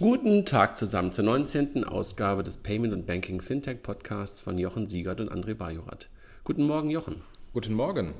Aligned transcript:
Guten 0.00 0.44
Tag 0.44 0.76
zusammen 0.76 1.12
zur 1.12 1.24
19. 1.24 1.84
Ausgabe 1.84 2.42
des 2.42 2.56
Payment 2.56 2.92
und 2.92 3.06
Banking 3.06 3.40
Fintech 3.40 3.80
Podcasts 3.80 4.40
von 4.40 4.58
Jochen 4.58 4.88
Siegert 4.88 5.20
und 5.20 5.30
André 5.30 5.54
Bajorat. 5.54 6.08
Guten 6.42 6.66
Morgen, 6.66 6.90
Jochen. 6.90 7.22
Guten 7.52 7.74
Morgen. 7.74 8.12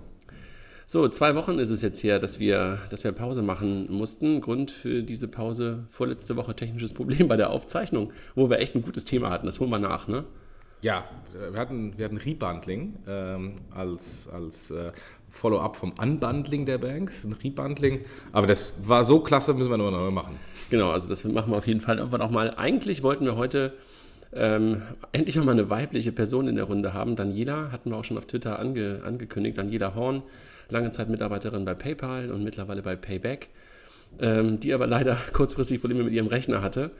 So, 0.87 1.09
zwei 1.09 1.35
Wochen 1.35 1.59
ist 1.59 1.71
es 1.71 1.83
jetzt 1.83 2.01
her, 2.05 2.21
dass 2.21 2.39
wir, 2.39 2.79
dass 2.91 3.03
wir 3.03 3.11
Pause 3.11 3.43
machen 3.43 3.93
mussten. 3.93 4.41
Grund 4.41 4.71
für 4.71 5.03
diese 5.03 5.27
Pause 5.27 5.89
vorletzte 5.91 6.37
Woche 6.37 6.55
technisches 6.55 6.95
Problem 6.95 7.27
bei 7.27 7.37
der 7.37 7.51
Aufzeichnung, 7.51 8.13
wo 8.37 8.49
wir 8.49 8.61
echt 8.61 8.77
ein 8.77 8.83
gutes 8.83 9.05
Thema 9.05 9.31
hatten. 9.31 9.47
Das 9.47 9.59
holen 9.59 9.71
wir 9.71 9.81
nach, 9.81 10.07
ne? 10.07 10.23
Ja, 10.85 11.03
wir 11.33 11.59
hatten, 11.59 11.97
wir 11.97 12.05
hatten 12.05 12.19
Rebundling 12.19 12.93
ähm, 13.09 13.55
als, 13.75 14.29
als 14.29 14.71
äh, 14.71 14.93
Follow-up 15.31 15.77
vom 15.77 15.93
Unbundling 15.93 16.67
der 16.67 16.77
Banks, 16.77 17.25
ein 17.25 17.33
Rebundling. 17.33 18.05
Aber 18.33 18.47
das 18.47 18.75
war 18.83 19.07
so 19.07 19.21
klasse, 19.21 19.55
müssen 19.55 19.71
wir 19.71 19.79
nur 19.79 19.91
neu 19.91 20.11
machen. 20.11 20.37
Genau, 20.69 20.91
also 20.91 21.09
das 21.09 21.25
machen 21.25 21.51
wir 21.51 21.57
auf 21.57 21.67
jeden 21.67 21.81
Fall 21.81 21.97
irgendwann 21.97 22.21
auch 22.21 22.31
mal. 22.31 22.53
Eigentlich 22.59 23.03
wollten 23.03 23.25
wir 23.25 23.37
heute 23.37 23.73
ähm, 24.35 24.83
endlich 25.13 25.37
mal 25.37 25.49
eine 25.53 25.71
weibliche 25.71 26.13
Person 26.13 26.49
in 26.49 26.57
der 26.57 26.67
Runde 26.67 26.93
haben. 26.93 27.17
Daniela 27.17 27.73
hatten 27.73 27.91
wir 27.91 27.97
auch 27.97 28.05
schon 28.05 28.19
auf 28.19 28.27
Twitter 28.27 28.59
ange, 28.59 29.01
angekündigt. 29.07 29.57
Daniela 29.57 29.95
Horn, 29.95 30.23
lange 30.69 30.93
Zeit 30.93 31.09
Mitarbeiterin 31.09 31.65
bei 31.65 31.73
PayPal 31.73 32.31
und 32.31 32.45
mittlerweile 32.45 32.83
bei 32.83 32.95
Payback, 32.95 33.49
ähm, 34.21 34.61
die 34.61 34.75
aber 34.75 34.87
leider 34.87 35.17
kurzfristig 35.33 35.81
Probleme 35.81 36.05
mit 36.05 36.13
ihrem 36.13 36.27
Rechner 36.27 36.61
hatte. 36.61 36.91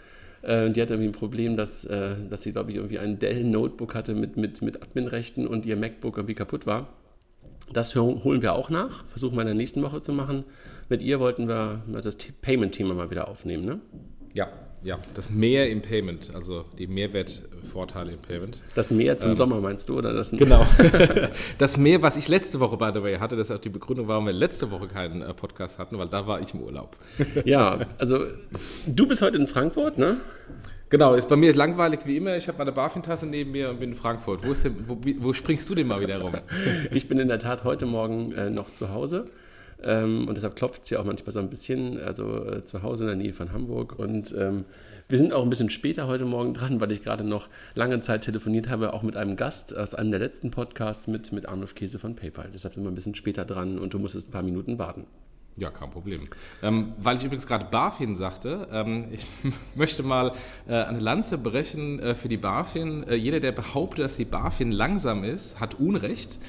Äh, 0.45 0.71
die 0.71 0.83
hatte 0.83 0.95
irgendwie 0.95 1.11
ein 1.11 1.19
Problem, 1.19 1.57
dass, 1.57 1.85
äh, 1.85 2.17
dass 2.29 2.43
sie, 2.43 2.53
glaube 2.53 2.71
ich, 2.71 2.77
irgendwie 2.77 2.99
ein 2.99 3.19
Dell-Notebook 3.19 3.95
hatte 3.95 4.15
mit, 4.15 4.37
mit, 4.37 4.63
mit 4.63 4.83
Admin-Rechten 4.83 5.47
und 5.47 5.67
ihr 5.67 5.77
MacBook 5.77 6.17
irgendwie 6.17 6.35
kaputt 6.35 6.67
war. 6.67 6.89
Das 7.73 7.97
holen 7.97 8.43
wir 8.43 8.53
auch 8.53 8.69
nach, 8.69 9.07
versuchen 9.07 9.37
wir 9.37 9.41
in 9.41 9.47
der 9.47 9.55
nächsten 9.55 9.83
Woche 9.83 10.03
zu 10.03 10.13
machen. 10.13 10.45
Mit 10.91 11.03
ihr 11.03 11.19
wollten 11.19 11.49
wir 11.49 11.83
das 12.03 12.17
Payment-Thema 12.17 12.95
mal 12.95 13.11
wieder 13.11 13.29
aufnehmen, 13.29 13.65
ne? 13.65 13.81
Ja, 14.35 14.49
ja, 14.85 14.99
das 15.15 15.31
Mehr 15.31 15.71
im 15.71 15.81
Payment, 15.81 16.35
also 16.35 16.67
die 16.79 16.87
Mehrwertvorteile 16.87 18.13
im 18.13 18.19
Payment. 18.19 18.63
Das 18.75 18.91
Mehr 18.91 19.17
zum 19.17 19.31
ähm, 19.31 19.35
Sommer 19.35 19.61
meinst 19.61 19.89
du, 19.89 19.97
oder 19.97 20.13
das? 20.13 20.31
Genau. 20.31 20.67
das 21.59 21.79
Mehr, 21.79 22.03
was 22.03 22.19
ich 22.19 22.29
letzte 22.29 22.61
Woche, 22.61 22.77
by 22.77 22.91
the 22.93 23.03
way, 23.03 23.17
hatte, 23.17 23.35
das 23.35 23.49
ist 23.49 23.57
auch 23.57 23.61
die 23.61 23.71
Begründung, 23.71 24.09
warum 24.09 24.27
wir 24.27 24.35
letzte 24.35 24.71
Woche 24.71 24.87
keinen 24.87 25.23
äh, 25.23 25.33
Podcast 25.33 25.79
hatten, 25.79 25.99
weil 25.99 26.09
da 26.09 26.27
war 26.27 26.41
ich 26.41 26.53
im 26.53 26.61
Urlaub. 26.61 26.97
ja, 27.47 27.87
also 27.99 28.27
du 28.87 29.07
bist 29.09 29.23
heute 29.23 29.39
in 29.39 29.47
Frankfurt, 29.47 29.97
ne? 29.97 30.19
Genau, 30.91 31.15
ist 31.15 31.29
bei 31.31 31.37
mir 31.37 31.55
langweilig 31.55 32.01
wie 32.05 32.19
immer. 32.19 32.37
Ich 32.37 32.47
habe 32.47 32.59
meine 32.59 32.71
BaFin-Tasse 32.71 33.27
neben 33.27 33.53
mir 33.53 33.71
und 33.71 33.81
bin 33.81 33.93
in 33.93 33.97
Frankfurt. 33.97 34.47
Wo, 34.47 34.53
denn, 34.53 34.85
wo, 34.87 35.01
wo, 35.19 35.33
springst 35.33 35.69
du 35.69 35.75
denn 35.75 35.87
mal 35.87 36.01
wieder 36.01 36.21
rum? 36.21 36.35
ich 36.93 37.09
bin 37.09 37.19
in 37.19 37.29
der 37.29 37.39
Tat 37.39 37.65
heute 37.65 37.87
Morgen 37.87 38.33
äh, 38.33 38.51
noch 38.51 38.71
zu 38.71 38.91
Hause. 38.91 39.25
Ähm, 39.85 40.27
und 40.29 40.35
deshalb 40.37 40.57
klopft 40.57 40.85
es 40.85 40.91
ja 40.91 40.99
auch 40.99 41.05
manchmal 41.05 41.33
so 41.33 41.41
ein 41.41 41.51
bisschen, 41.51 42.01
also 42.01 42.47
äh, 42.47 42.65
zu 42.65 42.83
Hause 42.83 43.05
in 43.05 43.09
der 43.09 43.17
Nähe 43.17 43.33
von 43.33 43.53
Hamburg. 43.53 43.99
Und 43.99 44.35
ähm, 44.37 44.65
wir 45.09 45.19
sind 45.19 45.33
auch 45.35 45.43
ein 45.43 45.51
bisschen 45.51 45.71
später 45.71 46.07
heute 46.07 46.25
Morgen 46.25 46.55
dran, 46.55 46.81
weil 46.81 46.91
ich 46.91 47.03
gerade 47.03 47.25
noch 47.25 47.49
lange 47.75 48.01
Zeit 48.01 48.23
telefoniert 48.23 48.69
habe, 48.69 48.95
auch 48.95 49.03
mit 49.03 49.17
einem 49.17 49.37
Gast 49.37 49.77
aus 49.77 49.95
einem 49.95 50.11
der 50.11 50.21
letzten 50.21 50.51
Podcasts 50.51 51.07
mit, 51.07 51.33
mit 51.33 51.47
Arnulf 51.47 51.75
Käse 51.75 51.99
von 51.99 52.17
PayPal. 52.17 52.51
Deshalb 52.55 52.75
sind 52.75 52.85
wir 52.85 52.91
ein 52.91 52.95
bisschen 52.95 53.15
später 53.15 53.45
dran 53.45 53.79
und 53.79 53.93
du 53.93 53.99
musstest 53.99 54.31
ein 54.31 54.33
paar 54.33 54.43
Minuten 54.43 54.79
warten. 54.79 55.07
Ja, 55.57 55.71
kein 55.71 55.91
Problem. 55.91 56.27
Ähm, 56.65 56.95
weil 56.99 57.17
ich 57.17 57.23
übrigens 57.23 57.47
gerade 57.47 57.67
BaFin 57.71 58.17
sagte, 58.17 58.67
ähm, 58.73 59.07
ich 59.13 59.25
möchte 59.77 60.03
mal 60.03 60.33
äh, 60.67 60.75
eine 60.75 60.99
Lanze 60.99 61.39
brechen 61.39 62.01
äh, 62.01 62.17
für 62.17 62.27
die 62.29 62.37
BaFin. 62.37 63.05
Äh, 63.05 63.15
jeder, 63.15 63.39
der 63.39 63.53
behauptet, 63.53 64.05
dass 64.05 64.17
die 64.17 64.25
BaFin 64.25 64.73
langsam 64.73 65.23
ist, 65.23 65.61
hat 65.61 65.79
Unrecht. 65.79 66.41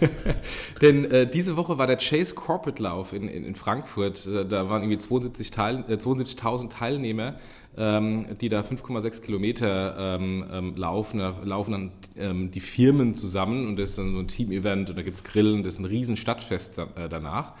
Denn 0.80 1.04
äh, 1.10 1.28
diese 1.28 1.58
Woche 1.58 1.76
war 1.76 1.86
der 1.86 1.98
Chase 1.98 2.34
Corporate 2.34 2.82
Lauf 2.82 3.12
in, 3.12 3.28
in, 3.28 3.44
in 3.44 3.54
Frankfurt. 3.54 4.26
Äh, 4.26 4.46
da 4.46 4.70
waren 4.70 4.82
irgendwie 4.82 4.96
72.000 4.96 5.52
Teil, 5.52 5.98
72 5.98 6.38
äh, 6.38 6.68
Teilnehmer, 6.68 7.34
ähm, 7.76 8.38
die 8.40 8.48
da 8.48 8.62
5,6 8.62 9.20
Kilometer 9.20 10.16
ähm, 10.18 10.46
ähm, 10.50 10.76
laufen. 10.76 11.18
Da 11.18 11.34
laufen 11.44 11.72
dann 11.72 11.92
ähm, 12.16 12.50
die 12.50 12.60
Firmen 12.60 13.14
zusammen 13.14 13.68
und 13.68 13.76
das 13.76 13.90
ist 13.90 13.98
dann 13.98 14.14
so 14.14 14.18
ein 14.18 14.28
Team-Event 14.28 14.88
und 14.88 14.96
da 14.96 15.02
gibt 15.02 15.16
es 15.16 15.24
Grillen, 15.24 15.62
das 15.62 15.74
ist 15.74 15.80
ein 15.80 15.84
riesen 15.84 16.16
Stadtfest 16.16 16.78
da, 16.78 16.86
danach. 17.08 17.52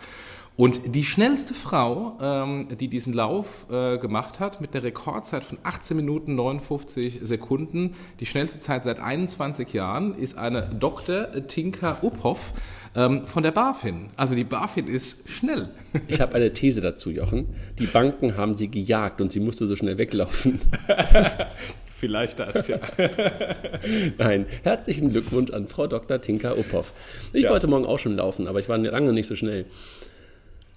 Und 0.60 0.94
die 0.94 1.04
schnellste 1.04 1.54
Frau, 1.54 2.18
ähm, 2.20 2.68
die 2.78 2.88
diesen 2.88 3.14
Lauf 3.14 3.64
äh, 3.70 3.96
gemacht 3.96 4.40
hat, 4.40 4.60
mit 4.60 4.74
einer 4.74 4.84
Rekordzeit 4.84 5.42
von 5.42 5.56
18 5.62 5.96
Minuten 5.96 6.34
59 6.34 7.20
Sekunden, 7.22 7.94
die 8.20 8.26
schnellste 8.26 8.60
Zeit 8.60 8.84
seit 8.84 9.00
21 9.00 9.72
Jahren, 9.72 10.14
ist 10.14 10.36
eine 10.36 10.68
Dr. 10.78 11.28
Tinka 11.46 12.00
Uphoff 12.02 12.52
ähm, 12.94 13.26
von 13.26 13.42
der 13.42 13.52
BaFin. 13.52 14.10
Also 14.16 14.34
die 14.34 14.44
BaFin 14.44 14.86
ist 14.86 15.26
schnell. 15.30 15.70
Ich 16.08 16.20
habe 16.20 16.34
eine 16.34 16.52
These 16.52 16.82
dazu, 16.82 17.08
Jochen. 17.08 17.46
Die 17.78 17.86
Banken 17.86 18.36
haben 18.36 18.54
sie 18.54 18.68
gejagt 18.68 19.22
und 19.22 19.32
sie 19.32 19.40
musste 19.40 19.66
so 19.66 19.76
schnell 19.76 19.96
weglaufen. 19.96 20.60
Vielleicht 21.98 22.38
das, 22.38 22.68
ja. 22.68 22.78
Nein, 24.18 24.44
herzlichen 24.62 25.08
Glückwunsch 25.08 25.52
an 25.52 25.68
Frau 25.68 25.86
Dr. 25.86 26.20
Tinka 26.20 26.52
Uphoff. 26.52 26.92
Ich 27.32 27.44
ja. 27.44 27.50
wollte 27.50 27.66
morgen 27.66 27.86
auch 27.86 27.98
schon 27.98 28.16
laufen, 28.16 28.46
aber 28.46 28.60
ich 28.60 28.68
war 28.68 28.76
lange 28.76 29.14
nicht 29.14 29.26
so 29.26 29.36
schnell. 29.36 29.64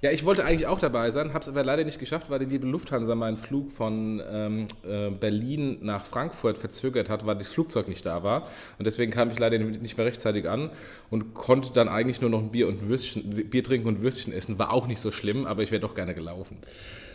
Ja, 0.03 0.11
ich 0.11 0.25
wollte 0.25 0.43
eigentlich 0.43 0.67
auch 0.67 0.79
dabei 0.79 1.11
sein, 1.11 1.33
habe 1.33 1.43
es 1.43 1.47
aber 1.47 1.63
leider 1.63 1.85
nicht 1.85 1.97
geschafft, 1.97 2.29
weil 2.29 2.39
die 2.39 2.45
liebe 2.45 2.67
Lufthansa 2.67 3.15
meinen 3.15 3.37
Flug 3.37 3.71
von 3.71 4.21
ähm, 4.29 4.67
äh, 4.85 5.09
Berlin 5.09 5.77
nach 5.79 6.03
Frankfurt 6.03 6.57
verzögert 6.57 7.07
hat, 7.07 7.25
weil 7.25 7.37
das 7.37 7.53
Flugzeug 7.53 7.87
nicht 7.87 8.05
da 8.05 8.21
war. 8.21 8.49
Und 8.77 8.85
deswegen 8.85 9.13
kam 9.13 9.31
ich 9.31 9.39
leider 9.39 9.57
nicht 9.57 9.97
mehr 9.97 10.05
rechtzeitig 10.05 10.49
an 10.49 10.71
und 11.09 11.33
konnte 11.33 11.71
dann 11.71 11.87
eigentlich 11.87 12.19
nur 12.19 12.29
noch 12.29 12.39
ein 12.39 12.51
Bier, 12.51 12.67
und 12.67 12.83
ein 12.83 12.89
Würstchen, 12.89 13.49
Bier 13.49 13.63
trinken 13.63 13.87
und 13.87 14.01
Würstchen 14.01 14.33
essen. 14.33 14.59
War 14.59 14.73
auch 14.73 14.87
nicht 14.87 14.99
so 14.99 15.09
schlimm, 15.09 15.45
aber 15.45 15.63
ich 15.63 15.71
wäre 15.71 15.79
doch 15.79 15.95
gerne 15.95 16.13
gelaufen. 16.13 16.57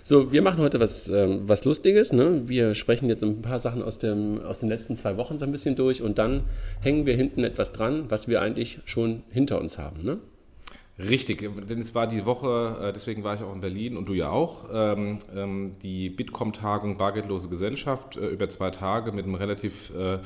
So, 0.02 0.32
wir 0.32 0.40
machen 0.40 0.62
heute 0.62 0.80
was, 0.80 1.10
ähm, 1.10 1.42
was 1.42 1.66
Lustiges. 1.66 2.14
Ne? 2.14 2.44
Wir 2.46 2.74
sprechen 2.74 3.10
jetzt 3.10 3.22
ein 3.22 3.42
paar 3.42 3.58
Sachen 3.58 3.82
aus, 3.82 3.98
dem, 3.98 4.40
aus 4.40 4.60
den 4.60 4.70
letzten 4.70 4.96
zwei 4.96 5.18
Wochen 5.18 5.36
so 5.36 5.44
ein 5.44 5.52
bisschen 5.52 5.76
durch 5.76 6.00
und 6.00 6.16
dann 6.16 6.44
hängen 6.80 7.04
wir 7.04 7.14
hinten 7.14 7.44
etwas 7.44 7.72
dran, 7.72 8.06
was 8.08 8.28
wir 8.28 8.40
eigentlich 8.40 8.78
schon 8.86 9.24
hinter 9.28 9.60
uns 9.60 9.76
haben. 9.76 10.02
Ne? 10.02 10.20
Richtig, 10.98 11.48
denn 11.68 11.80
es 11.80 11.94
war 11.94 12.08
die 12.08 12.26
Woche, 12.26 12.88
äh, 12.88 12.92
deswegen 12.92 13.22
war 13.22 13.36
ich 13.36 13.42
auch 13.42 13.54
in 13.54 13.60
Berlin 13.60 13.96
und 13.96 14.08
du 14.08 14.14
ja 14.14 14.30
auch, 14.30 14.64
ähm, 14.72 15.20
ähm, 15.34 15.76
die 15.80 16.10
Bitkom-Tagung 16.10 16.96
Bargeldlose 16.96 17.48
Gesellschaft 17.48 18.16
äh, 18.16 18.26
über 18.26 18.48
zwei 18.48 18.70
Tage 18.70 19.12
mit 19.12 19.24
einem 19.24 19.36
relativ 19.36 19.92
äh, 19.96 20.18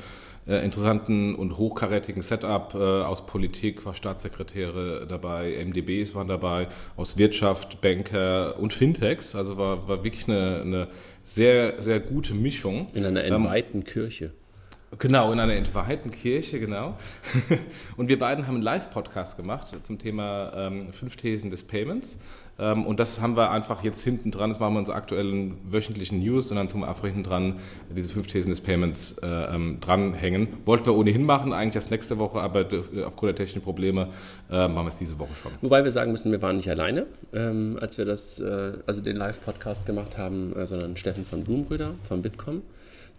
interessanten 0.45 1.35
und 1.35 1.57
hochkarätigen 1.57 2.21
Setup 2.21 2.75
aus 2.75 3.25
Politik, 3.25 3.85
war 3.85 3.95
Staatssekretäre 3.95 5.07
dabei, 5.07 5.63
MDBs 5.65 6.15
waren 6.15 6.27
dabei, 6.27 6.67
aus 6.97 7.17
Wirtschaft, 7.17 7.79
Banker 7.79 8.59
und 8.59 8.73
Fintechs. 8.73 9.35
Also 9.35 9.57
war, 9.57 9.87
war 9.87 10.03
wirklich 10.03 10.27
eine, 10.27 10.59
eine 10.59 10.87
sehr, 11.23 11.81
sehr 11.81 12.01
gute 12.01 12.33
Mischung. 12.33 12.89
In 12.93 13.05
einer 13.05 13.23
entweihten 13.23 13.79
ähm, 13.79 13.85
Kirche. 13.85 14.33
Genau, 14.99 15.31
in 15.31 15.39
einer 15.39 15.55
entweihten 15.55 16.11
Kirche, 16.11 16.59
genau. 16.59 16.97
Und 17.97 18.09
wir 18.09 18.19
beiden 18.19 18.47
haben 18.47 18.55
einen 18.55 18.63
Live-Podcast 18.63 19.37
gemacht 19.37 19.67
zum 19.83 19.97
Thema 19.97 20.51
ähm, 20.55 20.93
Fünf 20.93 21.15
Thesen 21.15 21.49
des 21.49 21.63
Payments. 21.63 22.19
Ähm, 22.59 22.85
und 22.85 22.99
das 22.99 23.19
haben 23.19 23.35
wir 23.35 23.49
einfach 23.49 23.83
jetzt 23.83 24.03
hinten 24.03 24.29
dran, 24.29 24.51
das 24.51 24.59
machen 24.59 24.75
wir 24.75 24.79
unsere 24.79 24.95
aktuellen 24.95 25.57
wöchentlichen 25.71 26.19
News 26.19 26.51
und 26.51 26.57
dann 26.57 26.67
tun 26.67 26.81
wir 26.81 26.87
einfach 26.87 27.05
hinten 27.05 27.23
dran 27.23 27.55
diese 27.89 28.09
Fünf 28.09 28.27
Thesen 28.27 28.51
des 28.51 28.61
Payments 28.61 29.15
äh, 29.23 29.27
ähm, 29.27 29.79
dranhängen. 29.81 30.49
Wollten 30.65 30.85
wir 30.85 30.95
ohnehin 30.95 31.25
machen, 31.25 31.51
eigentlich 31.51 31.75
erst 31.75 31.89
nächste 31.89 32.19
Woche, 32.19 32.41
aber 32.41 32.65
aufgrund 33.05 33.29
der 33.29 33.35
technischen 33.35 33.63
Probleme 33.63 34.09
äh, 34.51 34.67
machen 34.67 34.85
wir 34.85 34.89
es 34.89 34.97
diese 34.97 35.17
Woche 35.17 35.33
schon. 35.33 35.51
Wobei 35.61 35.83
wir 35.83 35.91
sagen 35.91 36.11
müssen, 36.11 36.31
wir 36.31 36.41
waren 36.43 36.57
nicht 36.57 36.69
alleine, 36.69 37.07
ähm, 37.33 37.79
als 37.81 37.97
wir 37.97 38.05
das, 38.05 38.39
äh, 38.39 38.73
also 38.85 39.01
den 39.01 39.17
Live-Podcast 39.17 39.87
gemacht 39.87 40.19
haben, 40.19 40.55
äh, 40.55 40.67
sondern 40.67 40.95
Steffen 40.95 41.25
von 41.25 41.43
Blumbrüder 41.43 41.95
von 42.07 42.21
Bitkom 42.21 42.61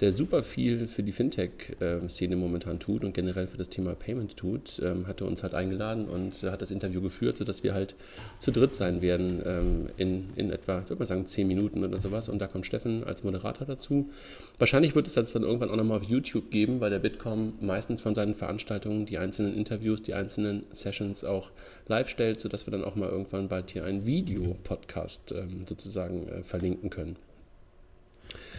der 0.01 0.13
super 0.13 0.43
viel 0.43 0.87
für 0.87 1.03
die 1.03 1.13
Fintech-Szene 1.13 2.37
momentan 2.37 2.81
tut 2.81 3.05
und 3.05 3.15
generell 3.15 3.47
für 3.47 3.57
das 3.57 3.69
Thema 3.69 3.95
Payment 3.95 4.37
tut, 4.37 4.81
ähm, 4.83 5.07
hatte 5.07 5.25
uns 5.25 5.43
halt 5.43 5.55
eingeladen 5.55 6.09
und 6.09 6.43
hat 6.43 6.63
das 6.63 6.73
Interview 6.73 7.01
geführt, 7.01 7.37
sodass 7.37 7.63
wir 7.63 7.75
halt 7.75 7.95
zu 8.39 8.51
dritt 8.51 8.75
sein 8.75 9.03
werden 9.03 9.41
ähm, 9.45 9.89
in, 9.97 10.31
in 10.35 10.51
etwa, 10.51 10.81
ich 10.81 10.89
würde 10.91 11.01
mal 11.01 11.07
sagen, 11.07 11.27
zehn 11.27 11.47
Minuten 11.47 11.85
oder 11.85 12.01
sowas. 12.01 12.29
Und 12.29 12.41
da 12.41 12.49
kommt 12.49 12.67
Steffen 12.67 13.05
als 13.05 13.23
Moderator 13.23 13.67
dazu. 13.67 14.11
Wahrscheinlich 14.59 14.97
wird 14.97 15.07
es 15.07 15.15
das 15.15 15.33
dann 15.33 15.43
irgendwann 15.43 15.71
auch 15.71 15.77
nochmal 15.77 15.99
auf 15.99 16.05
YouTube 16.05 16.51
geben, 16.51 16.81
weil 16.81 16.91
der 16.91 16.99
Bitkom 16.99 17.55
meistens 17.61 18.01
von 18.01 18.15
seinen 18.15 18.35
Veranstaltungen 18.35 19.07
die 19.07 19.19
einzelnen 19.19 19.55
Interviews, 19.55 20.03
die 20.03 20.15
einzelnen 20.15 20.65
Sessions 20.73 21.25
auch 21.25 21.51
live 21.87 22.09
stellt, 22.09 22.41
sodass 22.41 22.67
wir 22.67 22.73
dann 22.73 22.85
auch 22.85 22.97
mal 22.97 23.09
irgendwann 23.09 23.49
bald 23.49 23.71
hier 23.71 23.85
einen 23.85 24.07
Videopodcast 24.07 25.33
ähm, 25.33 25.67
sozusagen 25.67 26.29
äh, 26.29 26.43
verlinken 26.43 26.91
können. 26.91 27.17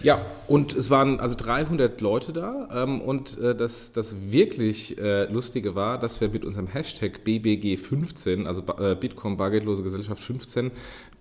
Ja, 0.04 0.24
und 0.48 0.76
es 0.76 0.92
waren 0.92 1.20
also 1.20 1.36
300 1.36 2.00
Leute 2.00 2.32
da 2.32 2.70
ähm, 2.72 3.02
und 3.02 3.40
äh, 3.40 3.56
das, 3.56 3.92
das 3.92 4.16
wirklich 4.30 5.00
äh, 5.00 5.26
Lustige 5.26 5.74
war, 5.74 5.98
dass 5.98 6.22
wir 6.22 6.30
mit 6.30 6.46
unserem 6.46 6.68
Hashtag 6.68 7.22
BBG15, 7.26 8.46
also 8.46 8.62
äh, 8.78 8.96
Bitcoin 8.96 9.38
Bargeldlose 9.38 9.82
Gesellschaft 9.82 10.22
15, 10.22 10.72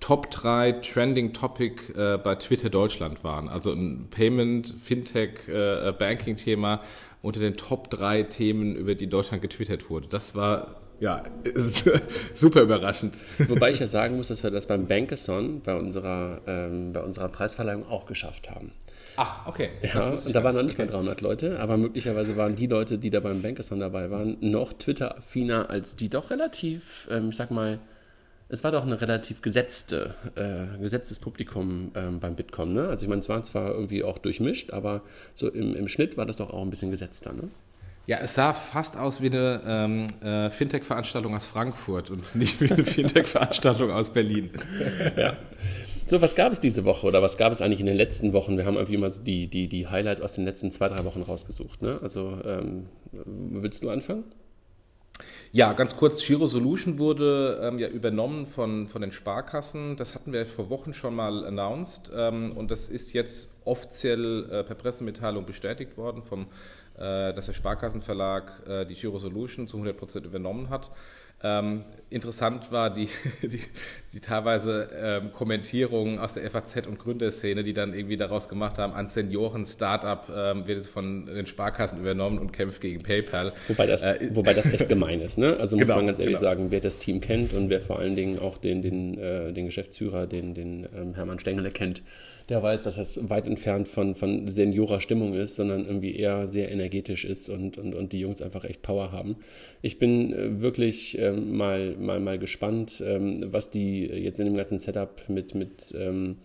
Top 0.01 0.31
3 0.31 0.73
Trending 0.73 1.33
Topic 1.33 1.95
äh, 1.95 2.19
bei 2.19 2.35
Twitter 2.35 2.69
Deutschland 2.69 3.25
waren. 3.25 3.49
Also 3.49 3.73
ein 3.73 4.09
Payment, 4.11 4.75
Fintech, 4.83 5.49
äh, 5.49 5.93
Banking-Thema 5.99 6.83
unter 7.23 7.41
den 7.41 7.57
Top 7.57 7.89
3 7.89 8.25
Themen, 8.25 8.77
über 8.77 8.95
die 8.95 9.07
Deutschland 9.07 9.41
getwittert 9.41 9.89
wurde. 9.89 10.09
Das 10.09 10.35
war 10.35 10.84
ja, 11.01 11.23
ist 11.45 11.85
super 12.35 12.63
überraschend. 12.63 13.17
Wobei 13.39 13.71
ich 13.71 13.81
ja 13.81 13.87
sagen 13.87 14.17
muss, 14.17 14.29
dass 14.29 14.43
wir 14.43 14.51
das 14.51 14.67
beim 14.67 14.87
Bankathon, 14.87 15.61
bei 15.63 15.77
unserer, 15.77 16.41
ähm, 16.47 16.93
bei 16.93 17.03
unserer 17.03 17.29
Preisverleihung 17.29 17.87
auch 17.87 18.07
geschafft 18.07 18.51
haben. 18.51 18.73
Ach, 19.17 19.47
okay. 19.47 19.71
Ja, 19.83 20.09
und 20.09 20.35
da 20.35 20.43
waren 20.43 20.57
noch 20.57 20.63
nicht 20.63 20.79
mal 20.79 20.87
300 20.87 21.21
Leute, 21.21 21.61
aber 21.61 21.77
möglicherweise 21.77 22.37
waren 22.37 22.57
die 22.57 22.67
Leute, 22.67 22.99
die 22.99 23.11
da 23.11 23.21
beim 23.21 23.43
Bankathon 23.43 23.81
dabei 23.81 24.11
waren, 24.11 24.37
noch 24.41 24.73
Twitter-affiner 24.73 25.71
als 25.71 25.95
die 25.95 26.09
doch 26.09 26.31
relativ, 26.31 27.09
ähm, 27.11 27.29
ich 27.31 27.37
sag 27.37 27.51
mal, 27.51 27.79
es 28.49 28.63
war 28.63 28.73
doch 28.73 28.85
ein 28.85 28.93
relativ 28.93 29.41
gesetzte, 29.41 30.15
äh, 30.35 30.79
gesetztes 30.81 31.19
Publikum 31.19 31.93
ähm, 31.95 32.21
beim 32.21 32.37
Bitkom. 32.37 32.75
Ne? 32.75 32.89
Also 32.89 33.05
ich 33.05 33.09
meine, 33.09 33.21
es 33.21 33.29
war 33.29 33.43
zwar 33.43 33.73
irgendwie 33.73 34.05
auch 34.05 34.19
durchmischt, 34.19 34.73
aber 34.73 35.03
so 35.33 35.49
im, 35.49 35.75
im 35.75 35.89
Schnitt 35.89 36.17
war 36.17 36.27
das 36.27 36.37
doch 36.37 36.51
auch 36.51 36.63
ein 36.63 36.71
bisschen 36.71 36.91
gesetzter. 36.91 37.33
Ne? 37.33 37.49
Ja, 38.07 38.19
es 38.19 38.35
sah 38.35 38.53
fast 38.53 38.99
aus 38.99 39.23
wie 39.23 39.27
eine 39.27 39.63
ähm, 39.67 40.07
äh, 40.23 40.51
Fintech-Veranstaltung 40.51 41.35
aus 41.35 41.47
Frankfurt 41.47 42.11
und 42.11 42.35
nicht 42.35 42.61
wie 42.61 42.71
eine 42.71 42.85
Fintech-Veranstaltung 42.85 43.91
aus 43.91 44.11
Berlin. 44.11 44.51
ja. 45.17 45.37
So, 46.07 46.21
was 46.21 46.35
gab 46.35 46.53
es 46.53 46.61
diese 46.61 46.85
Woche 46.85 47.07
oder 47.07 47.23
was 47.23 47.39
gab 47.39 47.51
es 47.51 47.63
eigentlich 47.63 47.81
in 47.81 47.87
den 47.87 47.97
letzten 47.97 48.35
Wochen? 48.35 48.59
Wir 48.59 48.67
haben 48.67 48.75
irgendwie 48.75 48.99
mal 48.99 49.11
so 49.11 49.23
die, 49.23 49.47
die, 49.47 49.69
die 49.69 49.87
Highlights 49.89 50.21
aus 50.21 50.35
den 50.35 50.45
letzten 50.45 50.71
zwei, 50.71 50.89
drei 50.89 51.03
Wochen 51.07 51.23
rausgesucht. 51.23 51.81
Ne? 51.81 51.99
Also, 52.03 52.37
ähm, 52.45 52.89
willst 53.13 53.83
du 53.83 53.89
anfangen? 53.89 54.25
Ja, 55.53 55.73
ganz 55.73 55.97
kurz, 55.97 56.27
Giro 56.27 56.47
Solution 56.47 56.99
wurde 56.99 57.61
ähm, 57.63 57.79
ja 57.79 57.89
übernommen 57.89 58.47
von, 58.47 58.89
von 58.89 59.01
den 59.01 59.13
Sparkassen. 59.13 59.97
Das 59.97 60.15
hatten 60.15 60.33
wir 60.33 60.45
vor 60.47 60.69
Wochen 60.69 60.93
schon 60.93 61.15
mal 61.15 61.47
announced 61.47 62.11
ähm, 62.15 62.53
und 62.57 62.71
das 62.71 62.89
ist 62.89 63.13
jetzt 63.13 63.53
offiziell 63.65 64.51
äh, 64.51 64.65
per 64.65 64.75
Pressemitteilung 64.75 65.47
bestätigt 65.47 65.97
worden, 65.97 66.23
vom, 66.23 66.47
dass 66.97 67.47
der 67.47 67.53
Sparkassenverlag 67.53 68.63
äh, 68.69 68.85
die 68.85 68.95
Giro 68.95 69.19
Solution 69.19 69.67
zu 69.67 69.77
100 69.77 69.97
Prozent 69.97 70.27
übernommen 70.27 70.71
hat. 70.71 70.91
Ähm, 71.43 71.85
interessant 72.09 72.73
war 72.73 72.89
die, 72.89 73.09
die, 73.43 73.61
die 74.15 74.21
teilweise 74.21 74.89
ähm, 74.97 75.33
Kommentierungen 75.33 76.19
aus 76.19 76.35
der 76.35 76.51
FAZ 76.51 76.87
und 76.87 76.99
Gründerszene, 76.99 77.63
die 77.63 77.75
dann 77.75 77.93
irgendwie 77.93 78.17
daraus 78.17 78.49
gemacht 78.49 78.79
haben, 78.79 78.95
ein 78.95 79.09
Senioren-Startup 79.09 80.27
ähm, 80.35 80.67
wird 80.67 80.79
jetzt 80.79 80.89
von 80.89 81.27
den 81.27 81.47
Sparkassen 81.47 82.01
übernommen 82.01 82.39
und 82.39 82.53
kämpft 82.53 82.81
gegen 82.81 83.03
PayPal. 83.03 83.53
Wobei 83.69 83.87
das, 83.87 84.05
äh, 84.05 84.31
wobei 84.31 84.55
das 84.55 84.73
echt 84.73 84.89
gemein 84.89 85.21
ist. 85.21 85.37
Ne? 85.37 85.57
Also 85.59 85.77
muss 85.77 85.87
genau, 85.87 85.97
man 85.97 86.07
ganz 86.07 86.19
ehrlich 86.19 86.37
genau. 86.37 86.49
sagen, 86.51 86.71
wer 86.71 86.81
das 86.81 86.97
Team 86.97 87.21
kennt 87.21 87.53
und 87.53 87.69
wer 87.69 87.81
vor 87.81 87.99
allen 87.99 88.17
Dingen 88.17 88.39
auch 88.39 88.57
den, 88.57 88.81
den, 88.81 89.19
äh, 89.19 89.53
den 89.53 89.67
Geschäftsführer, 89.67 90.27
den, 90.27 90.55
den 90.55 90.89
ähm, 90.97 91.15
Hermann 91.15 91.39
Stengele 91.41 91.71
kennt, 91.71 92.01
der 92.49 92.63
weiß, 92.63 92.83
dass 92.83 92.97
das 92.97 93.29
weit 93.31 93.47
entfernt 93.47 93.89
von, 93.89 94.15
von 94.15 94.49
Seniorer-Stimmung 94.49 95.35
ist, 95.35 95.57
sondern 95.57 95.87
irgendwie 95.87 96.15
eher 96.17 96.47
sehr 96.47 96.71
energetisch 96.71 97.25
ist 97.25 97.49
und, 97.49 97.79
und, 97.79 97.95
und 97.95 98.13
die 98.13 98.21
Jungs 98.21 98.43
einfach 98.43 98.65
echt 98.65 98.83
Power 98.83 99.13
haben. 99.13 99.37
Ich 99.81 99.99
bin 99.99 100.33
äh, 100.33 100.61
wirklich 100.61 101.19
ähm, 101.19 101.57
mal, 101.57 101.97
mal, 101.97 102.21
mal 102.21 102.39
gespannt, 102.39 103.03
ähm, 103.05 103.47
was 103.51 103.71
die 103.71 104.05
jetzt 104.05 104.41
in 104.41 104.47
dem 104.47 104.57
ganzen 104.57 104.79
Setup 104.79 105.23
mit, 105.29 105.55
mit 105.55 105.95
ähm, 105.99 106.37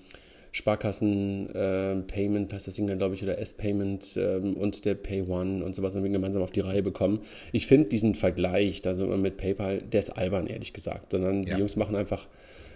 Sparkassen 0.51 1.53
äh, 1.53 1.95
Payment, 2.07 2.49
passt 2.49 2.67
das 2.67 2.75
Ding 2.75 2.87
dann, 2.87 2.97
glaube 2.97 3.15
ich, 3.15 3.23
oder 3.23 3.37
S-Payment 3.37 4.17
ähm, 4.17 4.55
und 4.55 4.83
der 4.85 4.95
Pay 4.95 5.23
One 5.23 5.63
und 5.63 5.75
sowas 5.75 5.93
irgendwie 5.93 6.11
gemeinsam 6.11 6.41
auf 6.41 6.51
die 6.51 6.61
Reihe 6.61 6.81
bekommen. 6.81 7.21
Ich 7.51 7.67
finde 7.67 7.89
diesen 7.89 8.15
Vergleich, 8.15 8.81
wir 8.83 9.17
mit 9.17 9.37
PayPal, 9.37 9.79
der 9.79 9.99
ist 9.99 10.09
albern, 10.09 10.47
ehrlich 10.47 10.73
gesagt, 10.73 11.11
sondern 11.11 11.43
ja. 11.43 11.53
die 11.53 11.59
Jungs 11.59 11.75
machen 11.75 11.95
einfach 11.95 12.27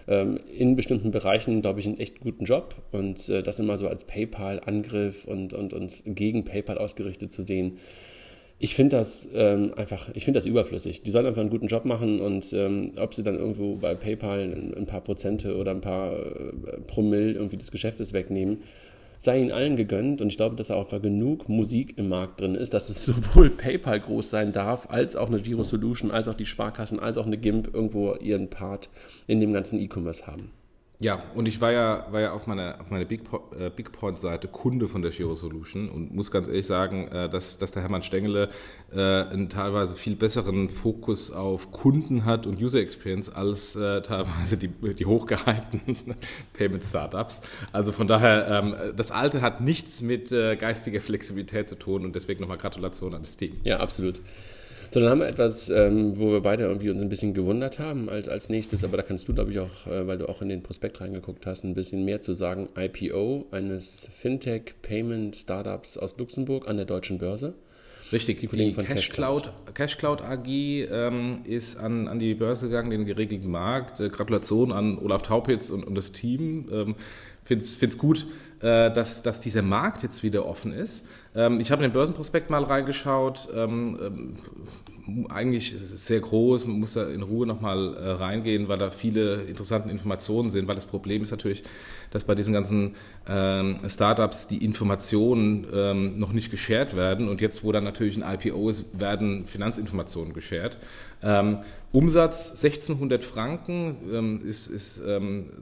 ähm, 0.07 0.39
in 0.57 0.75
bestimmten 0.75 1.11
Bereichen, 1.11 1.61
glaube 1.61 1.79
ich, 1.79 1.87
einen 1.87 1.99
echt 1.99 2.19
guten 2.19 2.45
Job. 2.45 2.75
Und 2.91 3.29
äh, 3.29 3.43
das 3.43 3.59
immer 3.59 3.77
so 3.77 3.87
als 3.87 4.05
PayPal-Angriff 4.05 5.25
und, 5.25 5.53
und, 5.53 5.73
und 5.73 6.03
gegen 6.05 6.45
PayPal 6.45 6.77
ausgerichtet 6.77 7.31
zu 7.31 7.43
sehen, 7.43 7.77
ich 8.59 8.75
finde 8.75 8.95
das 8.95 9.27
ähm, 9.33 9.73
einfach, 9.75 10.09
ich 10.13 10.23
finde 10.23 10.37
das 10.37 10.45
überflüssig. 10.45 11.03
Die 11.03 11.11
sollen 11.11 11.25
einfach 11.25 11.41
einen 11.41 11.49
guten 11.49 11.67
Job 11.67 11.83
machen 11.83 12.21
und 12.21 12.53
ähm, 12.53 12.93
ob 12.95 13.13
sie 13.13 13.23
dann 13.23 13.35
irgendwo 13.35 13.75
bei 13.75 13.93
PayPal 13.93 14.39
ein, 14.39 14.73
ein 14.73 14.85
paar 14.85 15.01
Prozente 15.01 15.57
oder 15.57 15.71
ein 15.71 15.81
paar 15.81 16.13
äh, 16.13 16.79
Promille 16.87 17.33
irgendwie 17.33 17.57
des 17.57 17.71
Geschäftes 17.71 18.13
wegnehmen, 18.13 18.59
sei 19.23 19.39
ihnen 19.39 19.51
allen 19.51 19.77
gegönnt 19.77 20.21
und 20.21 20.27
ich 20.27 20.35
glaube, 20.35 20.57
dass 20.57 20.69
auch 20.69 20.89
genug 20.89 21.47
Musik 21.47 21.97
im 21.97 22.09
Markt 22.09 22.41
drin 22.41 22.55
ist, 22.55 22.73
dass 22.73 22.89
es 22.89 23.05
sowohl 23.05 23.49
PayPal 23.49 24.01
groß 24.01 24.29
sein 24.29 24.51
darf, 24.51 24.89
als 24.89 25.15
auch 25.15 25.27
eine 25.27 25.39
Giro 25.39 25.63
Solution, 25.63 26.11
als 26.11 26.27
auch 26.27 26.33
die 26.33 26.45
Sparkassen, 26.45 26.99
als 26.99 27.17
auch 27.17 27.25
eine 27.25 27.37
GIMP 27.37 27.73
irgendwo 27.73 28.15
ihren 28.15 28.49
Part 28.49 28.89
in 29.25 29.39
dem 29.39 29.53
ganzen 29.53 29.79
E-Commerce 29.79 30.27
haben. 30.27 30.51
Ja, 31.03 31.21
und 31.35 31.49
ich 31.49 31.59
war 31.59 31.73
ja, 31.73 32.07
war 32.11 32.21
ja 32.21 32.31
auf 32.31 32.47
meiner, 32.47 32.79
auf 32.79 32.89
meiner 32.89 33.03
Big, 33.03 33.23
äh, 33.59 34.47
Kunde 34.53 34.87
von 34.87 35.01
der 35.01 35.11
Giro 35.11 35.35
Solution 35.35 35.89
und 35.89 36.15
muss 36.15 36.31
ganz 36.31 36.47
ehrlich 36.47 36.65
sagen, 36.65 37.09
äh, 37.09 37.27
dass, 37.27 37.57
dass 37.57 37.73
der 37.73 37.81
Hermann 37.81 38.03
Stengele 38.03 38.47
äh, 38.95 39.01
einen 39.01 39.49
teilweise 39.49 39.97
viel 39.97 40.15
besseren 40.15 40.69
Fokus 40.69 41.29
auf 41.29 41.73
Kunden 41.73 42.23
hat 42.23 42.47
und 42.47 42.61
User 42.61 42.79
Experience 42.79 43.29
als 43.29 43.73
teilweise 43.73 44.55
die, 44.55 44.69
die 44.69 45.05
hochgehypten 45.05 46.15
Payment-Startups. 46.53 47.41
Also 47.73 47.91
von 47.91 48.07
daher, 48.07 48.47
ähm, 48.47 48.93
das 48.95 49.11
Alte 49.11 49.41
hat 49.41 49.59
nichts 49.59 49.99
mit 50.01 50.29
geistiger 50.29 51.01
Flexibilität 51.01 51.67
zu 51.67 51.75
tun 51.75 52.05
und 52.05 52.15
deswegen 52.15 52.39
nochmal 52.39 52.57
Gratulation 52.57 53.13
an 53.13 53.23
das 53.23 53.35
Team. 53.35 53.57
Ja, 53.63 53.79
absolut. 53.79 54.21
So, 54.93 54.99
dann 54.99 55.09
haben 55.09 55.21
wir 55.21 55.27
etwas, 55.27 55.71
ähm, 55.71 56.19
wo 56.19 56.29
wir 56.29 56.41
beide 56.41 56.65
irgendwie 56.65 56.91
uns 56.91 57.01
ein 57.01 57.09
bisschen 57.09 57.33
gewundert 57.33 57.79
haben 57.79 58.09
als, 58.09 58.29
als 58.29 58.49
nächstes, 58.49 58.83
aber 58.83 58.95
da 58.95 59.01
kannst 59.01 59.27
du, 59.27 59.33
glaube 59.33 59.51
ich, 59.51 59.57
auch, 59.57 59.87
äh, 59.87 60.05
weil 60.05 60.19
du 60.19 60.29
auch 60.29 60.43
in 60.43 60.49
den 60.49 60.61
Prospekt 60.61 61.01
reingeguckt 61.01 61.47
hast, 61.47 61.63
ein 61.63 61.73
bisschen 61.73 62.05
mehr 62.05 62.21
zu 62.21 62.33
sagen. 62.35 62.69
IPO 62.77 63.47
eines 63.49 64.11
Fintech-Payment-Startups 64.19 65.97
aus 65.97 66.15
Luxemburg 66.19 66.67
an 66.67 66.77
der 66.77 66.85
deutschen 66.85 67.17
Börse. 67.17 67.55
Richtig, 68.11 68.41
die, 68.41 68.47
die 68.47 68.73
Cashcloud 68.73 69.51
Cash 69.73 69.97
Cash 69.97 70.21
AG 70.21 70.47
ähm, 70.47 71.39
ist 71.45 71.77
an, 71.77 72.07
an 72.07 72.19
die 72.19 72.35
Börse 72.35 72.67
gegangen, 72.67 72.91
den 72.91 73.05
geregelten 73.05 73.49
Markt. 73.49 73.99
Äh, 73.99 74.09
Gratulation 74.09 74.71
an 74.71 74.99
Olaf 74.99 75.23
Taupitz 75.23 75.71
und, 75.71 75.87
und 75.87 75.95
das 75.95 76.11
Team. 76.11 76.69
Ähm, 76.71 76.95
finde 77.45 77.63
es 77.63 77.97
gut, 77.97 78.27
dass, 78.63 79.23
dass 79.23 79.39
dieser 79.41 79.61
Markt 79.61 80.03
jetzt 80.03 80.23
wieder 80.23 80.45
offen 80.45 80.73
ist. 80.73 81.05
Ähm, 81.35 81.59
ich 81.59 81.71
habe 81.71 81.83
in 81.83 81.89
den 81.89 81.93
Börsenprospekt 81.93 82.49
mal 82.49 82.63
reingeschaut. 82.63 83.49
Ähm, 83.55 83.99
ähm, 84.01 85.27
eigentlich 85.29 85.75
sehr 85.77 86.21
groß, 86.21 86.65
man 86.65 86.79
muss 86.79 86.93
da 86.93 87.09
in 87.09 87.23
Ruhe 87.23 87.45
nochmal 87.45 87.93
äh, 87.93 88.11
reingehen, 88.11 88.69
weil 88.69 88.77
da 88.77 88.89
viele 88.89 89.43
interessante 89.43 89.89
Informationen 89.89 90.49
sind, 90.49 90.69
weil 90.69 90.75
das 90.75 90.85
Problem 90.85 91.23
ist 91.23 91.31
natürlich, 91.31 91.63
dass 92.11 92.23
bei 92.23 92.35
diesen 92.35 92.53
ganzen 92.53 92.95
Startups 93.87 94.47
die 94.47 94.63
Informationen 94.63 96.19
noch 96.19 96.31
nicht 96.31 96.51
geshared 96.51 96.95
werden 96.95 97.29
und 97.29 97.39
jetzt, 97.41 97.63
wo 97.63 97.71
dann 97.71 97.85
natürlich 97.85 98.21
ein 98.21 98.35
IPO 98.35 98.69
ist, 98.69 98.99
werden 98.99 99.45
Finanzinformationen 99.45 100.33
geshared. 100.33 100.77
Umsatz 101.91 102.49
1600 102.49 103.23
Franken, 103.23 104.41
ist, 104.45 104.67
ist, 104.67 105.01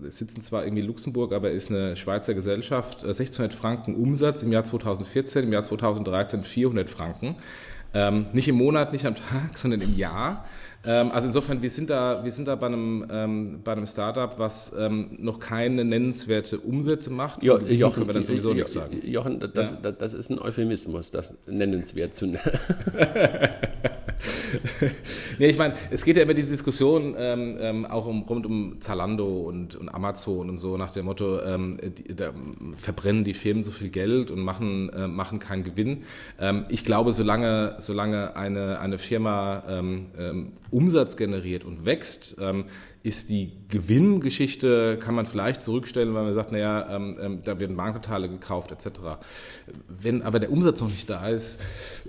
sitzen 0.09 0.41
zwar 0.41 0.65
irgendwie 0.65 0.81
in 0.81 0.87
Luxemburg, 0.87 1.33
aber 1.33 1.51
ist 1.51 1.69
eine 1.69 1.95
Schweizer 1.95 2.33
Gesellschaft. 2.33 2.90
1600 2.97 3.53
äh, 3.53 3.55
Franken 3.55 3.95
Umsatz 3.95 4.43
im 4.43 4.51
Jahr 4.51 4.63
2014, 4.63 5.45
im 5.45 5.53
Jahr 5.53 5.63
2013 5.63 6.43
400 6.43 6.89
Franken. 6.89 7.35
Ähm, 7.93 8.27
nicht 8.31 8.47
im 8.47 8.55
Monat, 8.55 8.93
nicht 8.93 9.05
am 9.05 9.15
Tag, 9.15 9.49
sondern 9.57 9.81
im 9.81 9.97
Jahr. 9.97 10.45
Ähm, 10.83 11.11
also 11.11 11.27
insofern, 11.27 11.61
wir 11.61 11.69
sind 11.69 11.89
da, 11.89 12.23
wir 12.23 12.31
sind 12.31 12.47
da 12.47 12.55
bei 12.55 12.67
einem, 12.67 13.05
ähm, 13.11 13.59
bei 13.63 13.73
einem 13.73 13.85
Startup, 13.85 14.39
was 14.39 14.73
ähm, 14.77 15.17
noch 15.19 15.39
keine 15.39 15.85
nennenswerte 15.85 16.59
Umsätze 16.59 17.11
macht. 17.11 17.43
Jo, 17.43 17.59
Jochen, 17.59 17.93
können 17.95 18.07
wir 18.07 18.13
dann 18.13 18.23
sowieso 18.23 18.49
jo, 18.49 18.55
nichts 18.55 18.73
sagen. 18.73 18.99
Jochen, 19.03 19.39
das, 19.53 19.75
ja? 19.83 19.91
das, 19.91 20.13
ist 20.13 20.31
ein 20.31 20.39
Euphemismus, 20.39 21.11
das 21.11 21.35
nennenswert 21.45 22.15
zu 22.15 22.25
nennen. 22.25 22.39
nee, 25.39 25.47
ich 25.47 25.57
meine, 25.57 25.73
es 25.89 26.03
geht 26.03 26.17
ja 26.17 26.23
immer 26.23 26.33
diese 26.33 26.51
Diskussion 26.51 27.15
ähm, 27.17 27.57
ähm, 27.59 27.85
auch 27.85 28.05
um, 28.05 28.23
rund 28.23 28.45
um 28.45 28.81
Zalando 28.81 29.41
und, 29.41 29.75
und, 29.75 29.89
Amazon 29.89 30.49
und 30.49 30.57
so 30.57 30.77
nach 30.77 30.91
dem 30.91 31.05
Motto, 31.05 31.41
ähm, 31.41 31.77
die, 31.81 32.15
da 32.15 32.33
verbrennen 32.75 33.23
die 33.23 33.33
Firmen 33.33 33.63
so 33.63 33.71
viel 33.71 33.89
Geld 33.89 34.31
und 34.31 34.41
machen, 34.41 34.89
äh, 34.89 35.07
machen 35.07 35.39
keinen 35.39 35.63
Gewinn. 35.63 36.03
Ähm, 36.39 36.65
ich 36.69 36.85
glaube, 36.85 37.13
solange, 37.13 37.75
solange 37.79 38.35
eine, 38.35 38.79
eine 38.79 38.97
Firma 38.97 39.63
ähm, 39.67 40.07
ähm, 40.17 40.51
Umsatz 40.69 41.17
generiert 41.17 41.65
und 41.65 41.85
wächst, 41.85 42.37
ist 43.03 43.31
die 43.31 43.51
Gewinngeschichte, 43.67 44.97
kann 44.99 45.15
man 45.15 45.25
vielleicht 45.25 45.63
zurückstellen, 45.63 46.13
weil 46.13 46.23
man 46.23 46.33
sagt, 46.33 46.51
naja, 46.51 46.87
ähm, 46.95 47.17
ähm, 47.19 47.41
da 47.43 47.59
werden 47.59 47.75
Marktanteile 47.75 48.29
gekauft 48.29 48.71
etc. 48.71 48.99
Wenn 49.87 50.21
aber 50.21 50.39
der 50.39 50.51
Umsatz 50.51 50.81
noch 50.81 50.89
nicht 50.89 51.09
da 51.09 51.27
ist, 51.27 51.59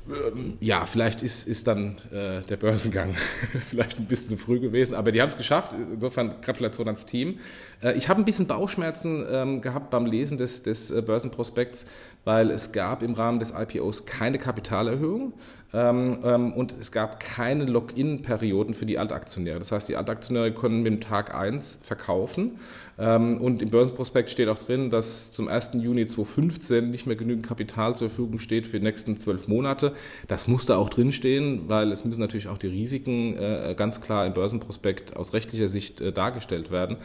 ähm, 0.09 0.59
ja, 0.61 0.85
vielleicht 0.85 1.23
ist, 1.23 1.49
ist 1.49 1.67
dann 1.67 1.97
äh, 2.13 2.43
der 2.43 2.57
Börsengang 2.59 3.15
vielleicht 3.71 3.99
ein 3.99 4.07
bisschen 4.07 4.29
zu 4.29 4.37
früh 4.37 4.61
gewesen, 4.61 4.95
aber 4.95 5.13
die 5.13 5.23
haben 5.23 5.29
es 5.29 5.39
geschafft. 5.39 5.73
Insofern 5.95 6.35
Gratulation 6.43 6.87
ans 6.89 7.07
Team. 7.07 7.39
Äh, 7.83 7.97
ich 7.97 8.11
habe 8.11 8.21
ein 8.21 8.27
bisschen 8.27 8.47
Bauchschmerzen 8.47 9.25
ähm, 9.31 9.61
gehabt 9.63 9.89
beim 9.89 10.05
Lesen 10.05 10.37
des, 10.37 10.63
des 10.63 10.91
äh, 10.91 11.01
Börsenprospekts, 11.01 11.87
weil 12.25 12.51
es 12.51 12.73
gab 12.73 13.03
im 13.03 13.15
Rahmen 13.15 13.39
des 13.39 13.55
IPOs 13.57 14.05
keine 14.05 14.39
Kapitalerhöhung. 14.39 15.33
Ähm, 15.75 16.19
ähm, 16.23 16.53
und 16.53 16.75
es 16.79 16.93
gab 16.93 17.19
keine 17.19 17.65
Login-Perioden 17.65 18.75
für 18.75 18.85
die 18.85 18.99
Altaktionäre. 18.99 19.59
Das 19.59 19.73
heißt, 19.73 19.89
die 19.89 19.97
Altaktionäre 19.97 20.53
können 20.53 20.83
mit 20.83 20.93
dem 20.93 21.01
Tag 21.01 21.35
1 21.35 21.81
verkaufen. 21.83 22.59
Ähm, 22.99 23.41
und 23.41 23.63
im 23.63 23.71
Börsenprospekt 23.71 24.31
steht 24.31 24.49
auch 24.49 24.59
drin, 24.59 24.91
dass 24.91 25.31
zum 25.33 25.49
1. 25.49 25.73
Juni 25.75 26.05
2015 26.05 26.91
nicht 26.91 27.07
mehr 27.07 27.17
genügend 27.17 27.47
Kapital 27.47 27.97
zur 27.97 28.11
Verfügung 28.11 28.39
steht 28.39 28.67
für 28.67 28.79
die 28.79 28.85
nächsten 28.85 29.17
zwölf 29.17 29.49
Monate. 29.49 29.95
Das 30.29 30.47
musste 30.47 30.77
auch 30.77 30.91
drinstehen, 30.91 31.69
weil 31.69 31.91
es 31.91 32.05
müssen 32.05 32.21
natürlich 32.21 32.49
auch 32.49 32.59
die 32.59 32.67
Risiken 32.67 33.39
äh, 33.39 33.75
ganz 33.77 34.03
klar 34.03 34.27
im 34.27 34.35
Börsenprospekt 34.35 35.17
aus 35.17 35.33
rechtlicher 35.33 35.69
Sicht 35.69 36.03
äh, 36.03 36.13
dargestellt 36.13 36.71
werden. 36.71 36.99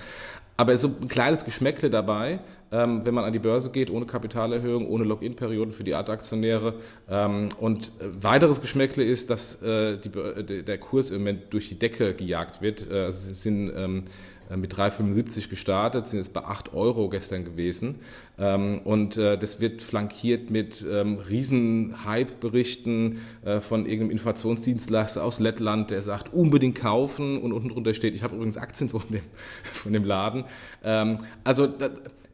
Aber 0.58 0.74
es 0.74 0.84
ist 0.84 0.90
so 0.90 0.98
ein 1.02 1.08
kleines 1.08 1.46
Geschmäckle 1.46 1.90
dabei, 1.92 2.40
ähm, 2.72 3.06
wenn 3.06 3.14
man 3.14 3.24
an 3.24 3.34
die 3.34 3.40
Börse 3.40 3.72
geht, 3.72 3.90
ohne 3.90 4.06
Kapitalerhöhung, 4.06 4.88
ohne 4.88 5.04
Login-Perioden 5.04 5.72
für 5.72 5.84
die 5.84 5.94
Art-Aktionäre. 5.94 6.76
Ähm, 7.10 7.50
und 7.60 7.92
äh, 8.00 8.24
weiteres 8.24 8.62
Geschmäckle 8.62 9.04
ist, 9.04 9.30
dass 9.30 9.62
äh, 9.62 9.98
die, 9.98 10.64
der 10.64 10.78
Kurs 10.78 11.12
im 11.12 11.20
Moment 11.20 11.54
durch 11.54 11.70
die 11.70 11.80
Decke 11.80 12.14
gejagt 12.14 12.62
wird. 12.62 12.90
Äh, 12.90 13.08
es 13.08 13.28
sind 13.42 13.72
ähm, 13.76 14.04
äh, 14.50 14.58
mit 14.58 14.74
3,75 14.74 15.50
gestartet, 15.50 16.08
sind 16.08 16.20
jetzt 16.20 16.34
bei 16.34 16.44
8 16.44 16.74
Euro 16.74 17.10
gestern 17.10 17.46
gewesen. 17.46 17.96
Ähm, 18.38 18.82
und 18.84 19.18
äh, 19.18 19.38
das 19.38 19.60
wird 19.60 19.82
flankiert 19.82 20.50
mit 20.50 20.86
ähm, 20.90 21.18
riesen 21.18 22.06
Hype-Berichten 22.06 23.20
äh, 23.44 23.60
von 23.60 23.86
irgendeinem 23.86 24.12
Informationsdienstleister 24.12 25.24
aus 25.24 25.40
Lettland, 25.40 25.92
der 25.92 26.02
sagt, 26.02 26.34
unbedingt 26.34 26.76
kaufen 26.76 27.42
und 27.42 27.52
unten 27.52 27.70
drunter 27.70 27.94
steht, 27.94 28.14
ich 28.16 28.24
habe 28.24 28.36
übrigens 28.36 28.58
Aktien 28.58 28.90
von 28.90 29.02
dem, 29.10 29.22
von 29.74 29.94
dem 29.94 30.04
Laden. 30.04 30.46
Ähm, 30.84 31.20
also 31.44 31.68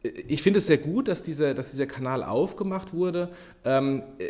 ich 0.04 0.42
finde 0.42 0.58
es 0.58 0.66
sehr 0.66 0.76
gut, 0.76 1.08
dass 1.08 1.22
dieser, 1.22 1.54
dass 1.54 1.70
dieser 1.70 1.86
Kanal 1.86 2.22
aufgemacht 2.22 2.92
wurde. 2.92 3.30
Ähm, 3.64 4.02
äh, 4.18 4.26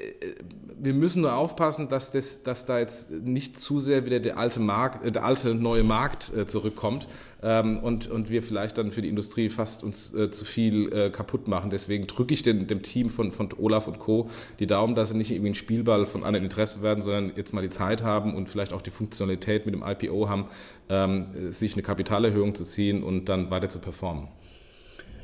wir 0.78 0.94
müssen 0.94 1.22
nur 1.22 1.34
aufpassen, 1.34 1.88
dass, 1.88 2.12
das, 2.12 2.44
dass 2.44 2.64
da 2.64 2.78
jetzt 2.78 3.10
nicht 3.10 3.58
zu 3.58 3.80
sehr 3.80 4.04
wieder 4.04 4.20
der 4.20 4.38
alte, 4.38 4.60
Markt, 4.60 5.04
äh, 5.04 5.10
der 5.10 5.24
alte 5.24 5.52
neue 5.54 5.82
Markt 5.82 6.32
äh, 6.32 6.46
zurückkommt 6.46 7.08
ähm, 7.42 7.80
und, 7.80 8.08
und 8.08 8.30
wir 8.30 8.44
vielleicht 8.44 8.78
dann 8.78 8.92
für 8.92 9.02
die 9.02 9.08
Industrie 9.08 9.50
fast 9.50 9.82
uns 9.82 10.14
äh, 10.14 10.30
zu 10.30 10.44
viel 10.44 10.92
äh, 10.92 11.10
kaputt 11.10 11.48
machen. 11.48 11.70
Deswegen 11.70 12.06
drücke 12.06 12.34
ich 12.34 12.42
den, 12.42 12.68
dem 12.68 12.82
Team 12.82 13.10
von, 13.10 13.32
von 13.32 13.48
Olaf 13.58 13.88
und 13.88 13.98
Co. 13.98 14.30
die 14.60 14.68
Daumen, 14.68 14.94
dass 14.94 15.10
sie 15.10 15.16
nicht 15.16 15.32
irgendwie 15.32 15.50
ein 15.50 15.56
Spielball 15.56 16.06
von 16.06 16.22
anderen 16.22 16.44
Interesse 16.44 16.82
werden, 16.82 17.02
sondern 17.02 17.32
jetzt 17.34 17.52
mal 17.52 17.62
die 17.62 17.70
Zeit 17.70 18.04
haben 18.04 18.36
und 18.36 18.48
vielleicht 18.48 18.72
auch 18.72 18.82
die 18.82 18.90
Funktionalität 18.90 19.66
mit 19.66 19.74
dem 19.74 19.82
IPO 19.82 20.28
haben, 20.28 20.46
ähm, 20.88 21.26
sich 21.50 21.74
eine 21.74 21.82
Kapitalerhöhung 21.82 22.54
zu 22.54 22.62
ziehen 22.62 23.02
und 23.02 23.24
dann 23.28 23.50
weiter 23.50 23.68
zu 23.68 23.80
performen. 23.80 24.28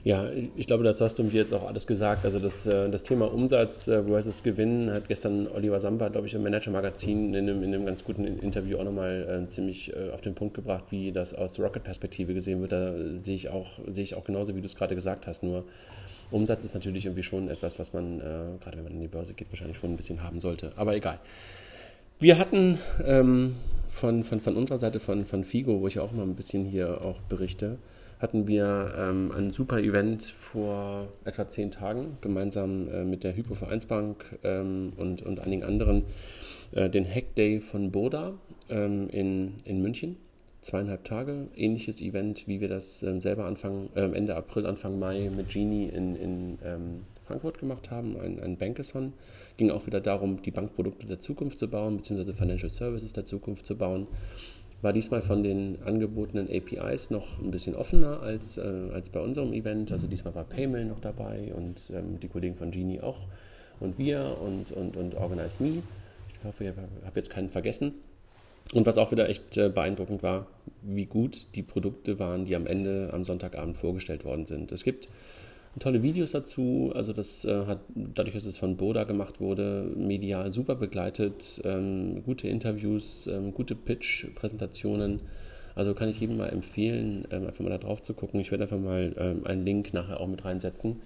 Ja, 0.03 0.31
ich 0.57 0.67
glaube, 0.67 0.83
dazu 0.83 1.05
hast 1.05 1.19
du 1.19 1.25
mir 1.25 1.31
jetzt 1.31 1.53
auch 1.53 1.67
alles 1.67 1.87
gesagt. 1.87 2.25
Also 2.25 2.39
das, 2.39 2.67
äh, 2.67 2.89
das 2.89 3.03
Thema 3.03 3.31
Umsatz 3.33 3.87
äh, 3.87 4.03
versus 4.03 4.43
Gewinn 4.43 4.91
hat 4.91 5.09
gestern 5.09 5.47
Oliver 5.47 5.79
Samba, 5.79 6.09
glaube 6.09 6.27
ich, 6.27 6.33
im 6.33 6.43
Manager-Magazin 6.43 7.35
in 7.35 7.49
einem, 7.49 7.63
in 7.63 7.75
einem 7.75 7.85
ganz 7.85 8.03
guten 8.03 8.25
Interview 8.25 8.79
auch 8.79 8.85
nochmal 8.85 9.43
äh, 9.45 9.47
ziemlich 9.49 9.93
auf 10.13 10.23
den 10.23 10.35
Punkt 10.35 10.55
gebracht, 10.55 10.85
wie 10.91 11.13
das 11.13 11.35
aus 11.35 11.59
Rocket-Perspektive 11.59 12.33
gesehen 12.33 12.63
wird. 12.63 12.73
Da 12.73 12.95
sehe 13.21 13.35
ich 13.35 13.51
auch, 13.51 13.79
sehe 13.89 14.05
ich 14.05 14.15
auch 14.15 14.25
genauso, 14.25 14.57
wie 14.57 14.61
du 14.61 14.67
es 14.67 14.77
gerade 14.77 14.95
gesagt 14.95 15.27
hast. 15.27 15.43
Nur 15.43 15.65
Umsatz 16.31 16.65
ist 16.65 16.75
natürlich 16.75 17.05
irgendwie 17.05 17.23
schon 17.23 17.49
etwas, 17.49 17.79
was 17.79 17.93
man, 17.93 18.21
gerade 18.21 18.77
wenn 18.77 18.85
man 18.85 18.93
in 18.93 19.01
die 19.01 19.09
Börse 19.09 19.35
geht, 19.35 19.49
wahrscheinlich 19.51 19.79
schon 19.79 19.91
ein 19.91 19.97
bisschen 19.97 20.23
haben 20.23 20.41
sollte. 20.41 20.73
Aber 20.77 20.95
egal. 20.95 21.19
Wir 22.21 22.39
hatten 22.39 22.79
ähm, 23.05 23.57
von, 23.91 24.25
von, 24.25 24.41
von 24.41 24.57
unserer 24.57 24.79
Seite 24.79 25.01
von, 25.01 25.27
von 25.27 25.45
Figo, 25.45 25.81
wo 25.81 25.89
ich 25.89 25.99
auch 25.99 26.13
mal 26.13 26.23
ein 26.23 26.37
bisschen 26.37 26.65
hier 26.65 27.03
auch 27.03 27.21
berichte, 27.29 27.79
hatten 28.21 28.47
wir 28.47 28.95
ähm, 28.99 29.33
ein 29.33 29.51
super 29.51 29.81
Event 29.81 30.23
vor 30.25 31.09
etwa 31.25 31.49
zehn 31.49 31.71
Tagen, 31.71 32.19
gemeinsam 32.21 32.89
äh, 32.89 33.05
mit 33.05 33.25
der 33.25 33.35
Hypovereinsbank 33.35 34.39
ähm, 34.45 34.93
und, 34.97 35.23
und 35.23 35.41
einigen 35.41 35.65
anderen, 35.65 36.05
äh, 36.73 36.91
den 36.91 37.07
Hack 37.07 37.35
Day 37.35 37.61
von 37.61 37.91
Boda 37.91 38.35
ähm, 38.69 39.09
in, 39.09 39.55
in 39.65 39.81
München. 39.81 40.17
Zweieinhalb 40.61 41.05
Tage, 41.05 41.49
ähnliches 41.57 42.03
Event, 42.03 42.47
wie 42.47 42.61
wir 42.61 42.69
das 42.69 43.03
ähm, 43.03 43.23
selber 43.23 43.47
Anfang, 43.47 43.89
äh, 43.95 44.03
Ende 44.03 44.37
April, 44.37 44.67
Anfang 44.67 44.99
Mai 44.99 45.31
mit 45.35 45.49
Genie 45.49 45.87
in, 45.87 46.15
in 46.17 46.59
ähm, 46.63 47.07
Frankfurt 47.23 47.59
gemacht 47.59 47.91
haben, 47.91 48.21
ein, 48.21 48.39
ein 48.41 48.59
Bankathon. 48.59 49.15
Ging 49.57 49.71
auch 49.71 49.87
wieder 49.87 50.03
darum, 50.03 50.43
die 50.43 50.51
Bankprodukte 50.51 51.07
der 51.07 51.21
Zukunft 51.21 51.59
zu 51.59 51.69
bauen, 51.69 51.97
beziehungsweise 51.97 52.35
Financial 52.35 52.69
Services 52.69 53.15
der 53.15 53.25
Zukunft 53.25 53.65
zu 53.65 53.79
bauen 53.79 54.07
war 54.83 54.93
diesmal 54.93 55.23
von 55.23 55.43
den 55.43 55.79
angebotenen 55.85 56.49
APIs 56.49 57.11
noch 57.11 57.39
ein 57.41 57.51
bisschen 57.51 57.75
offener 57.75 58.21
als, 58.23 58.57
äh, 58.57 58.89
als 58.93 59.11
bei 59.11 59.21
unserem 59.21 59.53
Event. 59.53 59.93
Also 59.93 60.07
diesmal 60.07 60.35
war 60.35 60.45
Paymail 60.45 60.87
noch 60.87 61.01
dabei 61.01 61.53
und 61.55 61.93
ähm, 61.95 62.19
die 62.21 62.29
Kollegen 62.29 62.57
von 62.57 62.71
Genie 62.71 63.01
auch 63.01 63.19
und 63.79 63.99
wir 63.99 64.39
und, 64.41 64.73
und, 64.73 64.97
und 64.97 65.15
Organize 65.15 65.63
Me. 65.63 65.83
Ich 66.33 66.45
hoffe, 66.45 66.65
ich 66.65 66.71
habe 66.71 67.17
jetzt 67.17 67.31
keinen 67.31 67.51
vergessen. 67.51 67.95
Und 68.73 68.87
was 68.87 68.99
auch 68.99 69.11
wieder 69.11 69.29
echt 69.29 69.57
äh, 69.57 69.69
beeindruckend 69.69 70.23
war, 70.23 70.47
wie 70.83 71.07
gut 71.07 71.47
die 71.55 71.63
Produkte 71.63 72.19
waren, 72.19 72.45
die 72.45 72.55
am 72.55 72.67
Ende 72.67 73.11
am 73.13 73.25
Sonntagabend 73.25 73.77
vorgestellt 73.77 74.25
worden 74.25 74.47
sind. 74.47 74.71
Es 74.71 74.85
gibt 74.85 75.09
tolle 75.79 76.03
Videos 76.03 76.33
dazu. 76.33 76.93
Also 76.95 77.13
das 77.13 77.45
äh, 77.45 77.67
hat 77.67 77.81
dadurch, 77.95 78.35
dass 78.35 78.47
es 78.47 78.59
von 78.59 78.77
Boda 78.77 79.05
gemacht 79.05 79.41
wurde, 79.41 79.91
medial 79.97 80.53
super 80.53 80.75
begleitet, 80.75 81.61
ähm, 81.65 82.23
gute 82.25 82.49
Interviews, 82.49 83.27
ähm, 83.29 83.55
gute 83.55 83.75
Pitch-Präsentationen. 83.75 85.21
Also 85.77 85.95
kann 85.95 86.09
ich 86.09 86.21
jedem 86.21 86.37
mal 86.37 86.49
empfehlen, 86.49 87.27
ähm, 87.31 87.47
einfach 87.47 87.61
mal 87.61 87.71
da 87.71 87.79
drauf 87.79 88.03
zu 88.03 88.15
gucken. 88.15 88.41
Ich 88.41 88.51
werde 88.51 88.65
einfach 88.65 88.79
mal 88.79 89.15
ähm, 89.17 89.47
einen 89.47 89.65
Link 89.65 89.95
nachher 89.95 90.21
auch 90.21 90.27
mit 90.27 90.45
reinsetzen. 90.45 91.01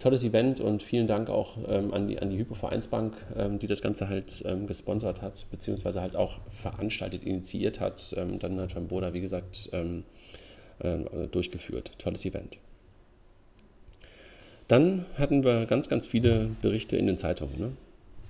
Tolles 0.00 0.22
Event 0.22 0.60
und 0.60 0.82
vielen 0.82 1.06
Dank 1.06 1.30
auch 1.30 1.56
ähm, 1.66 1.94
an 1.94 2.08
die, 2.08 2.18
an 2.18 2.28
die 2.28 2.36
Hypo-Vereinsbank, 2.36 3.14
ähm, 3.36 3.58
die 3.58 3.66
das 3.66 3.80
Ganze 3.80 4.08
halt 4.08 4.44
gesponsert 4.66 5.22
hat, 5.22 5.46
beziehungsweise 5.50 6.02
halt 6.02 6.14
auch 6.14 6.40
veranstaltet, 6.50 7.24
initiiert 7.24 7.80
hat. 7.80 8.14
dann 8.14 8.60
hat 8.60 8.72
von 8.72 8.88
Boda, 8.88 9.14
wie 9.14 9.20
gesagt, 9.20 9.70
durchgeführt. 11.30 11.92
Tolles 11.98 12.24
Event. 12.26 12.58
Dann 14.68 15.06
hatten 15.16 15.44
wir 15.44 15.66
ganz, 15.66 15.88
ganz 15.88 16.06
viele 16.06 16.50
Berichte 16.62 16.96
in 16.96 17.06
den 17.06 17.18
Zeitungen. 17.18 17.58
Ne? 17.58 17.72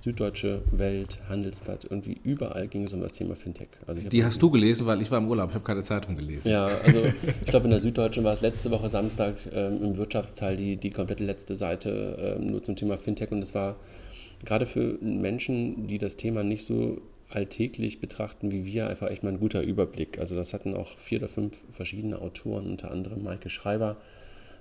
Süddeutsche 0.05 0.61
Welt, 0.71 1.19
Handelsblatt, 1.29 1.87
irgendwie 1.89 2.19
überall 2.23 2.67
ging 2.67 2.83
es 2.83 2.93
um 2.93 3.01
das 3.01 3.13
Thema 3.13 3.35
Fintech. 3.35 3.69
Also 3.87 4.07
die 4.07 4.23
hast 4.23 4.39
du 4.39 4.51
gelesen, 4.51 4.85
weil 4.85 5.01
ich 5.01 5.09
war 5.09 5.17
im 5.17 5.27
Urlaub, 5.27 5.49
ich 5.49 5.55
habe 5.55 5.65
keine 5.65 5.81
Zeitung 5.81 6.15
gelesen. 6.15 6.47
Ja, 6.47 6.65
also 6.65 7.05
ich 7.41 7.47
glaube 7.47 7.65
in 7.65 7.71
der 7.71 7.79
Süddeutschen 7.79 8.23
war 8.23 8.33
es 8.33 8.41
letzte 8.41 8.69
Woche 8.69 8.87
Samstag 8.87 9.35
ähm, 9.51 9.83
im 9.83 9.97
Wirtschaftsteil 9.97 10.57
die, 10.57 10.77
die 10.77 10.91
komplette 10.91 11.23
letzte 11.23 11.55
Seite 11.55 12.37
ähm, 12.37 12.47
nur 12.47 12.63
zum 12.63 12.75
Thema 12.75 12.99
Fintech 12.99 13.31
und 13.31 13.41
es 13.41 13.55
war 13.55 13.77
gerade 14.43 14.67
für 14.67 14.99
Menschen, 15.01 15.87
die 15.87 15.97
das 15.97 16.17
Thema 16.17 16.43
nicht 16.43 16.65
so 16.65 17.01
alltäglich 17.29 17.99
betrachten 17.99 18.51
wie 18.51 18.65
wir, 18.65 18.87
einfach 18.87 19.09
echt 19.09 19.23
mal 19.23 19.31
ein 19.31 19.39
guter 19.39 19.63
Überblick. 19.63 20.19
Also 20.19 20.35
das 20.35 20.53
hatten 20.53 20.75
auch 20.75 20.97
vier 20.97 21.17
oder 21.17 21.29
fünf 21.29 21.57
verschiedene 21.71 22.21
Autoren, 22.21 22.67
unter 22.67 22.91
anderem 22.91 23.23
Maike 23.23 23.49
Schreiber, 23.49 23.97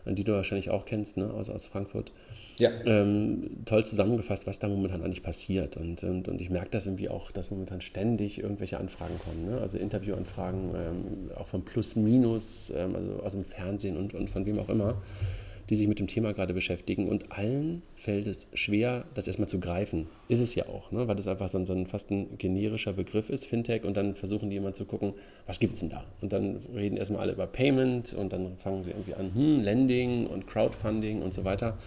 die 0.06 0.24
du 0.24 0.32
wahrscheinlich 0.32 0.70
auch 0.70 0.84
kennst, 0.84 1.16
ne, 1.16 1.32
aus, 1.32 1.48
aus 1.50 1.66
Frankfurt. 1.66 2.12
Ja. 2.58 2.70
Ähm, 2.84 3.64
toll 3.64 3.84
zusammengefasst, 3.84 4.46
was 4.46 4.58
da 4.58 4.68
momentan 4.68 5.02
eigentlich 5.02 5.22
passiert. 5.22 5.76
Und, 5.76 6.04
und, 6.04 6.28
und 6.28 6.40
ich 6.40 6.50
merke 6.50 6.70
das 6.70 6.86
irgendwie 6.86 7.08
auch, 7.08 7.30
dass 7.32 7.50
momentan 7.50 7.80
ständig 7.80 8.40
irgendwelche 8.40 8.78
Anfragen 8.78 9.18
kommen. 9.18 9.46
Ne? 9.46 9.60
Also 9.60 9.78
Interviewanfragen, 9.78 10.70
ähm, 10.74 11.30
auch 11.34 11.46
von 11.46 11.64
Plus, 11.64 11.96
Minus, 11.96 12.72
ähm, 12.76 12.94
also 12.94 13.20
aus 13.22 13.32
dem 13.32 13.44
Fernsehen 13.44 13.96
und, 13.96 14.14
und 14.14 14.30
von 14.30 14.46
wem 14.46 14.58
auch 14.58 14.68
immer 14.68 15.02
die 15.70 15.74
sich 15.74 15.88
mit 15.88 15.98
dem 15.98 16.06
Thema 16.06 16.32
gerade 16.32 16.54
beschäftigen. 16.54 17.08
Und 17.08 17.32
allen 17.32 17.82
fällt 17.94 18.26
es 18.26 18.46
schwer, 18.54 19.04
das 19.14 19.26
erstmal 19.26 19.48
zu 19.48 19.60
greifen. 19.60 20.06
Ist 20.28 20.40
es 20.40 20.54
ja 20.54 20.66
auch, 20.68 20.92
ne? 20.92 21.08
weil 21.08 21.16
das 21.16 21.26
einfach 21.26 21.48
so 21.48 21.58
ein, 21.58 21.64
so 21.64 21.72
ein 21.72 21.86
fast 21.86 22.10
ein 22.10 22.36
generischer 22.38 22.92
Begriff 22.92 23.30
ist, 23.30 23.46
Fintech. 23.46 23.84
Und 23.84 23.96
dann 23.96 24.14
versuchen 24.14 24.50
die 24.50 24.56
immer 24.56 24.74
zu 24.74 24.84
gucken, 24.84 25.14
was 25.46 25.60
gibt 25.60 25.74
es 25.74 25.80
denn 25.80 25.90
da? 25.90 26.04
Und 26.20 26.32
dann 26.32 26.56
reden 26.74 26.96
erstmal 26.96 27.22
alle 27.22 27.32
über 27.32 27.46
Payment 27.46 28.12
und 28.14 28.32
dann 28.32 28.56
fangen 28.58 28.84
sie 28.84 28.90
irgendwie 28.90 29.14
an, 29.14 29.34
hm, 29.34 29.62
Lending 29.62 30.26
und 30.26 30.46
Crowdfunding 30.46 31.22
und 31.22 31.32
so 31.32 31.44
weiter. 31.44 31.78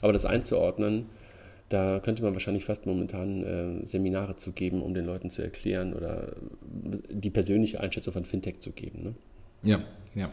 Aber 0.00 0.12
das 0.12 0.24
einzuordnen, 0.24 1.06
da 1.68 1.98
könnte 1.98 2.22
man 2.22 2.32
wahrscheinlich 2.32 2.64
fast 2.64 2.86
momentan 2.86 3.42
äh, 3.82 3.86
Seminare 3.86 4.36
zu 4.36 4.52
geben, 4.52 4.82
um 4.82 4.94
den 4.94 5.04
Leuten 5.04 5.30
zu 5.30 5.42
erklären 5.42 5.94
oder 5.94 6.34
die 7.10 7.30
persönliche 7.30 7.80
Einschätzung 7.80 8.12
von 8.12 8.24
Fintech 8.24 8.60
zu 8.60 8.70
geben. 8.70 9.02
Ne? 9.02 9.14
Ja, 9.62 9.80
ja. 10.14 10.30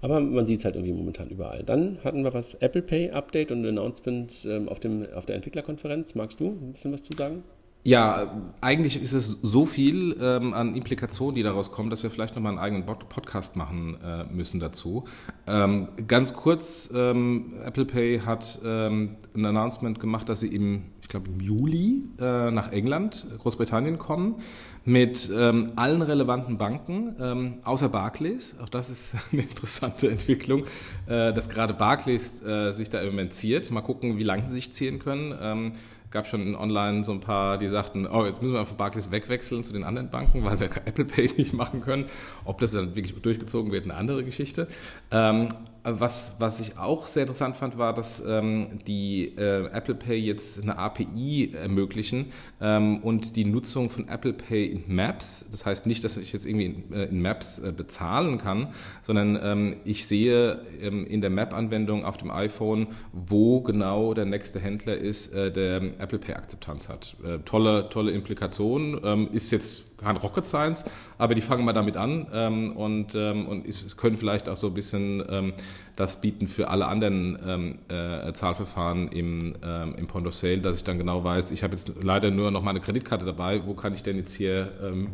Aber 0.00 0.20
man 0.20 0.46
sieht 0.46 0.58
es 0.58 0.64
halt 0.64 0.76
irgendwie 0.76 0.92
momentan 0.92 1.28
überall. 1.28 1.62
Dann 1.62 1.98
hatten 2.04 2.24
wir 2.24 2.32
was 2.32 2.54
Apple 2.54 2.82
Pay 2.82 3.10
Update 3.10 3.50
und 3.50 3.66
Announcement 3.66 4.46
ähm, 4.48 4.68
auf, 4.68 4.80
dem, 4.80 5.06
auf 5.14 5.26
der 5.26 5.36
Entwicklerkonferenz. 5.36 6.14
Magst 6.14 6.40
du 6.40 6.48
ein 6.48 6.72
bisschen 6.72 6.92
was 6.92 7.02
zu 7.02 7.16
sagen? 7.16 7.42
Ja, 7.84 8.52
eigentlich 8.60 9.00
ist 9.00 9.12
es 9.12 9.38
so 9.40 9.64
viel 9.64 10.16
ähm, 10.20 10.52
an 10.52 10.74
Implikationen, 10.74 11.34
die 11.36 11.42
daraus 11.42 11.70
kommen, 11.70 11.90
dass 11.90 12.02
wir 12.02 12.10
vielleicht 12.10 12.34
nochmal 12.34 12.52
einen 12.52 12.58
eigenen 12.58 12.84
Podcast 12.84 13.56
machen 13.56 13.96
äh, 14.04 14.24
müssen 14.24 14.60
dazu. 14.60 15.04
Ähm, 15.46 15.88
ganz 16.06 16.34
kurz, 16.34 16.90
ähm, 16.94 17.54
Apple 17.64 17.86
Pay 17.86 18.20
hat 18.20 18.60
ähm, 18.64 19.16
ein 19.34 19.46
Announcement 19.46 20.00
gemacht, 20.00 20.28
dass 20.28 20.40
sie 20.40 20.48
im, 20.48 20.82
ich 21.08 21.10
glaube 21.10 21.30
im 21.30 21.40
Juli 21.40 22.02
äh, 22.20 22.50
nach 22.50 22.70
England, 22.70 23.26
Großbritannien 23.38 23.96
kommen 23.96 24.42
mit 24.84 25.32
ähm, 25.34 25.72
allen 25.74 26.02
relevanten 26.02 26.58
Banken, 26.58 27.16
ähm, 27.18 27.54
außer 27.64 27.88
Barclays. 27.88 28.58
Auch 28.62 28.68
das 28.68 28.90
ist 28.90 29.16
eine 29.32 29.40
interessante 29.40 30.10
Entwicklung, 30.10 30.64
äh, 31.06 31.32
dass 31.32 31.48
gerade 31.48 31.72
Barclays 31.72 32.42
äh, 32.42 32.72
sich 32.72 32.90
da 32.90 33.00
im 33.00 33.06
Moment 33.06 33.32
ziert. 33.32 33.70
Mal 33.70 33.80
gucken, 33.80 34.18
wie 34.18 34.22
lange 34.22 34.48
sie 34.48 34.52
sich 34.52 34.74
ziehen 34.74 34.98
können. 34.98 35.34
Ähm, 35.40 35.72
gab 36.10 36.26
schon 36.26 36.54
online 36.54 37.02
so 37.04 37.12
ein 37.12 37.20
paar, 37.20 37.56
die 37.56 37.68
sagten, 37.68 38.06
oh, 38.06 38.26
jetzt 38.26 38.42
müssen 38.42 38.52
wir 38.52 38.66
von 38.66 38.76
Barclays 38.76 39.10
wegwechseln 39.10 39.64
zu 39.64 39.72
den 39.72 39.84
anderen 39.84 40.10
Banken, 40.10 40.44
weil 40.44 40.60
wir 40.60 40.66
Apple 40.84 41.06
Pay 41.06 41.30
nicht 41.38 41.54
machen 41.54 41.80
können. 41.80 42.04
Ob 42.44 42.60
das 42.60 42.72
dann 42.72 42.96
wirklich 42.96 43.18
durchgezogen 43.22 43.72
wird, 43.72 43.84
eine 43.84 43.94
andere 43.94 44.24
Geschichte. 44.24 44.68
Ähm, 45.10 45.48
was, 45.84 46.36
was 46.38 46.60
ich 46.60 46.78
auch 46.78 47.06
sehr 47.06 47.22
interessant 47.22 47.56
fand, 47.56 47.78
war, 47.78 47.94
dass 47.94 48.22
ähm, 48.26 48.80
die 48.86 49.36
äh, 49.36 49.66
Apple 49.66 49.94
Pay 49.94 50.18
jetzt 50.18 50.62
eine 50.62 50.76
API 50.76 51.52
ermöglichen 51.54 52.26
ähm, 52.60 52.98
und 52.98 53.36
die 53.36 53.44
Nutzung 53.44 53.90
von 53.90 54.08
Apple 54.08 54.32
Pay 54.32 54.66
in 54.66 54.94
Maps. 54.94 55.46
Das 55.50 55.64
heißt 55.64 55.86
nicht, 55.86 56.04
dass 56.04 56.16
ich 56.16 56.32
jetzt 56.32 56.46
irgendwie 56.46 56.66
in, 56.66 56.92
äh, 56.92 57.04
in 57.04 57.22
Maps 57.22 57.58
äh, 57.58 57.72
bezahlen 57.72 58.38
kann, 58.38 58.68
sondern 59.02 59.38
ähm, 59.42 59.76
ich 59.84 60.06
sehe 60.06 60.60
ähm, 60.80 61.06
in 61.06 61.20
der 61.20 61.30
Map-Anwendung 61.30 62.04
auf 62.04 62.16
dem 62.16 62.30
iPhone, 62.30 62.88
wo 63.12 63.60
genau 63.60 64.14
der 64.14 64.26
nächste 64.26 64.60
Händler 64.60 64.96
ist, 64.96 65.32
äh, 65.32 65.50
der 65.52 65.82
Apple 65.98 66.18
Pay 66.18 66.34
Akzeptanz 66.34 66.88
hat. 66.88 67.16
Äh, 67.24 67.38
tolle, 67.44 67.88
tolle 67.88 68.12
Implikation. 68.12 69.00
Ähm, 69.04 69.28
ist 69.32 69.50
jetzt 69.50 69.87
kein 69.98 70.16
Rocket 70.16 70.46
Science, 70.46 70.84
aber 71.18 71.34
die 71.34 71.40
fangen 71.40 71.64
mal 71.64 71.72
damit 71.72 71.96
an 71.96 72.26
ähm, 72.32 72.76
und, 72.76 73.14
ähm, 73.14 73.46
und 73.46 73.66
es 73.66 73.96
können 73.96 74.16
vielleicht 74.16 74.48
auch 74.48 74.56
so 74.56 74.68
ein 74.68 74.74
bisschen 74.74 75.22
ähm, 75.28 75.52
das 75.98 76.20
bieten 76.20 76.46
für 76.46 76.68
alle 76.68 76.86
anderen 76.86 77.36
ähm, 77.44 77.78
äh, 77.88 78.32
Zahlverfahren 78.32 79.08
im, 79.08 79.54
ähm, 79.64 79.96
im 79.96 80.06
Point 80.06 80.28
of 80.28 80.34
Sale, 80.34 80.58
dass 80.58 80.76
ich 80.76 80.84
dann 80.84 80.96
genau 80.96 81.24
weiß, 81.24 81.50
ich 81.50 81.64
habe 81.64 81.72
jetzt 81.72 81.92
leider 82.04 82.30
nur 82.30 82.52
noch 82.52 82.62
meine 82.62 82.78
Kreditkarte 82.78 83.24
dabei, 83.24 83.66
wo 83.66 83.74
kann 83.74 83.94
ich 83.94 84.04
denn 84.04 84.16
jetzt 84.16 84.32
hier 84.32 84.70
ähm, 84.80 85.08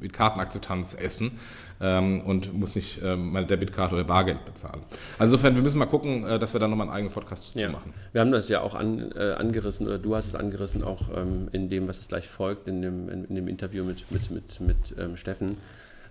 mit 0.00 0.12
Kartenakzeptanz 0.12 0.94
essen 0.94 1.32
ähm, 1.80 2.20
und 2.20 2.54
muss 2.54 2.76
nicht 2.76 3.00
ähm, 3.02 3.32
meine 3.32 3.46
Debitkarte 3.48 3.96
oder 3.96 4.04
Bargeld 4.04 4.44
bezahlen. 4.44 4.80
Also 5.18 5.34
insofern, 5.34 5.56
wir 5.56 5.62
müssen 5.62 5.78
mal 5.80 5.86
gucken, 5.86 6.24
äh, 6.24 6.38
dass 6.38 6.52
wir 6.52 6.60
da 6.60 6.68
nochmal 6.68 6.86
einen 6.86 6.96
eigenen 6.96 7.12
Podcast 7.12 7.50
ja. 7.54 7.70
machen. 7.70 7.92
Wir 8.12 8.20
haben 8.20 8.30
das 8.30 8.48
ja 8.48 8.60
auch 8.60 8.76
an, 8.76 9.10
äh, 9.16 9.32
angerissen, 9.32 9.88
oder 9.88 9.98
du 9.98 10.14
hast 10.14 10.28
es 10.28 10.34
angerissen, 10.36 10.84
auch 10.84 11.02
ähm, 11.16 11.48
in 11.50 11.68
dem, 11.68 11.88
was 11.88 11.98
es 11.98 12.06
gleich 12.06 12.28
folgt, 12.28 12.68
in 12.68 12.80
dem, 12.80 13.08
in, 13.08 13.24
in 13.24 13.34
dem 13.34 13.48
Interview 13.48 13.82
mit, 13.82 14.08
mit, 14.12 14.30
mit, 14.30 14.60
mit 14.60 15.18
Steffen 15.18 15.56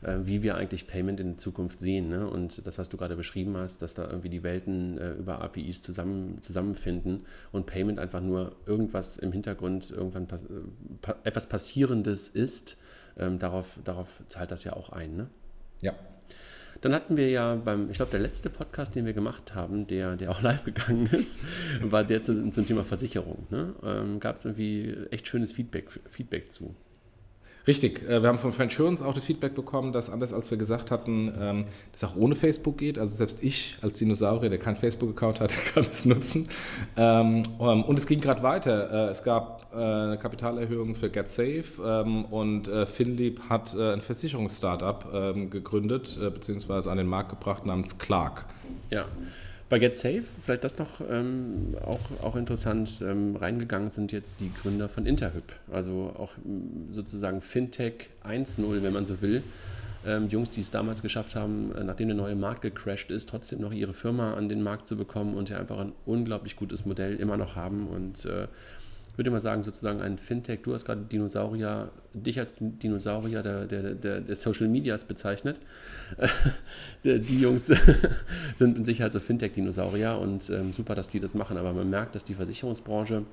wie 0.02 0.44
wir 0.44 0.56
eigentlich 0.56 0.88
Payment 0.88 1.20
in 1.20 1.38
Zukunft 1.38 1.80
sehen. 1.80 2.10
Ne? 2.10 2.28
Und 2.28 2.66
das, 2.66 2.78
was 2.78 2.90
du 2.90 2.98
gerade 2.98 3.16
beschrieben 3.16 3.58
hast, 3.58 3.82
dass 3.82 3.94
da 3.94 4.06
irgendwie 4.06 4.30
die 4.30 4.44
Welten 4.44 4.98
äh, 4.98 5.12
über 5.14 5.42
APIs 5.42 5.82
zusammen, 5.82 6.42
zusammenfinden 6.42 7.26
und 7.52 7.66
Payment 7.66 8.00
einfach 8.00 8.22
nur 8.22 8.56
irgendwas 8.66 9.18
im 9.18 9.32
Hintergrund, 9.32 9.90
irgendwann 9.92 10.28
pass 10.28 10.44
äh, 10.44 11.14
etwas 11.24 11.48
Passierendes 11.48 12.30
ist, 12.30 12.78
ähm, 13.18 13.40
darauf, 13.40 13.66
darauf 13.84 14.08
zahlt 14.28 14.52
das 14.52 14.64
ja 14.64 14.74
auch 14.74 14.90
ein. 14.92 15.16
Ne? 15.16 15.28
Ja. 15.82 15.94
Dann 16.82 16.94
hatten 16.94 17.18
wir 17.18 17.30
ja 17.30 17.56
beim, 17.56 17.90
ich 17.90 17.98
glaube, 17.98 18.12
der 18.12 18.20
letzte 18.20 18.52
Podcast, 18.52 18.94
den 18.94 19.06
wir 19.06 19.14
gemacht 19.14 19.56
haben, 19.56 19.88
der, 19.88 20.16
der 20.16 20.30
auch 20.30 20.42
live 20.44 20.64
gegangen 20.64 21.08
ist, 21.08 21.40
war 21.82 22.04
der 22.04 22.22
zu, 22.24 22.52
zum 22.52 22.66
Thema 22.66 22.84
Versicherung. 22.84 23.48
Ne? 23.50 23.74
Ähm, 23.84 24.20
Gab 24.20 24.36
es 24.36 24.46
irgendwie 24.46 24.96
echt 25.10 25.28
schönes 25.28 25.52
Feedback, 25.52 25.90
Feedback 26.10 26.52
zu. 26.52 26.76
Richtig, 27.68 28.08
äh, 28.08 28.22
wir 28.22 28.30
haben 28.30 28.40
von 28.40 28.54
Friendsurance 28.54 29.06
auch 29.06 29.14
das 29.14 29.26
Feedback 29.26 29.54
bekommen, 29.54 29.92
dass 29.92 30.10
anders 30.10 30.32
als 30.32 30.50
wir 30.50 30.58
gesagt 30.58 30.90
hatten, 30.90 31.34
ähm, 31.38 31.66
das 31.92 32.06
auch 32.06 32.16
ohne 32.16 32.34
Facebook 32.34 32.78
geht. 32.78 32.98
Also 32.98 33.16
selbst 33.16 33.44
ich 33.44 33.78
als 33.82 33.98
Dinosaurier, 33.98 34.50
der 34.50 34.58
kein 34.58 34.78
Facebook-Account 34.78 35.42
hat, 35.42 35.54
kann 35.74 35.86
es 35.90 36.06
nutzen. 36.06 36.48
Ähm, 36.96 37.44
ähm, 37.60 37.84
und 37.84 38.00
es 38.00 38.08
ging 38.08 38.22
gerade 38.22 38.42
weiter. 38.42 39.08
Äh, 39.08 39.12
es 39.12 39.22
gab 39.22 39.68
äh, 39.74 39.78
eine 39.78 40.18
Kapitalerhöhung 40.18 40.96
für 40.96 41.10
GetSafe 41.10 42.06
und 42.30 42.70
Finlieb 42.88 43.42
hat 43.50 43.76
ein 43.76 44.02
Versicherungsstartup 44.02 45.50
gegründet, 45.50 46.18
beziehungsweise 46.34 46.90
an 46.90 46.98
den 46.98 47.08
Markt 47.08 47.30
gebracht 47.30 47.66
namens 47.66 47.98
Clark. 47.98 48.46
Ja. 48.90 49.06
Bei 49.70 49.80
GetSafe, 49.80 50.24
vielleicht 50.42 50.64
das 50.64 50.78
noch 50.78 51.02
ähm, 51.10 51.76
auch, 51.86 52.00
auch 52.24 52.38
interessant, 52.38 53.02
ähm, 53.02 53.36
reingegangen 53.36 53.90
sind 53.90 54.14
jetzt 54.14 54.40
die 54.40 54.50
Gründer 54.54 54.88
von 54.88 55.06
Interhyp, 55.06 55.44
also 55.70 56.14
auch 56.18 56.32
ähm, 56.46 56.88
sozusagen 56.92 57.42
Fintech 57.42 58.10
1.0, 58.24 58.82
wenn 58.82 58.94
man 58.94 59.06
so 59.06 59.22
will. 59.22 59.44
Ähm, 60.06 60.30
Jungs, 60.30 60.52
die 60.52 60.62
es 60.62 60.72
damals 60.72 61.02
geschafft 61.02 61.36
haben, 61.36 61.76
äh, 61.76 61.84
nachdem 61.84 62.08
der 62.08 62.16
neue 62.16 62.36
Markt 62.36 62.62
gecrashed 62.62 63.12
ist, 63.12 63.28
trotzdem 63.28 63.60
noch 63.60 63.74
ihre 63.74 63.92
Firma 63.92 64.36
an 64.36 64.48
den 64.48 64.64
Markt 64.64 64.88
zu 64.88 64.96
bekommen 64.96 65.36
und 65.36 65.50
ja 65.50 65.58
einfach 65.60 65.80
ein 65.80 65.92
unglaublich 66.06 66.56
gutes 66.56 66.86
Modell 66.86 67.18
immer 67.18 67.36
noch 67.36 67.58
haben 67.58 67.88
und 67.88 68.24
äh, 68.24 68.48
würde 69.18 69.32
mal 69.32 69.40
sagen, 69.40 69.64
sozusagen 69.64 70.00
ein 70.00 70.18
Fintech. 70.18 70.62
Du 70.62 70.74
hast 70.74 70.86
gerade 70.86 71.02
Dinosaurier, 71.02 71.90
dich 72.14 72.40
als 72.40 72.54
Dinosaurier 72.60 73.42
der, 73.42 73.66
der, 73.66 73.96
der, 73.96 74.22
der 74.22 74.36
Social 74.36 74.68
Medias 74.68 75.04
bezeichnet. 75.04 75.60
die 77.04 77.40
Jungs 77.40 77.68
sind 78.56 78.78
in 78.78 78.86
Sicherheit 78.86 79.14
so 79.14 79.20
Fintech-Dinosaurier 79.20 80.20
und 80.20 80.50
ähm, 80.52 80.72
super, 80.72 80.94
dass 80.94 81.08
die 81.08 81.20
das 81.20 81.34
machen. 81.34 81.58
Aber 81.58 81.74
man 81.74 81.90
merkt, 81.90 82.14
dass 82.14 82.24
die 82.24 82.36
Versicherungsbranche, 82.36 83.24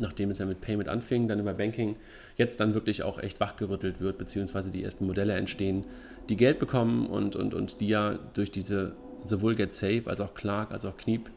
nachdem 0.00 0.30
es 0.30 0.38
ja 0.38 0.46
mit 0.46 0.60
Payment 0.60 0.88
anfing, 0.88 1.28
dann 1.28 1.38
über 1.38 1.54
Banking, 1.54 1.96
jetzt 2.36 2.58
dann 2.58 2.74
wirklich 2.74 3.04
auch 3.04 3.20
echt 3.20 3.38
wachgerüttelt 3.38 4.00
wird, 4.00 4.18
beziehungsweise 4.18 4.72
die 4.72 4.82
ersten 4.82 5.06
Modelle 5.06 5.34
entstehen, 5.34 5.84
die 6.28 6.36
Geld 6.36 6.58
bekommen 6.58 7.06
und, 7.06 7.36
und, 7.36 7.54
und 7.54 7.80
die 7.80 7.88
ja 7.88 8.18
durch 8.34 8.50
diese 8.50 8.96
sowohl 9.22 9.54
Get 9.54 9.72
Safe 9.72 10.02
als 10.06 10.20
auch 10.20 10.34
Clark 10.34 10.72
als 10.72 10.84
auch 10.84 10.96
Kniep 10.96 11.30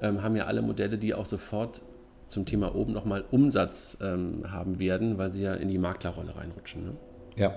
ähm, 0.00 0.22
haben 0.22 0.36
ja 0.36 0.44
alle 0.44 0.62
Modelle, 0.62 0.98
die 0.98 1.14
auch 1.14 1.26
sofort 1.26 1.82
zum 2.34 2.44
Thema 2.44 2.74
oben 2.74 2.92
nochmal 2.92 3.24
Umsatz 3.30 3.96
ähm, 4.02 4.42
haben 4.50 4.78
werden, 4.78 5.16
weil 5.16 5.30
sie 5.32 5.42
ja 5.42 5.54
in 5.54 5.68
die 5.68 5.78
Maklerrolle 5.78 6.36
reinrutschen. 6.36 6.84
Ne? 6.84 6.96
Ja. 7.36 7.54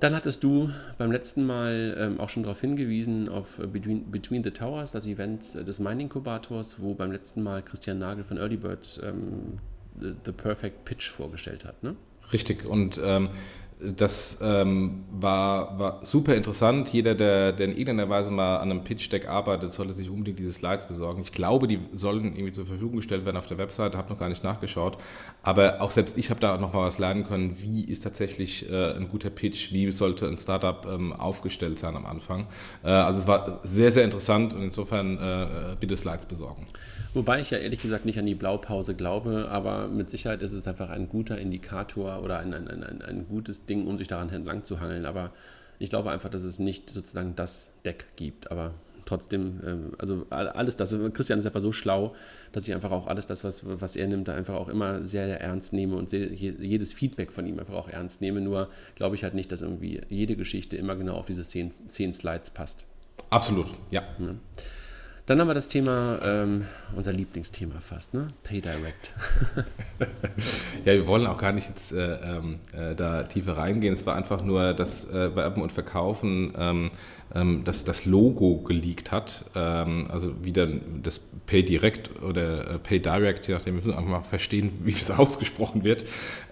Dann 0.00 0.14
hattest 0.14 0.44
du 0.44 0.70
beim 0.96 1.10
letzten 1.10 1.44
Mal 1.44 1.96
ähm, 1.98 2.20
auch 2.20 2.28
schon 2.28 2.42
darauf 2.42 2.60
hingewiesen, 2.60 3.28
auf 3.28 3.58
äh, 3.58 3.66
Between, 3.66 4.10
Between, 4.10 4.44
the 4.44 4.50
Towers, 4.50 4.92
das 4.92 5.06
Event 5.06 5.54
äh, 5.54 5.64
des 5.64 5.80
Mining-Inkubators, 5.80 6.80
wo 6.80 6.94
beim 6.94 7.10
letzten 7.10 7.42
Mal 7.42 7.62
Christian 7.62 7.98
Nagel 7.98 8.22
von 8.22 8.36
Earlybird 8.36 9.00
ähm, 9.04 9.58
the, 10.00 10.14
the, 10.24 10.32
Perfect 10.32 10.84
Pitch 10.84 11.10
vorgestellt 11.10 11.64
hat. 11.64 11.82
Ne? 11.82 11.96
Richtig, 12.32 12.64
und 12.64 13.00
ähm, 13.02 13.28
das 13.80 14.38
ähm, 14.42 15.04
war, 15.10 15.78
war 15.78 16.04
super 16.04 16.34
interessant. 16.34 16.92
Jeder, 16.92 17.14
der, 17.14 17.52
der 17.52 17.66
in 17.66 17.72
irgendeiner 17.72 18.08
Weise 18.08 18.30
mal 18.30 18.56
an 18.56 18.70
einem 18.70 18.82
Pitch-Deck 18.82 19.28
arbeitet, 19.28 19.72
sollte 19.72 19.94
sich 19.94 20.10
unbedingt 20.10 20.38
diese 20.38 20.52
Slides 20.52 20.86
besorgen. 20.86 21.20
Ich 21.22 21.32
glaube, 21.32 21.68
die 21.68 21.78
sollen 21.92 22.34
irgendwie 22.34 22.50
zur 22.50 22.66
Verfügung 22.66 22.96
gestellt 22.96 23.24
werden 23.24 23.36
auf 23.36 23.46
der 23.46 23.58
Website, 23.58 23.94
habe 23.94 24.10
noch 24.10 24.18
gar 24.18 24.28
nicht 24.28 24.42
nachgeschaut. 24.42 24.98
Aber 25.42 25.80
auch 25.80 25.92
selbst 25.92 26.18
ich 26.18 26.30
habe 26.30 26.40
da 26.40 26.56
noch 26.58 26.72
mal 26.72 26.86
was 26.86 26.98
lernen 26.98 27.24
können, 27.24 27.56
wie 27.60 27.84
ist 27.84 28.00
tatsächlich 28.00 28.68
äh, 28.70 28.96
ein 28.96 29.08
guter 29.08 29.30
Pitch, 29.30 29.72
wie 29.72 29.90
sollte 29.92 30.26
ein 30.26 30.38
Startup 30.38 30.84
ähm, 30.90 31.12
aufgestellt 31.12 31.78
sein 31.78 31.94
am 31.94 32.06
Anfang. 32.06 32.46
Äh, 32.82 32.88
also 32.88 33.20
es 33.20 33.28
war 33.28 33.60
sehr, 33.62 33.92
sehr 33.92 34.04
interessant 34.04 34.54
und 34.54 34.62
insofern 34.62 35.18
äh, 35.18 35.76
bitte 35.78 35.96
Slides 35.96 36.26
besorgen. 36.26 36.66
Wobei 37.14 37.40
ich 37.40 37.50
ja 37.50 37.58
ehrlich 37.58 37.80
gesagt 37.80 38.04
nicht 38.04 38.18
an 38.18 38.26
die 38.26 38.34
Blaupause 38.34 38.94
glaube, 38.94 39.48
aber 39.50 39.88
mit 39.88 40.10
Sicherheit 40.10 40.42
ist 40.42 40.52
es 40.52 40.66
einfach 40.66 40.90
ein 40.90 41.08
guter 41.08 41.38
Indikator 41.38 42.22
oder 42.22 42.38
ein, 42.38 42.52
ein, 42.52 42.68
ein, 42.68 43.02
ein 43.02 43.26
gutes 43.28 43.66
Ding, 43.66 43.86
um 43.86 43.98
sich 43.98 44.08
daran 44.08 44.28
entlang 44.30 44.62
zu 44.64 44.80
hangeln. 44.80 45.06
Aber 45.06 45.32
ich 45.78 45.90
glaube 45.90 46.10
einfach, 46.10 46.28
dass 46.28 46.42
es 46.42 46.58
nicht 46.58 46.90
sozusagen 46.90 47.34
das 47.34 47.72
Deck 47.84 48.06
gibt. 48.16 48.50
Aber 48.50 48.74
trotzdem, 49.06 49.60
ähm, 49.66 49.92
also 49.98 50.26
alles 50.30 50.76
das, 50.76 50.94
Christian 51.14 51.38
ist 51.38 51.46
einfach 51.46 51.60
so 51.60 51.72
schlau, 51.72 52.14
dass 52.52 52.68
ich 52.68 52.74
einfach 52.74 52.90
auch 52.90 53.06
alles 53.06 53.26
das, 53.26 53.42
was, 53.42 53.62
was 53.64 53.96
er 53.96 54.06
nimmt, 54.06 54.28
da 54.28 54.34
einfach 54.34 54.54
auch 54.54 54.68
immer 54.68 55.06
sehr, 55.06 55.26
sehr 55.26 55.40
ernst 55.40 55.72
nehme 55.72 55.96
und 55.96 56.10
sehr, 56.10 56.30
jedes 56.32 56.92
Feedback 56.92 57.32
von 57.32 57.46
ihm 57.46 57.58
einfach 57.58 57.74
auch 57.74 57.88
ernst 57.88 58.20
nehme. 58.20 58.40
Nur 58.42 58.68
glaube 58.96 59.16
ich 59.16 59.24
halt 59.24 59.34
nicht, 59.34 59.50
dass 59.50 59.62
irgendwie 59.62 60.02
jede 60.10 60.36
Geschichte 60.36 60.76
immer 60.76 60.94
genau 60.94 61.14
auf 61.14 61.26
diese 61.26 61.42
zehn, 61.42 61.70
zehn 61.70 62.12
Slides 62.12 62.50
passt. 62.50 62.84
Absolut, 63.30 63.68
ja. 63.90 64.02
ja. 64.18 64.34
Dann 65.28 65.40
haben 65.40 65.48
wir 65.48 65.54
das 65.54 65.68
Thema, 65.68 66.20
ähm, 66.24 66.64
unser 66.96 67.12
Lieblingsthema 67.12 67.80
fast, 67.80 68.14
ne? 68.14 68.28
PayDirect. 68.44 69.12
ja, 70.86 70.94
wir 70.94 71.06
wollen 71.06 71.26
auch 71.26 71.36
gar 71.36 71.52
nicht 71.52 71.68
jetzt 71.68 71.92
äh, 71.92 72.14
ähm, 72.14 72.60
äh, 72.72 72.94
da 72.94 73.24
tiefer 73.24 73.58
reingehen. 73.58 73.92
Es 73.92 74.06
war 74.06 74.16
einfach 74.16 74.42
nur 74.42 74.72
das 74.72 75.10
äh, 75.10 75.36
Werben 75.36 75.60
und 75.60 75.70
Verkaufen, 75.70 76.54
ähm, 76.56 76.90
ähm, 77.34 77.62
dass 77.64 77.84
das 77.84 78.06
Logo 78.06 78.62
geleakt 78.62 79.12
hat. 79.12 79.44
Ähm, 79.54 80.08
also 80.10 80.42
wieder 80.42 80.66
das 81.02 81.18
PayDirect 81.18 82.22
oder 82.22 82.70
äh, 82.70 82.78
PayDirect, 82.78 83.48
je 83.48 83.52
nachdem, 83.52 83.74
wir 83.74 83.82
müssen 83.82 83.98
einfach 83.98 84.10
mal 84.10 84.22
verstehen, 84.22 84.78
wie 84.84 84.92
das 84.92 85.10
ausgesprochen 85.10 85.84
wird, 85.84 86.04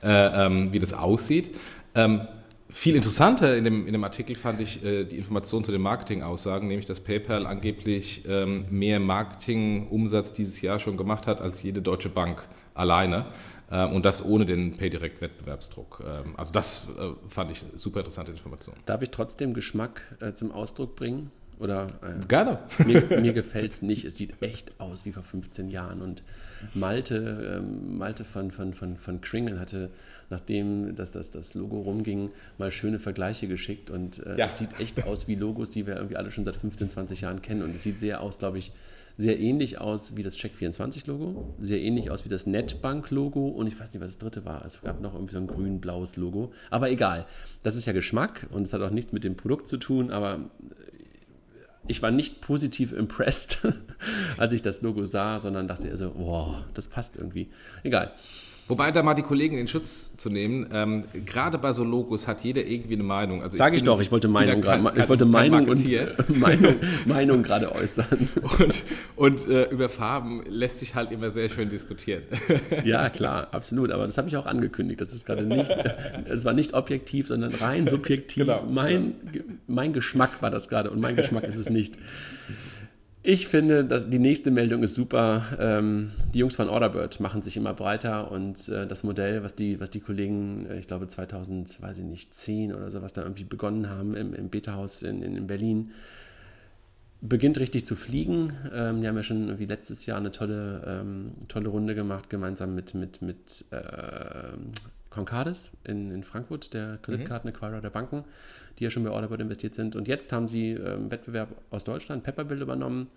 äh, 0.03 0.45
ähm, 0.45 0.75
wie 0.75 0.81
das 0.81 0.93
aussieht. 0.93 1.57
Ähm, 1.95 2.29
viel 2.77 2.95
interessanter 2.95 3.57
in 3.57 3.65
dem, 3.65 3.87
in 3.87 3.95
dem 3.95 4.05
Artikel 4.05 4.37
fand 4.37 4.61
ich 4.61 4.85
äh, 4.85 5.05
die 5.05 5.17
Information 5.17 5.65
zu 5.65 5.73
den 5.73 5.81
Marketingaussagen, 5.81 6.69
nämlich 6.69 6.85
dass 6.85 7.01
PayPal 7.01 7.47
angeblich 7.47 8.25
ähm, 8.29 8.67
mehr 8.69 9.01
Marketingumsatz 9.01 10.33
dieses 10.35 10.61
Jahr 10.61 10.79
schon 10.79 10.99
gemacht 10.99 11.27
hat 11.27 11.41
als 11.41 11.62
jede 11.62 11.81
deutsche 11.81 12.11
Bank 12.11 12.47
alleine 12.75 13.25
äh, 13.71 13.87
und 13.87 14.05
das 14.05 14.23
ohne 14.23 14.45
den 14.45 14.77
PayDirect-Wettbewerbsdruck. 14.77 16.05
Ähm, 16.07 16.35
also 16.37 16.53
das 16.53 16.89
äh, 16.99 17.12
fand 17.29 17.51
ich 17.51 17.65
super 17.77 18.01
interessante 18.01 18.31
Information. 18.31 18.77
Darf 18.85 19.01
ich 19.01 19.11
trotzdem 19.11 19.55
Geschmack 19.55 20.03
äh, 20.21 20.35
zum 20.35 20.53
Ausdruck 20.53 20.97
bringen? 20.97 21.31
Oder, 21.59 21.87
äh, 22.03 22.27
Gerne. 22.27 22.59
Mir, 22.85 23.03
mir 23.21 23.33
gefällt 23.33 23.73
es 23.73 23.83
nicht. 23.83 24.05
Es 24.05 24.16
sieht 24.16 24.42
echt 24.42 24.73
aus 24.79 25.05
wie 25.05 25.12
vor 25.12 25.23
15 25.23 25.69
Jahren. 25.71 26.03
Und 26.03 26.23
Malte, 26.75 27.59
ähm, 27.59 27.99
Malte 27.99 28.25
von, 28.25 28.51
von, 28.51 28.75
von, 28.75 28.97
von 28.97 29.21
Kringle 29.21 29.59
hatte, 29.59 29.90
nachdem 30.31 30.95
das, 30.95 31.12
das, 31.12 31.31
das 31.31 31.55
Logo 31.55 31.81
rumging, 31.81 32.31
mal 32.59 32.71
schöne 32.71 32.99
Vergleiche 32.99 33.49
geschickt. 33.49 33.90
Und 33.90 34.25
äh, 34.27 34.37
ja. 34.37 34.47
es 34.47 34.59
sieht 34.59 34.81
echt 34.81 35.05
aus 35.05 35.29
wie 35.29 35.35
Logos, 35.35 35.71
die 35.71 35.87
wir 35.87 35.97
irgendwie 35.97 36.16
alle 36.16 36.31
schon 36.31 36.45
seit 36.45 36.57
15, 36.57 36.90
20 36.90 37.23
Jahren 37.23 37.42
kennen. 37.42 37.62
Und 37.62 37.75
es 37.75 37.83
sieht 37.83 38.01
sehr 38.01 38.21
aus, 38.21 38.38
glaube 38.38 38.59
ich, 38.59 38.73
sehr 39.19 39.38
ähnlich 39.40 39.81
aus 39.81 40.16
wie 40.16 40.23
das 40.23 40.37
Check24-Logo, 40.37 41.55
sehr 41.59 41.81
ähnlich 41.81 42.11
aus 42.11 42.25
wie 42.25 42.29
das 42.29 42.47
Netbank-Logo 42.47 43.49
und 43.49 43.66
ich 43.66 43.79
weiß 43.79 43.92
nicht, 43.92 44.03
was 44.03 44.09
das 44.09 44.19
dritte 44.19 44.45
war. 44.45 44.64
Es 44.64 44.83
gab 44.83 45.01
noch 45.01 45.14
irgendwie 45.14 45.33
so 45.33 45.38
ein 45.38 45.47
grün-blaues 45.47 46.16
Logo. 46.16 46.53
Aber 46.71 46.90
egal, 46.90 47.27
das 47.62 47.77
ist 47.77 47.87
ja 47.87 47.92
Geschmack 47.92 48.47
und 48.51 48.64
es 48.64 48.73
hat 48.73 48.83
auch 48.83 48.90
nichts 48.90 49.12
mit 49.12 49.25
dem 49.25 49.37
Produkt 49.37 49.69
zu 49.69 49.79
tun, 49.79 50.11
aber 50.11 50.51
ich 51.88 52.03
war 52.03 52.11
nicht 52.11 52.40
positiv 52.40 52.92
impressed, 52.92 53.66
als 54.37 54.53
ich 54.53 54.62
das 54.62 54.83
Logo 54.83 55.05
sah, 55.05 55.40
sondern 55.40 55.68
dachte 55.68 55.96
so, 55.96 56.12
wow, 56.16 56.57
das 56.75 56.88
passt 56.88 57.16
irgendwie. 57.16 57.49
Egal. 57.83 58.12
Wobei 58.69 58.91
da 58.91 59.05
mal 59.05 59.15
die 59.15 59.23
Kollegen 59.23 59.59
in 59.59 59.69
Schutz 59.69 60.17
zu 60.17 60.29
nehmen, 60.29 60.69
ähm, 60.73 61.05
gerade 61.25 61.57
bei 61.57 61.73
so 61.73 61.85
Logos 61.85 62.27
hat 62.27 62.43
jeder 62.43 62.67
irgendwie 62.67 62.95
eine 62.95 63.05
Meinung. 63.05 63.41
Also 63.43 63.57
Sag 63.57 63.73
ich, 63.73 63.79
ich 63.79 63.83
doch, 63.85 64.01
ich 64.01 64.11
wollte 64.11 64.27
Meinung 64.27 64.61
gerade, 64.61 64.93
ich 65.01 65.09
wollte 65.09 65.25
Meinung 65.25 65.69
und 65.69 66.29
Meinung, 66.29 66.75
Meinung 67.05 67.43
gerade 67.45 67.73
äußern. 67.73 68.29
Und, 68.59 68.85
und 69.15 69.51
äh, 69.51 69.71
über 69.71 69.89
Farben 69.89 70.43
lässt 70.49 70.81
sich 70.81 70.97
halt 70.97 71.13
immer 71.13 71.31
sehr 71.31 71.49
schön 71.49 71.69
diskutieren. 71.71 72.23
Ja, 72.85 73.09
klar, 73.09 73.49
absolut. 73.53 73.91
Aber 73.91 74.07
das 74.07 74.19
habe 74.19 74.29
ich 74.29 74.37
auch 74.37 74.47
angekündigt. 74.47 75.01
Das 75.01 75.13
ist 75.13 75.25
gerade 75.25 75.45
nicht, 75.45 75.71
es 76.29 76.45
war 76.45 76.53
nicht 76.53 76.75
objektiv, 76.75 77.29
sondern 77.29 77.55
rein 77.55 77.89
subjektiv. 77.89 78.47
Genau. 78.47 78.65
Mein, 78.73 79.15
mein 79.67 79.93
Geschmack 79.93 80.43
war 80.43 80.51
das 80.51 80.69
gerade 80.69 80.91
und 80.91 81.01
mein 81.01 81.17
Geschmack 81.17 81.45
ist 81.45 81.57
es 81.57 81.71
nicht. 81.71 81.95
Ich 83.29 83.49
finde, 83.49 83.85
dass 83.85 84.09
die 84.09 84.21
nächste 84.21 84.53
Meldung 84.53 84.85
ist 84.85 84.95
super. 84.95 85.43
Ähm, 85.59 86.12
die 86.33 86.39
Jungs 86.39 86.55
von 86.55 86.69
Orderbird 86.69 87.19
machen 87.19 87.43
sich 87.43 87.57
immer 87.57 87.75
breiter 87.75 88.31
und 88.31 88.69
äh, 88.69 88.87
das 88.87 89.03
Modell, 89.03 89.43
was 89.43 89.57
die, 89.57 89.81
was 89.81 89.91
die 89.91 89.99
Kollegen, 89.99 90.65
äh, 90.71 90.79
ich 90.79 90.87
glaube 90.87 91.09
2000, 91.09 91.83
weiß 91.83 91.99
ich 91.99 92.05
nicht, 92.05 92.33
10 92.33 92.73
oder 92.73 92.89
so, 92.89 93.03
was 93.03 93.15
da 93.15 93.23
irgendwie 93.23 93.43
begonnen 93.43 93.91
haben 93.91 94.15
im, 94.15 94.33
im 94.33 94.49
Beta-Haus 94.49 95.03
in, 95.03 95.23
in, 95.23 95.45
Berlin, 95.49 95.91
beginnt 97.21 97.59
richtig 97.59 97.85
zu 97.85 97.97
fliegen. 97.97 98.53
Ähm, 98.73 99.03
die 99.03 99.09
haben 99.09 99.17
ja 99.17 99.25
schon 99.25 99.43
irgendwie 99.47 99.67
letztes 99.67 100.07
Jahr 100.07 100.19
eine 100.19 100.31
tolle, 100.31 100.85
ähm, 100.87 101.33
tolle 101.49 101.69
Runde 101.69 101.97
gemacht, 101.97 102.31
gemeinsam 102.31 102.77
mit, 102.77 102.95
mit, 102.95 103.23
mit 103.23 103.65
äh, 103.73 104.53
Concardis 105.17 105.73
in, 105.83 106.13
in 106.13 106.23
Frankfurt, 106.23 106.73
der 106.73 106.99
Kreditkarten-Acquirer 106.99 107.81
der 107.81 107.91
Banken 107.91 108.25
die 108.79 108.85
ja 108.85 108.91
schon 108.91 109.05
bei 109.05 109.11
Orderbird 109.11 109.41
investiert 109.41 109.75
sind. 109.75 109.97
Und 109.97 110.09
jetzt 110.09 110.33
haben 110.33 110.49
sie 110.49 110.73
ähm, 110.73 111.11
Wettbewerb 111.11 111.49
aus 111.71 111.85
Deutschland, 111.85 112.23
Pepperbill, 112.23 112.61
übernommen. 112.61 113.09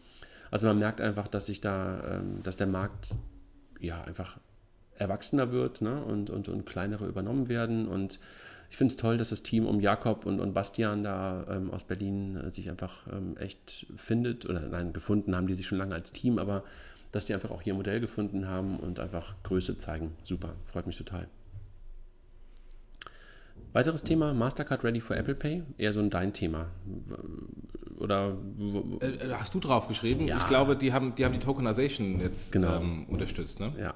Also 0.51 0.67
man 0.67 0.79
merkt 0.79 1.01
einfach, 1.01 1.27
dass 1.27 1.47
sich 1.47 1.61
da, 1.61 2.19
ähm, 2.19 2.41
dass 2.43 2.57
der 2.57 2.67
Markt 2.67 3.15
ja 3.79 4.01
einfach 4.03 4.39
erwachsener 4.95 5.51
wird 5.51 5.81
ne? 5.81 6.03
und, 6.03 6.29
und, 6.29 6.49
und 6.49 6.65
kleinere 6.65 7.07
übernommen 7.07 7.49
werden. 7.49 7.87
Und 7.87 8.19
ich 8.69 8.77
finde 8.77 8.91
es 8.91 8.97
toll, 8.97 9.17
dass 9.17 9.29
das 9.29 9.43
Team 9.43 9.65
um 9.65 9.79
Jakob 9.79 10.25
und, 10.25 10.39
und 10.39 10.53
Bastian 10.53 11.03
da 11.03 11.45
ähm, 11.49 11.71
aus 11.71 11.83
Berlin 11.83 12.37
äh, 12.37 12.51
sich 12.51 12.69
einfach 12.69 13.07
ähm, 13.11 13.35
echt 13.37 13.87
findet. 13.97 14.45
Oder 14.45 14.61
nein, 14.61 14.93
gefunden 14.93 15.35
haben 15.35 15.47
die 15.47 15.55
sich 15.55 15.67
schon 15.67 15.77
lange 15.77 15.95
als 15.95 16.11
Team, 16.11 16.39
aber 16.39 16.63
dass 17.11 17.25
die 17.25 17.33
einfach 17.33 17.49
auch 17.49 17.61
hier 17.61 17.73
ein 17.73 17.77
Modell 17.77 17.99
gefunden 17.99 18.47
haben 18.47 18.79
und 18.79 18.99
einfach 18.99 19.35
Größe 19.43 19.77
zeigen. 19.77 20.13
Super, 20.23 20.53
freut 20.65 20.85
mich 20.85 20.97
total. 20.97 21.27
Weiteres 23.73 24.03
Thema, 24.03 24.33
Mastercard 24.33 24.83
Ready 24.83 25.01
for 25.01 25.15
Apple 25.15 25.35
Pay, 25.35 25.63
eher 25.77 25.93
so 25.93 25.99
ein 25.99 26.09
dein 26.09 26.33
Thema. 26.33 26.67
Oder 27.99 28.37
äh, 29.01 29.05
äh, 29.05 29.33
hast 29.33 29.53
du 29.53 29.59
drauf 29.59 29.87
geschrieben? 29.87 30.25
Ja. 30.25 30.37
Ich 30.37 30.47
glaube, 30.47 30.75
die 30.75 30.93
haben, 30.93 31.15
die 31.15 31.25
haben 31.25 31.33
die 31.33 31.39
Tokenization 31.39 32.19
jetzt 32.19 32.51
genau. 32.51 32.77
ähm, 32.77 33.05
unterstützt. 33.09 33.59
Ne? 33.59 33.73
Ja. 33.79 33.93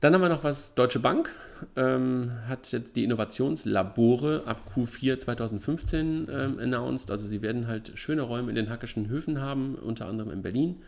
Dann 0.00 0.14
haben 0.14 0.20
wir 0.20 0.28
noch 0.28 0.42
was, 0.42 0.74
Deutsche 0.74 0.98
Bank 0.98 1.30
ähm, 1.76 2.32
hat 2.48 2.70
jetzt 2.72 2.96
die 2.96 3.04
Innovationslabore 3.04 4.42
ab 4.46 4.72
Q4 4.74 5.18
2015 5.18 6.28
ähm, 6.28 6.58
announced. 6.58 7.10
Also 7.10 7.26
sie 7.26 7.42
werden 7.42 7.68
halt 7.68 7.92
schöne 7.94 8.22
Räume 8.22 8.50
in 8.50 8.56
den 8.56 8.68
hackischen 8.68 9.08
Höfen 9.08 9.40
haben, 9.40 9.76
unter 9.76 10.06
anderem 10.06 10.32
in 10.32 10.42
Berlin. 10.42 10.82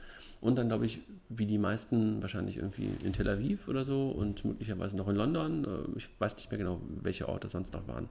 Und 0.45 0.57
dann, 0.57 0.69
glaube 0.69 0.85
ich, 0.85 1.01
wie 1.31 1.47
die 1.47 1.57
meisten 1.57 2.21
wahrscheinlich 2.21 2.59
irgendwie 2.59 2.91
in 3.03 3.15
Tel 3.15 3.31
Aviv 3.31 3.67
oder 3.67 3.87
so 3.87 4.11
und 4.11 4.45
möglicherweise 4.45 4.95
noch 4.95 5.09
in 5.09 5.17
London. 5.17 5.65
Äh, 5.65 5.97
ich 5.97 6.11
weiß 6.19 6.37
nicht 6.37 6.51
mehr 6.51 6.59
genau, 6.59 6.83
welche 7.01 7.31
Orte 7.31 7.49
sonst 7.49 7.73
noch 7.73 7.89
waren. 7.89 8.11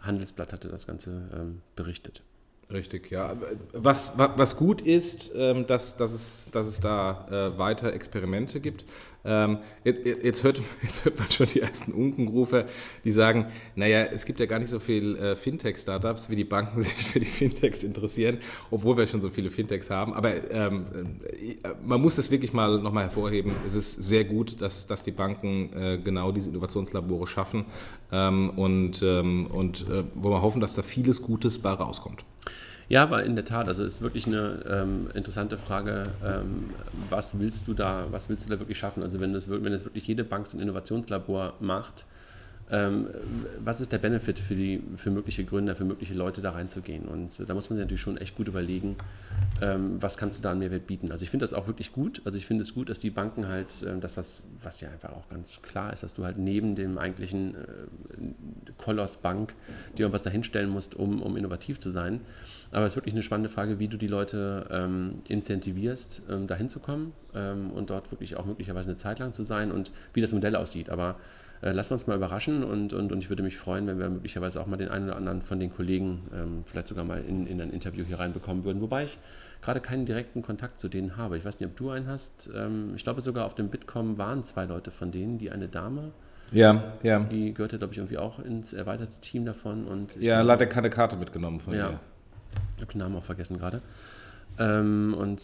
Handelsblatt 0.00 0.52
hatte 0.52 0.68
das 0.68 0.84
Ganze 0.84 1.30
ähm, 1.32 1.62
berichtet. 1.76 2.22
Richtig, 2.68 3.12
ja. 3.12 3.36
Was, 3.72 4.14
was, 4.16 4.56
gut 4.56 4.80
ist, 4.80 5.30
ähm, 5.36 5.68
dass, 5.68 5.96
dass, 5.96 6.12
es, 6.12 6.48
dass 6.50 6.66
es 6.66 6.80
da 6.80 7.26
äh, 7.30 7.56
weiter 7.58 7.92
Experimente 7.92 8.58
gibt. 8.58 8.84
Ähm, 9.24 9.58
jetzt, 9.84 10.42
hört, 10.42 10.60
jetzt 10.82 11.04
hört 11.04 11.16
man 11.16 11.30
schon 11.30 11.46
die 11.46 11.60
ersten 11.60 11.92
Unkenrufe, 11.92 12.66
die 13.04 13.12
sagen, 13.12 13.46
naja, 13.76 14.06
es 14.06 14.24
gibt 14.24 14.40
ja 14.40 14.46
gar 14.46 14.58
nicht 14.58 14.70
so 14.70 14.80
viele 14.80 15.16
äh, 15.16 15.36
Fintech-Startups, 15.36 16.28
wie 16.28 16.34
die 16.34 16.44
Banken 16.44 16.82
sich 16.82 16.94
für 16.94 17.20
die 17.20 17.26
Fintechs 17.26 17.84
interessieren, 17.84 18.38
obwohl 18.72 18.96
wir 18.96 19.06
schon 19.06 19.20
so 19.20 19.30
viele 19.30 19.50
Fintechs 19.50 19.88
haben. 19.88 20.12
Aber 20.12 20.32
ähm, 20.50 20.86
äh, 21.22 21.68
man 21.84 22.00
muss 22.02 22.16
das 22.16 22.32
wirklich 22.32 22.52
mal 22.52 22.80
nochmal 22.80 23.04
hervorheben. 23.04 23.52
Es 23.64 23.76
ist 23.76 24.02
sehr 24.02 24.24
gut, 24.24 24.60
dass, 24.60 24.88
dass 24.88 25.04
die 25.04 25.12
Banken 25.12 26.00
genau 26.02 26.32
diese 26.32 26.50
Innovationslabore 26.50 27.26
schaffen 27.26 27.66
und, 28.10 29.02
und 29.02 29.86
wo 30.14 30.30
wir 30.30 30.42
hoffen, 30.42 30.60
dass 30.60 30.74
da 30.74 30.82
vieles 30.82 31.22
Gutes 31.22 31.58
bei 31.58 31.70
rauskommt. 31.70 32.24
Ja, 32.88 33.02
aber 33.02 33.24
in 33.24 33.34
der 33.34 33.44
Tat, 33.44 33.66
also 33.66 33.84
ist 33.84 34.00
wirklich 34.00 34.26
eine 34.26 34.64
ähm, 34.68 35.08
interessante 35.14 35.58
Frage, 35.58 36.06
ähm, 36.24 36.70
was 37.10 37.38
willst 37.38 37.66
du 37.66 37.74
da, 37.74 38.06
was 38.10 38.28
willst 38.28 38.46
du 38.46 38.50
da 38.50 38.60
wirklich 38.60 38.78
schaffen? 38.78 39.02
Also 39.02 39.20
wenn 39.20 39.32
das, 39.32 39.50
wenn 39.50 39.72
das 39.72 39.84
wirklich 39.84 40.06
jede 40.06 40.22
Bank 40.22 40.46
so 40.46 40.56
ein 40.56 40.60
Innovationslabor 40.60 41.54
macht, 41.58 42.06
ähm, 42.70 43.06
was 43.64 43.80
ist 43.80 43.92
der 43.92 43.98
Benefit 43.98 44.38
für, 44.38 44.54
die, 44.56 44.82
für 44.96 45.10
mögliche 45.10 45.44
Gründer, 45.44 45.76
für 45.76 45.84
mögliche 45.84 46.14
Leute 46.14 46.40
da 46.42 46.50
reinzugehen? 46.50 47.06
Und 47.06 47.48
da 47.48 47.54
muss 47.54 47.70
man 47.70 47.76
sich 47.76 47.84
natürlich 47.84 48.00
schon 48.00 48.16
echt 48.16 48.36
gut 48.36 48.48
überlegen, 48.48 48.96
ähm, 49.62 49.96
was 50.00 50.16
kannst 50.16 50.38
du 50.38 50.42
da 50.42 50.52
an 50.52 50.58
Mehrwert 50.58 50.86
bieten. 50.86 51.12
Also 51.12 51.22
ich 51.22 51.30
finde 51.30 51.44
das 51.44 51.52
auch 51.52 51.66
wirklich 51.68 51.92
gut. 51.92 52.22
Also 52.24 52.38
ich 52.38 52.46
finde 52.46 52.62
es 52.62 52.74
gut, 52.74 52.88
dass 52.88 52.98
die 52.98 53.10
Banken 53.10 53.46
halt, 53.46 53.84
ähm, 53.86 54.00
das 54.00 54.16
was, 54.16 54.42
was 54.62 54.80
ja 54.80 54.90
einfach 54.90 55.10
auch 55.10 55.28
ganz 55.28 55.62
klar 55.62 55.92
ist, 55.92 56.02
dass 56.02 56.14
du 56.14 56.24
halt 56.24 56.38
neben 56.38 56.74
dem 56.74 56.98
eigentlichen 56.98 57.54
äh, 57.54 58.72
Koloss 58.78 59.18
Bank 59.18 59.54
dir 59.96 60.02
irgendwas 60.02 60.22
dahinstellen 60.22 60.70
musst, 60.70 60.96
um, 60.96 61.22
um 61.22 61.36
innovativ 61.36 61.78
zu 61.78 61.90
sein. 61.90 62.20
Aber 62.76 62.84
es 62.84 62.92
ist 62.92 62.96
wirklich 62.96 63.14
eine 63.14 63.22
spannende 63.22 63.48
Frage, 63.48 63.78
wie 63.78 63.88
du 63.88 63.96
die 63.96 64.06
Leute 64.06 64.66
ähm, 64.70 65.22
incentivierst, 65.28 66.24
ähm, 66.28 66.46
dahin 66.46 66.68
zu 66.68 66.78
kommen 66.78 67.14
ähm, 67.34 67.70
und 67.70 67.88
dort 67.88 68.12
wirklich 68.12 68.36
auch 68.36 68.44
möglicherweise 68.44 68.90
eine 68.90 68.98
Zeit 68.98 69.18
lang 69.18 69.32
zu 69.32 69.44
sein 69.44 69.72
und 69.72 69.92
wie 70.12 70.20
das 70.20 70.30
Modell 70.32 70.54
aussieht. 70.54 70.90
Aber 70.90 71.16
äh, 71.62 71.72
lassen 71.72 71.92
wir 71.92 71.94
uns 71.94 72.06
mal 72.06 72.16
überraschen 72.16 72.62
und, 72.64 72.92
und, 72.92 73.12
und 73.12 73.18
ich 73.20 73.30
würde 73.30 73.42
mich 73.42 73.56
freuen, 73.56 73.86
wenn 73.86 73.98
wir 73.98 74.10
möglicherweise 74.10 74.60
auch 74.60 74.66
mal 74.66 74.76
den 74.76 74.90
einen 74.90 75.06
oder 75.06 75.16
anderen 75.16 75.40
von 75.40 75.58
den 75.58 75.72
Kollegen 75.72 76.28
ähm, 76.34 76.64
vielleicht 76.66 76.88
sogar 76.88 77.06
mal 77.06 77.24
in, 77.26 77.46
in 77.46 77.62
ein 77.62 77.70
Interview 77.70 78.04
hier 78.04 78.18
reinbekommen 78.18 78.62
würden. 78.64 78.82
Wobei 78.82 79.04
ich 79.04 79.16
gerade 79.62 79.80
keinen 79.80 80.04
direkten 80.04 80.42
Kontakt 80.42 80.78
zu 80.78 80.90
denen 80.90 81.16
habe. 81.16 81.38
Ich 81.38 81.46
weiß 81.46 81.58
nicht, 81.58 81.70
ob 81.70 81.76
du 81.78 81.88
einen 81.88 82.06
hast. 82.06 82.50
Ähm, 82.54 82.92
ich 82.94 83.04
glaube 83.04 83.22
sogar 83.22 83.46
auf 83.46 83.54
dem 83.54 83.68
Bitkom 83.68 84.18
waren 84.18 84.44
zwei 84.44 84.66
Leute 84.66 84.90
von 84.90 85.10
denen, 85.10 85.38
die 85.38 85.50
eine 85.50 85.68
Dame 85.68 86.12
ja, 86.52 86.92
ja. 87.02 87.20
Die 87.20 87.54
gehörte, 87.54 87.78
glaube 87.78 87.92
ich, 87.92 87.98
irgendwie 87.98 88.18
auch 88.18 88.38
ins 88.38 88.72
erweiterte 88.72 89.20
Team 89.20 89.44
davon. 89.44 89.86
Und 89.86 90.14
ja, 90.22 90.42
leider 90.42 90.66
keine 90.66 90.90
Karte 90.90 91.16
mitgenommen 91.16 91.58
von 91.58 91.74
ja. 91.74 91.88
mir. 91.88 92.00
Ich 92.76 92.82
habe 92.82 92.92
den 92.92 92.98
Namen 92.98 93.16
auch 93.16 93.24
vergessen 93.24 93.58
gerade. 93.58 93.82
Ähm, 94.58 95.14
und 95.18 95.40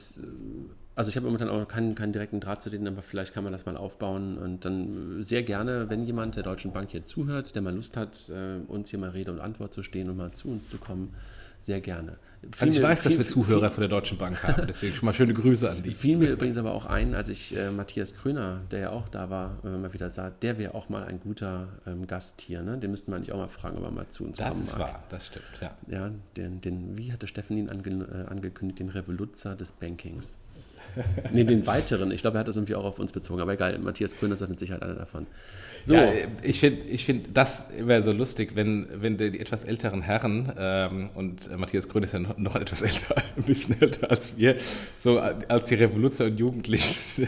also 0.94 1.08
ich 1.08 1.16
habe 1.16 1.24
momentan 1.24 1.48
auch 1.48 1.66
keinen, 1.68 1.94
keinen 1.94 2.12
direkten 2.12 2.40
Draht 2.40 2.62
zu 2.62 2.70
denen, 2.70 2.86
aber 2.86 3.02
vielleicht 3.02 3.32
kann 3.32 3.44
man 3.44 3.52
das 3.52 3.64
mal 3.64 3.76
aufbauen 3.76 4.36
und 4.36 4.64
dann 4.64 5.22
sehr 5.22 5.42
gerne, 5.42 5.88
wenn 5.88 6.04
jemand 6.04 6.36
der 6.36 6.42
Deutschen 6.42 6.72
Bank 6.72 6.90
hier 6.90 7.04
zuhört, 7.04 7.54
der 7.54 7.62
mal 7.62 7.74
Lust 7.74 7.96
hat, 7.96 8.30
äh, 8.30 8.60
uns 8.70 8.90
hier 8.90 8.98
mal 8.98 9.10
Rede 9.10 9.32
und 9.32 9.40
Antwort 9.40 9.72
zu 9.72 9.82
stehen 9.82 10.10
und 10.10 10.16
mal 10.16 10.32
zu 10.32 10.48
uns 10.48 10.68
zu 10.68 10.76
kommen, 10.76 11.14
sehr 11.62 11.80
gerne. 11.80 12.18
Also 12.58 12.76
ich 12.76 12.82
weiß, 12.82 13.04
dass 13.04 13.18
wir 13.18 13.26
Zuhörer 13.26 13.70
von 13.70 13.82
der 13.82 13.88
Deutschen 13.88 14.18
Bank 14.18 14.42
haben, 14.42 14.66
deswegen 14.68 14.94
schon 14.94 15.06
mal 15.06 15.14
schöne 15.14 15.32
Grüße 15.32 15.70
an 15.70 15.82
die. 15.82 15.92
Fiel 15.92 16.16
mir 16.16 16.30
übrigens 16.30 16.56
aber 16.56 16.72
auch 16.72 16.86
ein, 16.86 17.14
als 17.14 17.28
ich 17.28 17.56
äh, 17.56 17.70
Matthias 17.70 18.14
Kröner, 18.14 18.62
der 18.70 18.80
ja 18.80 18.90
auch 18.90 19.08
da 19.08 19.30
war, 19.30 19.58
äh, 19.64 19.68
mal 19.68 19.92
wieder 19.92 20.10
sah, 20.10 20.30
der 20.30 20.58
wäre 20.58 20.74
auch 20.74 20.88
mal 20.88 21.04
ein 21.04 21.20
guter 21.20 21.68
ähm, 21.86 22.06
Gast 22.06 22.40
hier. 22.40 22.62
Ne? 22.62 22.78
Den 22.78 22.90
müssten 22.90 23.12
wir 23.12 23.16
eigentlich 23.16 23.32
auch 23.32 23.38
mal 23.38 23.48
fragen, 23.48 23.78
ob 23.78 23.84
er 23.84 23.90
mal 23.90 24.08
zu 24.08 24.24
uns 24.24 24.38
das 24.38 24.48
kommen 24.48 24.60
Das 24.60 24.68
ist 24.68 24.78
mag. 24.78 24.88
wahr, 24.88 25.02
das 25.08 25.26
stimmt, 25.28 25.44
ja. 25.60 25.76
Ja, 25.86 26.10
den, 26.36 26.60
den, 26.60 26.98
wie 26.98 27.12
hatte 27.12 27.26
Steffen 27.26 27.56
ihn 27.56 27.70
ange, 27.70 28.04
äh, 28.04 28.30
angekündigt, 28.30 28.80
den 28.80 28.88
Revoluzzer 28.88 29.54
des 29.54 29.72
Bankings. 29.72 30.38
nee, 31.32 31.44
den 31.44 31.66
weiteren. 31.66 32.10
Ich 32.10 32.22
glaube, 32.22 32.38
er 32.38 32.40
hat 32.40 32.48
das 32.48 32.56
irgendwie 32.56 32.74
auch 32.74 32.84
auf 32.84 32.98
uns 32.98 33.12
bezogen. 33.12 33.40
Aber 33.40 33.52
egal, 33.52 33.78
Matthias 33.78 34.16
Grün 34.16 34.32
ist 34.32 34.46
mit 34.48 34.58
Sicherheit 34.58 34.82
einer 34.82 34.94
davon. 34.94 35.26
So. 35.84 35.96
Ja, 35.96 36.12
ich 36.42 36.60
finde 36.60 36.82
ich 36.88 37.04
find 37.04 37.36
das 37.36 37.70
immer 37.70 38.02
so 38.02 38.12
lustig, 38.12 38.52
wenn, 38.54 38.86
wenn 38.94 39.16
die, 39.16 39.40
etwas 39.40 39.64
älteren 39.64 40.02
Herren, 40.02 40.52
ähm, 40.56 41.10
und 41.14 41.50
äh, 41.50 41.56
Matthias 41.56 41.88
Grün 41.88 42.04
ist 42.04 42.12
ja 42.12 42.20
noch, 42.20 42.38
noch, 42.38 42.54
etwas 42.54 42.82
älter, 42.82 43.16
ein 43.36 43.42
bisschen 43.42 43.80
älter 43.80 44.10
als 44.10 44.36
wir, 44.36 44.56
so 44.98 45.18
als 45.18 45.68
die 45.68 45.74
Revoluzer 45.74 46.26
und 46.26 46.38
Jugendlichen 46.38 47.26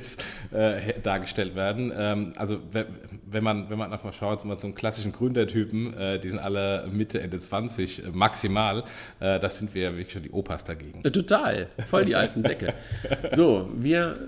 äh, 0.53 1.01
dargestellt 1.03 1.57
werden. 1.57 1.93
Ähm, 1.97 2.33
also 2.37 2.59
wenn 2.73 3.43
man, 3.43 3.71
wenn 3.71 3.79
man 3.79 3.93
einfach 3.93 4.13
schaut, 4.13 4.45
mal 4.45 4.59
so 4.59 4.69
einen 4.69 4.77
klassischen 4.77 5.13
Gründertypen, 5.13 5.97
äh, 5.99 6.21
die 6.21 6.29
sind 6.29 6.39
alle 6.39 6.89
Mitte, 6.93 7.21
Ende 7.21 7.39
20 7.39 8.05
äh, 8.05 8.09
maximal, 8.13 8.85
äh, 9.19 9.41
das 9.41 9.59
sind 9.59 9.75
wir 9.75 9.97
wirklich 9.97 10.13
schon 10.13 10.23
die 10.23 10.31
Opas 10.31 10.65
dagegen. 10.65 11.03
Total, 11.03 11.69
voll 11.91 12.05
die 12.05 12.15
alten 12.15 12.43
Säcke. 12.43 12.75
So, 13.33 13.44
wir 13.77 14.19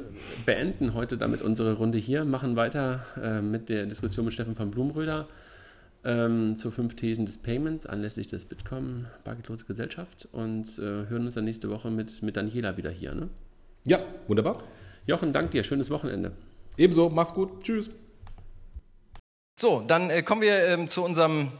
beenden 0.45 0.95
heute 0.95 1.17
damit 1.17 1.43
unsere 1.43 1.75
Runde 1.75 1.99
hier, 1.99 2.25
machen 2.25 2.57
weiter 2.57 3.05
äh, 3.23 3.41
mit 3.41 3.69
der 3.69 3.87
Diskussion 3.87 4.25
mit 4.25 4.35
Steffen 4.35 4.55
von 4.55 4.71
Blumröder 4.71 5.29
ähm, 6.05 6.57
zu 6.57 6.71
fünf 6.71 6.95
Thesen 6.95 7.27
des 7.27 7.39
Payments 7.39 7.87
anlässlich 7.87 8.27
des 8.27 8.45
Bitkom 8.45 9.07
Bargeldlose 9.25 9.65
Gesellschaft 9.65 10.29
und 10.33 10.79
äh, 10.79 11.09
hören 11.09 11.27
uns 11.27 11.35
dann 11.35 11.45
nächste 11.45 11.71
Woche 11.71 11.91
mit, 11.91 12.23
mit 12.23 12.37
Daniela 12.37 12.77
wieder 12.77 12.91
hier. 12.91 13.15
Ne? 13.15 13.29
Ja, 13.85 13.99
wunderbar. 14.29 14.63
Jochen, 15.07 15.33
dank 15.33 15.51
dir. 15.51 15.65
Schönes 15.65 15.91
Wochenende. 15.91 16.33
Ebenso, 16.77 17.09
mach's 17.09 17.35
gut. 17.35 17.63
Tschüss. 17.63 17.91
So, 19.59 19.83
dann 19.87 20.11
äh, 20.11 20.23
kommen 20.23 20.43
wir 20.43 20.69
ähm, 20.69 20.89
zu 20.89 21.05
unserem, 21.05 21.51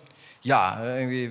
ja, 0.43 0.79
irgendwie 0.99 1.31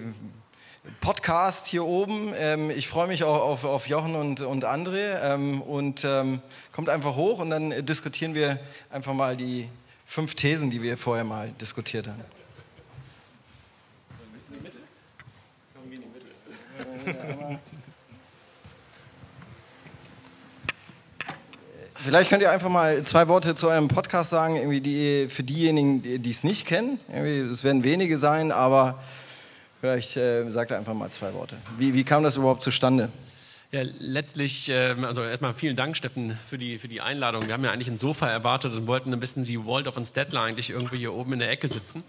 Podcast 1.02 1.68
hier 1.68 1.86
oben. 1.86 2.34
Ähm, 2.38 2.70
ich 2.70 2.88
freue 2.88 3.08
mich 3.08 3.24
auch 3.24 3.42
auf, 3.42 3.66
auf 3.66 3.88
Jochen 3.88 4.16
und, 4.16 4.42
und 4.42 4.66
André. 4.66 5.20
Ähm, 5.24 5.62
und 5.62 6.04
ähm, 6.04 6.42
kommt 6.72 6.90
einfach 6.90 7.16
hoch 7.16 7.40
und 7.40 7.50
dann 7.50 7.86
diskutieren 7.86 8.34
wir 8.34 8.60
einfach 8.90 9.14
mal 9.14 9.36
die 9.36 9.70
fünf 10.06 10.36
Thesen, 10.36 10.70
die 10.70 10.82
wir 10.82 10.98
vorher 10.98 11.24
mal 11.24 11.52
diskutiert 11.60 12.08
haben. 12.08 12.22
Vielleicht 22.04 22.30
könnt 22.30 22.44
ihr 22.44 22.52
einfach 22.52 22.70
mal 22.70 23.04
zwei 23.04 23.28
Worte 23.28 23.56
zu 23.56 23.68
eurem 23.68 23.88
Podcast 23.88 24.30
sagen, 24.30 24.58
irgendwie 24.58 24.82
die, 24.82 25.28
für 25.28 25.42
diejenigen, 25.42 26.22
die 26.22 26.30
es 26.30 26.44
nicht 26.44 26.68
kennen. 26.68 27.00
Es 27.52 27.64
werden 27.64 27.84
wenige 27.84 28.20
sein, 28.20 28.52
aber 28.52 29.00
vielleicht 29.86 30.18
äh, 30.18 30.50
sagt 30.50 30.72
ihr 30.72 30.78
einfach 30.78 30.94
mal 30.94 31.10
zwei 31.12 31.34
Worte. 31.34 31.58
Wie, 31.78 31.94
wie 31.94 32.04
kam 32.04 32.24
das 32.24 32.38
überhaupt 32.38 32.62
zustande? 32.62 33.10
Ja, 33.72 33.82
letztlich, 34.00 34.70
ähm, 34.70 35.04
also 35.06 35.22
erstmal 35.22 35.54
vielen 35.54 35.76
Dank, 35.76 35.96
Steffen, 35.96 36.38
für 36.48 36.58
die, 36.58 36.80
für 36.80 36.88
die 36.88 37.02
Einladung. 37.02 37.46
Wir 37.46 37.54
haben 37.54 37.64
ja 37.64 37.72
eigentlich 37.72 37.90
ein 37.90 37.98
Sofa 37.98 38.28
erwartet 38.28 38.74
und 38.74 38.88
wollten 38.88 39.14
ein 39.14 39.20
bisschen 39.20 39.46
wie 39.48 39.66
Waldorf 39.66 39.98
und 39.98 40.06
Stettler 40.06 40.42
eigentlich 40.42 40.70
irgendwie 40.70 40.98
hier 40.98 41.14
oben 41.14 41.34
in 41.34 41.40
der 41.40 41.50
Ecke 41.50 41.68
sitzen. 41.68 42.04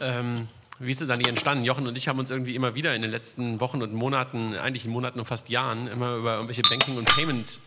Ähm, 0.00 0.48
wie 0.78 0.90
ist 0.90 1.02
es 1.02 1.10
eigentlich 1.10 1.28
entstanden? 1.28 1.64
Jochen 1.64 1.86
und 1.86 1.96
ich 1.96 2.08
haben 2.08 2.18
uns 2.18 2.30
irgendwie 2.30 2.54
immer 2.54 2.74
wieder 2.74 2.94
in 2.94 3.02
den 3.02 3.10
letzten 3.10 3.60
Wochen 3.60 3.82
und 3.82 3.92
Monaten, 3.92 4.56
eigentlich 4.56 4.84
in 4.84 4.90
Monaten 4.90 5.20
und 5.20 5.26
fast 5.26 5.48
Jahren, 5.48 5.86
immer 5.86 6.16
über 6.16 6.34
irgendwelche 6.34 6.62
Banking- 6.62 6.96
und 6.96 7.08
Payment- 7.08 7.60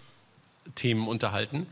Themen 0.74 1.08
unterhalten. 1.08 1.68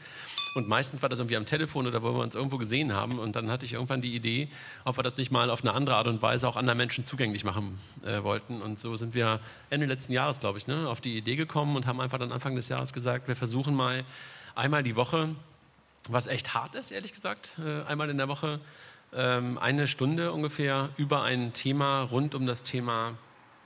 Und 0.54 0.68
meistens 0.68 1.02
war 1.02 1.10
das 1.10 1.20
irgendwie 1.20 1.38
am 1.38 1.46
Telefon 1.46 1.88
oder 1.88 2.04
wo 2.04 2.14
wir 2.14 2.22
uns 2.22 2.36
irgendwo 2.36 2.58
gesehen 2.58 2.94
haben. 2.94 3.18
Und 3.18 3.36
dann 3.36 3.50
hatte 3.50 3.66
ich 3.66 3.74
irgendwann 3.74 4.02
die 4.02 4.16
Idee, 4.16 4.48
ob 4.86 4.98
wir 4.98 5.04
das 5.04 5.18
nicht 5.18 5.32
mal 5.32 5.50
auf 5.50 5.62
eine 5.62 5.74
andere 5.74 5.96
Art 5.96 6.08
und 6.08 6.22
Weise 6.22 6.48
auch 6.48 6.56
anderen 6.56 6.78
Menschen 6.78 7.06
zugänglich 7.06 7.44
machen 7.44 7.80
äh, 8.06 8.22
wollten. 8.24 8.62
Und 8.62 8.80
so 8.80 8.96
sind 8.96 9.16
wir 9.16 9.40
Ende 9.70 9.88
letzten 9.88 10.14
Jahres, 10.14 10.40
glaube 10.40 10.60
ich, 10.60 10.68
ne, 10.68 10.88
auf 10.88 11.02
die 11.02 11.18
Idee 11.18 11.36
gekommen 11.36 11.76
und 11.76 11.88
haben 11.88 12.00
einfach 12.00 12.20
dann 12.20 12.32
Anfang 12.32 12.56
des 12.56 12.70
Jahres 12.70 12.94
gesagt, 12.94 13.28
wir 13.28 13.36
versuchen 13.36 13.74
mal 13.74 14.04
einmal 14.56 14.84
die 14.84 14.96
Woche, 14.96 15.30
was 16.08 16.28
echt 16.28 16.54
hart 16.54 16.76
ist, 16.76 16.92
ehrlich 16.92 17.14
gesagt, 17.14 17.56
äh, 17.60 17.88
einmal 17.88 18.10
in 18.10 18.18
der 18.18 18.28
Woche, 18.28 18.60
ähm, 19.16 19.58
eine 19.58 19.88
Stunde 19.88 20.32
ungefähr 20.32 20.90
über 20.98 21.24
ein 21.24 21.54
Thema 21.54 22.02
rund 22.02 22.36
um 22.36 22.46
das 22.46 22.64
Thema 22.64 23.14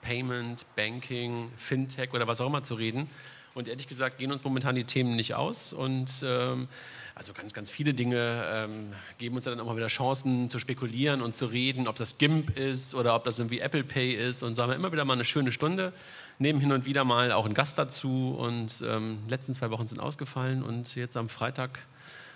Payment, 0.01 0.65
Banking, 0.75 1.51
Fintech 1.57 2.13
oder 2.13 2.27
was 2.27 2.39
auch 2.39 2.47
immer 2.47 2.63
zu 2.63 2.75
reden 2.75 3.09
und 3.57 3.67
ehrlich 3.67 3.87
gesagt 3.87 4.19
gehen 4.19 4.31
uns 4.31 4.43
momentan 4.43 4.75
die 4.75 4.83
Themen 4.83 5.15
nicht 5.15 5.33
aus. 5.33 5.73
Und 5.73 6.23
ähm, 6.23 6.67
also 7.15 7.33
ganz, 7.33 7.53
ganz 7.53 7.71
viele 7.71 7.95
Dinge 7.95 8.45
ähm, 8.53 8.93
geben 9.17 9.35
uns 9.35 9.45
dann 9.45 9.59
auch 9.59 9.65
mal 9.65 9.75
wieder 9.75 9.87
Chancen 9.87 10.49
zu 10.49 10.59
spekulieren 10.59 11.23
und 11.23 11.33
zu 11.33 11.47
reden, 11.47 11.87
ob 11.87 11.95
das 11.95 12.19
GIMP 12.19 12.57
ist 12.57 12.93
oder 12.93 13.15
ob 13.15 13.23
das 13.23 13.39
irgendwie 13.39 13.59
Apple 13.59 13.83
Pay 13.83 14.13
ist. 14.13 14.43
Und 14.43 14.53
so 14.53 14.61
haben 14.61 14.69
wir 14.69 14.75
immer 14.75 14.91
wieder 14.91 15.03
mal 15.03 15.13
eine 15.13 15.25
schöne 15.25 15.51
Stunde, 15.51 15.93
nehmen 16.37 16.59
hin 16.59 16.71
und 16.71 16.85
wieder 16.85 17.03
mal 17.03 17.31
auch 17.31 17.45
einen 17.45 17.55
Gast 17.55 17.79
dazu. 17.79 18.35
Und 18.37 18.83
ähm, 18.85 19.19
letzten 19.27 19.55
zwei 19.55 19.71
Wochen 19.71 19.87
sind 19.87 19.99
ausgefallen 19.99 20.61
und 20.61 20.95
jetzt 20.95 21.17
am 21.17 21.27
Freitag 21.27 21.79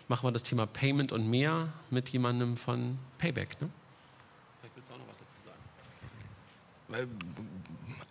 machen 0.08 0.26
wir 0.26 0.32
das 0.32 0.44
Thema 0.44 0.66
Payment 0.66 1.12
und 1.12 1.30
mehr 1.30 1.70
mit 1.92 2.10
jemandem 2.10 2.58
von 2.58 2.98
Payback. 3.20 3.62
Ne? 3.62 3.70
Vielleicht 4.60 4.76
willst 4.76 4.90
du 4.90 4.94
auch 4.96 4.98
noch 4.98 5.08
was 5.08 5.20
dazu 5.20 5.38
sagen. 5.46 7.08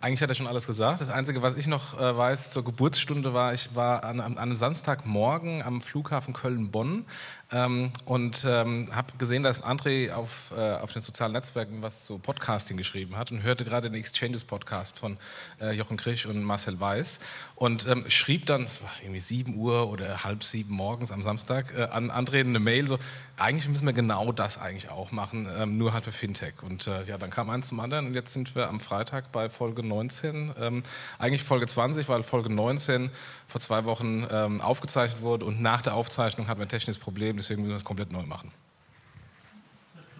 Eigentlich 0.01 0.23
hat 0.23 0.29
er 0.29 0.35
schon 0.35 0.47
alles 0.47 0.65
gesagt. 0.65 0.99
Das 0.99 1.09
Einzige, 1.09 1.43
was 1.43 1.55
ich 1.57 1.67
noch 1.67 1.99
äh, 1.99 2.17
weiß 2.17 2.49
zur 2.49 2.65
Geburtsstunde 2.65 3.35
war, 3.35 3.53
ich 3.53 3.75
war 3.75 4.03
an, 4.03 4.19
an 4.19 4.39
einem 4.39 4.55
Samstagmorgen 4.55 5.61
am 5.61 5.79
Flughafen 5.79 6.33
Köln-Bonn 6.33 7.05
ähm, 7.51 7.91
und 8.05 8.45
ähm, 8.47 8.89
habe 8.95 9.13
gesehen, 9.17 9.43
dass 9.43 9.63
André 9.63 10.13
auf, 10.13 10.53
äh, 10.55 10.73
auf 10.75 10.93
den 10.93 11.01
sozialen 11.01 11.33
Netzwerken 11.33 11.81
was 11.81 12.05
zu 12.05 12.17
Podcasting 12.17 12.77
geschrieben 12.77 13.17
hat 13.17 13.31
und 13.31 13.43
hörte 13.43 13.65
gerade 13.65 13.89
den 13.89 13.99
Exchanges 13.99 14.43
Podcast 14.43 14.97
von 14.97 15.17
äh, 15.59 15.71
Jochen 15.71 15.97
Krisch 15.97 16.25
und 16.25 16.43
Marcel 16.43 16.79
Weiß 16.79 17.19
und 17.55 17.87
ähm, 17.87 18.09
schrieb 18.09 18.45
dann, 18.45 18.63
es 18.63 18.81
war 18.81 18.91
irgendwie 19.01 19.19
7 19.19 19.55
Uhr 19.55 19.89
oder 19.89 20.23
halb 20.23 20.43
sieben 20.43 20.73
morgens 20.73 21.11
am 21.11 21.23
Samstag, 21.23 21.73
äh, 21.77 21.83
an 21.83 22.09
André 22.09 22.39
eine 22.39 22.59
Mail 22.59 22.87
so, 22.87 22.97
eigentlich 23.37 23.67
müssen 23.67 23.85
wir 23.85 23.93
genau 23.93 24.31
das 24.31 24.57
eigentlich 24.57 24.89
auch 24.89 25.11
machen, 25.11 25.47
ähm, 25.57 25.77
nur 25.77 25.93
halt 25.93 26.03
für 26.03 26.11
Fintech. 26.11 26.53
Und 26.61 26.87
äh, 26.87 27.03
ja, 27.03 27.17
dann 27.17 27.31
kam 27.31 27.49
eins 27.49 27.67
zum 27.67 27.79
anderen 27.79 28.07
und 28.07 28.13
jetzt 28.13 28.33
sind 28.33 28.55
wir 28.55 28.69
am 28.69 28.79
Freitag 28.79 29.31
bei 29.31 29.49
Folge 29.49 29.83
19, 29.83 30.53
ähm, 30.57 30.83
eigentlich 31.19 31.43
Folge 31.43 31.67
20, 31.67 32.07
weil 32.07 32.23
Folge 32.23 32.49
19 32.49 33.09
vor 33.47 33.59
zwei 33.59 33.85
Wochen 33.85 34.25
ähm, 34.31 34.61
aufgezeichnet 34.61 35.21
wurde 35.21 35.45
und 35.45 35.61
nach 35.61 35.81
der 35.81 35.95
Aufzeichnung 35.95 36.47
hatten 36.47 36.59
wir 36.59 36.65
ein 36.65 36.69
technisches 36.69 36.99
Problem, 36.99 37.40
deswegen 37.41 37.61
müssen 37.61 37.73
wir 37.73 37.77
es 37.77 37.83
komplett 37.83 38.11
neu 38.11 38.23
machen. 38.23 38.51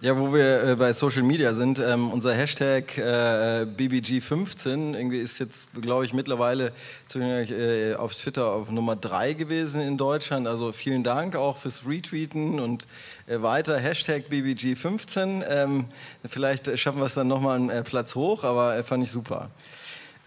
Ja, 0.02 0.18
wo 0.18 0.34
wir 0.34 0.64
äh, 0.64 0.74
bei 0.74 0.92
Social 0.92 1.22
Media 1.22 1.54
sind, 1.54 1.78
ähm, 1.78 2.10
unser 2.10 2.34
Hashtag 2.34 2.98
äh, 2.98 3.64
BBG15 3.64 4.96
irgendwie 4.96 5.20
ist 5.20 5.38
jetzt, 5.38 5.80
glaube 5.80 6.04
ich, 6.04 6.12
mittlerweile 6.12 6.72
äh, 7.14 7.94
auf 7.94 8.12
Twitter 8.12 8.46
auf 8.46 8.68
Nummer 8.72 8.96
3 8.96 9.34
gewesen 9.34 9.80
in 9.80 9.96
Deutschland. 9.96 10.48
Also 10.48 10.72
vielen 10.72 11.04
Dank 11.04 11.36
auch 11.36 11.56
fürs 11.56 11.86
Retweeten 11.86 12.58
und 12.58 12.88
äh, 13.28 13.42
weiter 13.42 13.78
Hashtag 13.78 14.24
BBG15. 14.28 15.44
Ähm, 15.48 15.84
vielleicht 16.28 16.76
schaffen 16.80 16.98
wir 16.98 17.06
es 17.06 17.14
dann 17.14 17.28
nochmal 17.28 17.54
einen 17.60 17.70
äh, 17.70 17.84
Platz 17.84 18.16
hoch, 18.16 18.42
aber 18.42 18.76
äh, 18.76 18.82
fand 18.82 19.04
ich 19.04 19.12
super. 19.12 19.50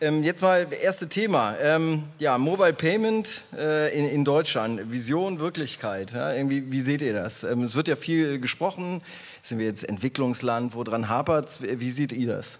Ähm, 0.01 0.23
jetzt 0.23 0.41
mal 0.41 0.67
erste 0.84 1.08
Thema. 1.08 1.58
Ähm, 1.58 2.03
ja, 2.19 2.38
Mobile 2.38 2.73
Payment 2.73 3.45
äh, 3.58 3.97
in, 3.97 4.10
in, 4.10 4.25
Deutschland. 4.25 4.91
Vision, 4.91 5.39
Wirklichkeit. 5.39 6.12
Ja, 6.12 6.34
irgendwie, 6.34 6.69
wie 6.69 6.81
seht 6.81 7.01
ihr 7.01 7.13
das? 7.13 7.45
Ähm, 7.45 7.63
es 7.63 7.75
wird 7.75 7.88
ja 7.88 7.95
viel 7.95 8.39
gesprochen. 8.41 9.01
Sind 9.41 9.58
wir 9.58 9.65
jetzt 9.65 9.88
Entwicklungsland? 9.88 10.73
Woran 10.73 11.08
hapert 11.08 11.62
Wie 11.62 11.91
seht 11.91 12.12
ihr 12.12 12.27
das? 12.27 12.60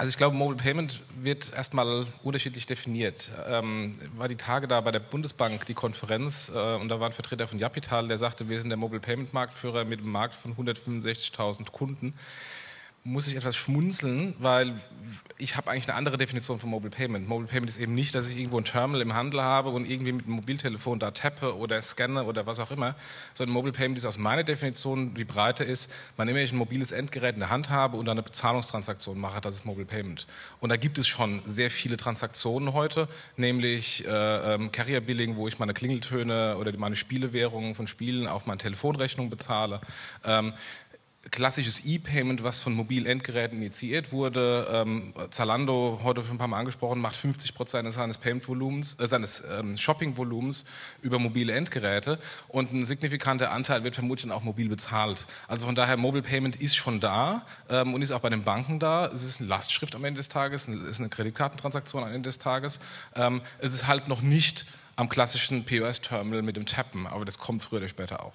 Also 0.00 0.08
ich 0.08 0.16
glaube, 0.16 0.34
Mobile 0.34 0.56
Payment 0.56 1.02
wird 1.20 1.52
erstmal 1.54 2.06
unterschiedlich 2.22 2.64
definiert. 2.64 3.30
Ähm, 3.46 3.98
war 4.16 4.28
die 4.28 4.36
Tage 4.36 4.66
da 4.66 4.80
bei 4.80 4.92
der 4.92 5.00
Bundesbank 5.00 5.66
die 5.66 5.74
Konferenz 5.74 6.50
äh, 6.54 6.76
und 6.76 6.88
da 6.88 6.98
war 7.00 7.10
ein 7.10 7.12
Vertreter 7.12 7.46
von 7.46 7.58
Japital, 7.58 8.08
der 8.08 8.16
sagte, 8.16 8.48
wir 8.48 8.58
sind 8.58 8.70
der 8.70 8.78
Mobile 8.78 9.00
Payment 9.00 9.34
Marktführer 9.34 9.84
mit 9.84 10.00
einem 10.00 10.10
Markt 10.10 10.34
von 10.34 10.56
165.000 10.56 11.70
Kunden 11.70 12.14
muss 13.02 13.26
ich 13.26 13.36
etwas 13.36 13.56
schmunzeln, 13.56 14.34
weil 14.38 14.78
ich 15.38 15.56
habe 15.56 15.70
eigentlich 15.70 15.88
eine 15.88 15.96
andere 15.96 16.18
Definition 16.18 16.58
von 16.58 16.68
Mobile 16.68 16.90
Payment. 16.90 17.26
Mobile 17.26 17.48
Payment 17.48 17.70
ist 17.70 17.78
eben 17.78 17.94
nicht, 17.94 18.14
dass 18.14 18.28
ich 18.28 18.36
irgendwo 18.36 18.58
ein 18.58 18.64
Terminal 18.64 19.00
im 19.00 19.14
Handel 19.14 19.42
habe 19.42 19.70
und 19.70 19.88
irgendwie 19.88 20.12
mit 20.12 20.26
dem 20.26 20.34
Mobiltelefon 20.34 20.98
da 20.98 21.10
tappe 21.10 21.56
oder 21.56 21.80
scanne 21.80 22.24
oder 22.24 22.46
was 22.46 22.60
auch 22.60 22.70
immer, 22.70 22.94
sondern 23.32 23.54
Mobile 23.54 23.72
Payment 23.72 23.96
ist 23.96 24.04
aus 24.04 24.18
meiner 24.18 24.44
Definition, 24.44 25.14
die 25.14 25.24
Breite 25.24 25.64
ist, 25.64 25.90
wann 26.18 26.28
immer 26.28 26.40
ich 26.40 26.52
ein 26.52 26.58
mobiles 26.58 26.92
Endgerät 26.92 27.34
in 27.34 27.40
der 27.40 27.48
Hand 27.48 27.70
habe 27.70 27.96
und 27.96 28.06
eine 28.06 28.22
Bezahlungstransaktion 28.22 29.18
mache, 29.18 29.40
das 29.40 29.56
ist 29.56 29.64
Mobile 29.64 29.86
Payment. 29.86 30.26
Und 30.60 30.68
da 30.68 30.76
gibt 30.76 30.98
es 30.98 31.08
schon 31.08 31.40
sehr 31.46 31.70
viele 31.70 31.96
Transaktionen 31.96 32.74
heute, 32.74 33.08
nämlich 33.38 34.06
äh, 34.06 34.54
ähm, 34.54 34.72
Carrier 34.72 35.00
Billing, 35.00 35.36
wo 35.36 35.48
ich 35.48 35.58
meine 35.58 35.72
Klingeltöne 35.72 36.58
oder 36.58 36.76
meine 36.76 36.96
Spielewährungen 36.96 37.74
von 37.74 37.86
Spielen 37.86 38.26
auf 38.26 38.44
meine 38.44 38.58
Telefonrechnung 38.58 39.30
bezahle. 39.30 39.80
Ähm, 40.24 40.52
klassisches 41.30 41.84
E-Payment, 41.84 42.42
was 42.42 42.60
von 42.60 42.72
mobilen 42.72 43.04
Endgeräten 43.04 43.58
initiiert 43.58 44.10
wurde. 44.10 44.66
Ähm, 44.72 45.12
Zalando, 45.30 46.00
heute 46.02 46.22
schon 46.22 46.32
ein 46.32 46.38
paar 46.38 46.48
Mal 46.48 46.60
angesprochen, 46.60 46.98
macht 46.98 47.16
50 47.16 47.54
Prozent 47.54 47.92
seines 47.92 48.16
Payment-Volumens, 48.18 48.98
äh, 48.98 49.06
seines 49.06 49.44
ähm, 49.58 49.76
Shopping-Volumens 49.76 50.64
über 51.02 51.18
mobile 51.18 51.52
Endgeräte 51.52 52.18
und 52.48 52.72
ein 52.72 52.84
signifikanter 52.86 53.52
Anteil 53.52 53.84
wird 53.84 53.96
vermutlich 53.96 54.32
auch 54.32 54.42
mobil 54.42 54.70
bezahlt. 54.70 55.26
Also 55.46 55.66
von 55.66 55.74
daher, 55.74 55.98
Mobile 55.98 56.22
Payment 56.22 56.56
ist 56.56 56.76
schon 56.76 57.00
da 57.00 57.44
ähm, 57.68 57.92
und 57.92 58.00
ist 58.00 58.12
auch 58.12 58.20
bei 58.20 58.30
den 58.30 58.44
Banken 58.44 58.78
da. 58.78 59.06
Es 59.06 59.22
ist 59.22 59.40
eine 59.40 59.48
Lastschrift 59.48 59.94
am 59.94 60.04
Ende 60.04 60.18
des 60.18 60.30
Tages, 60.30 60.68
es 60.68 60.74
ist 60.74 61.00
eine 61.00 61.10
Kreditkartentransaktion 61.10 62.02
am 62.02 62.08
Ende 62.08 62.28
des 62.28 62.38
Tages. 62.38 62.80
Ähm, 63.14 63.42
es 63.58 63.74
ist 63.74 63.86
halt 63.86 64.08
noch 64.08 64.22
nicht 64.22 64.64
am 64.96 65.10
klassischen 65.10 65.64
POS-Terminal 65.64 66.42
mit 66.42 66.56
dem 66.56 66.64
Tappen, 66.64 67.06
aber 67.06 67.26
das 67.26 67.38
kommt 67.38 67.62
früher 67.62 67.78
oder 67.78 67.88
später 67.88 68.24
auch 68.24 68.32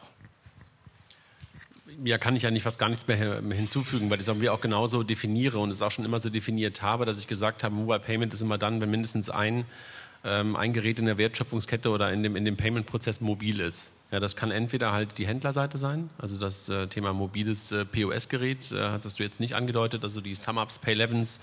ja, 2.03 2.17
kann 2.17 2.35
ich 2.35 2.45
eigentlich 2.45 2.63
fast 2.63 2.79
gar 2.79 2.89
nichts 2.89 3.07
mehr 3.07 3.41
hinzufügen, 3.51 4.09
weil 4.09 4.17
ich 4.17 4.23
es 4.23 4.27
irgendwie 4.27 4.49
auch 4.49 4.61
genauso 4.61 5.03
definiere 5.03 5.59
und 5.59 5.71
es 5.71 5.81
auch 5.81 5.91
schon 5.91 6.05
immer 6.05 6.19
so 6.19 6.29
definiert 6.29 6.81
habe, 6.81 7.05
dass 7.05 7.19
ich 7.19 7.27
gesagt 7.27 7.63
habe, 7.63 7.73
Mobile 7.73 7.99
Payment 7.99 8.33
ist 8.33 8.41
immer 8.41 8.57
dann, 8.57 8.81
wenn 8.81 8.91
mindestens 8.91 9.29
ein, 9.29 9.65
ähm, 10.23 10.55
ein 10.55 10.73
Gerät 10.73 10.99
in 10.99 11.05
der 11.05 11.17
Wertschöpfungskette 11.17 11.89
oder 11.89 12.11
in 12.11 12.23
dem, 12.23 12.35
in 12.35 12.45
dem 12.45 12.57
Payment-Prozess 12.57 13.21
mobil 13.21 13.59
ist. 13.59 13.91
Ja, 14.15 14.21
das 14.21 14.37
kann 14.37 14.49
entweder 14.49 14.93
halt 14.93 15.17
die 15.17 15.27
Händlerseite 15.27 15.77
sein, 15.77 16.09
also 16.17 16.37
das 16.37 16.69
äh, 16.69 16.87
Thema 16.87 17.11
mobiles 17.11 17.73
äh, 17.73 17.83
POS-Gerät, 17.83 18.71
äh, 18.71 18.79
hattest 18.91 19.19
du 19.19 19.23
jetzt 19.23 19.41
nicht 19.41 19.55
angedeutet, 19.55 20.03
also 20.03 20.21
die 20.21 20.35
SumUps, 20.35 20.79
Pay11s, 20.79 21.41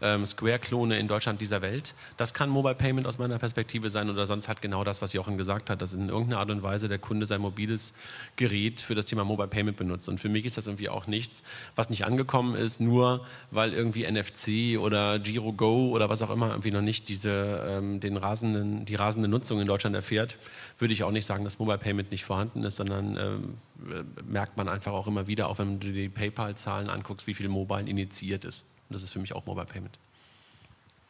ähm, 0.00 0.24
Square-Klone 0.24 0.98
in 0.98 1.06
Deutschland 1.06 1.40
dieser 1.40 1.60
Welt. 1.60 1.94
Das 2.16 2.32
kann 2.32 2.48
Mobile 2.48 2.74
Payment 2.74 3.06
aus 3.06 3.18
meiner 3.18 3.38
Perspektive 3.38 3.90
sein 3.90 4.08
oder 4.08 4.26
sonst 4.26 4.48
halt 4.48 4.62
genau 4.62 4.84
das, 4.84 5.02
was 5.02 5.12
Jochen 5.12 5.36
gesagt 5.36 5.70
hat, 5.70 5.82
dass 5.82 5.92
in 5.92 6.08
irgendeiner 6.08 6.40
Art 6.40 6.50
und 6.50 6.62
Weise 6.62 6.88
der 6.88 6.98
Kunde 6.98 7.26
sein 7.26 7.40
mobiles 7.40 7.94
Gerät 8.36 8.80
für 8.80 8.94
das 8.94 9.04
Thema 9.04 9.24
Mobile 9.24 9.48
Payment 9.48 9.76
benutzt. 9.76 10.08
Und 10.08 10.18
für 10.18 10.28
mich 10.30 10.46
ist 10.46 10.56
das 10.56 10.66
irgendwie 10.66 10.88
auch 10.88 11.06
nichts, 11.06 11.44
was 11.76 11.90
nicht 11.90 12.04
angekommen 12.04 12.54
ist, 12.54 12.80
nur 12.80 13.26
weil 13.50 13.72
irgendwie 13.72 14.10
NFC 14.10 14.78
oder 14.78 15.18
Giro 15.18 15.52
Go 15.52 15.90
oder 15.90 16.08
was 16.08 16.22
auch 16.22 16.30
immer 16.30 16.50
irgendwie 16.50 16.70
noch 16.70 16.80
nicht 16.80 17.08
diese, 17.08 17.66
ähm, 17.68 18.00
den 18.00 18.16
rasenden, 18.16 18.84
die 18.84 18.94
rasende 18.94 19.28
Nutzung 19.28 19.60
in 19.60 19.66
Deutschland 19.66 19.94
erfährt, 19.94 20.36
würde 20.78 20.94
ich 20.94 21.02
auch 21.02 21.10
nicht 21.10 21.26
sagen, 21.26 21.44
dass 21.44 21.58
Mobile 21.58 21.78
Payment 21.78 22.10
nicht 22.14 22.24
vorhanden 22.24 22.62
ist, 22.62 22.76
sondern 22.76 23.16
ähm, 23.16 24.04
merkt 24.26 24.56
man 24.56 24.68
einfach 24.68 24.92
auch 24.92 25.06
immer 25.06 25.26
wieder, 25.26 25.48
auch 25.48 25.58
wenn 25.58 25.80
du 25.80 25.92
die 25.92 26.08
PayPal-Zahlen 26.08 26.88
anguckst, 26.88 27.26
wie 27.26 27.34
viel 27.34 27.48
Mobile 27.48 27.88
initiiert 27.88 28.44
ist. 28.44 28.64
das 28.88 29.02
ist 29.02 29.10
für 29.10 29.18
mich 29.18 29.34
auch 29.34 29.46
Mobile 29.46 29.66
Payment. 29.66 29.98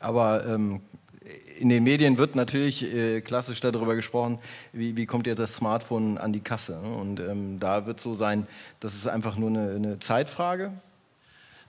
Aber 0.01 0.47
ähm, 0.47 0.81
in 1.59 1.69
den 1.69 1.85
Medien 1.85 2.19
wird 2.19 2.35
natürlich 2.35 2.83
äh, 2.83 3.21
klassisch 3.21 3.61
darüber 3.61 3.95
gesprochen, 3.95 4.39
wie, 4.73 4.97
wie, 4.97 5.07
kommt 5.07 5.27
ihr 5.27 5.35
das 5.35 5.55
Smartphone 5.55 6.19
an 6.19 6.33
die 6.33 6.41
Kasse? 6.41 6.79
Und 6.79 7.21
ähm, 7.21 7.59
da 7.61 7.87
wird 7.87 8.01
so 8.01 8.15
sein, 8.15 8.47
das 8.81 8.95
ist 8.95 9.07
einfach 9.07 9.37
nur 9.37 9.51
eine, 9.51 9.75
eine 9.75 9.99
Zeitfrage. 9.99 10.73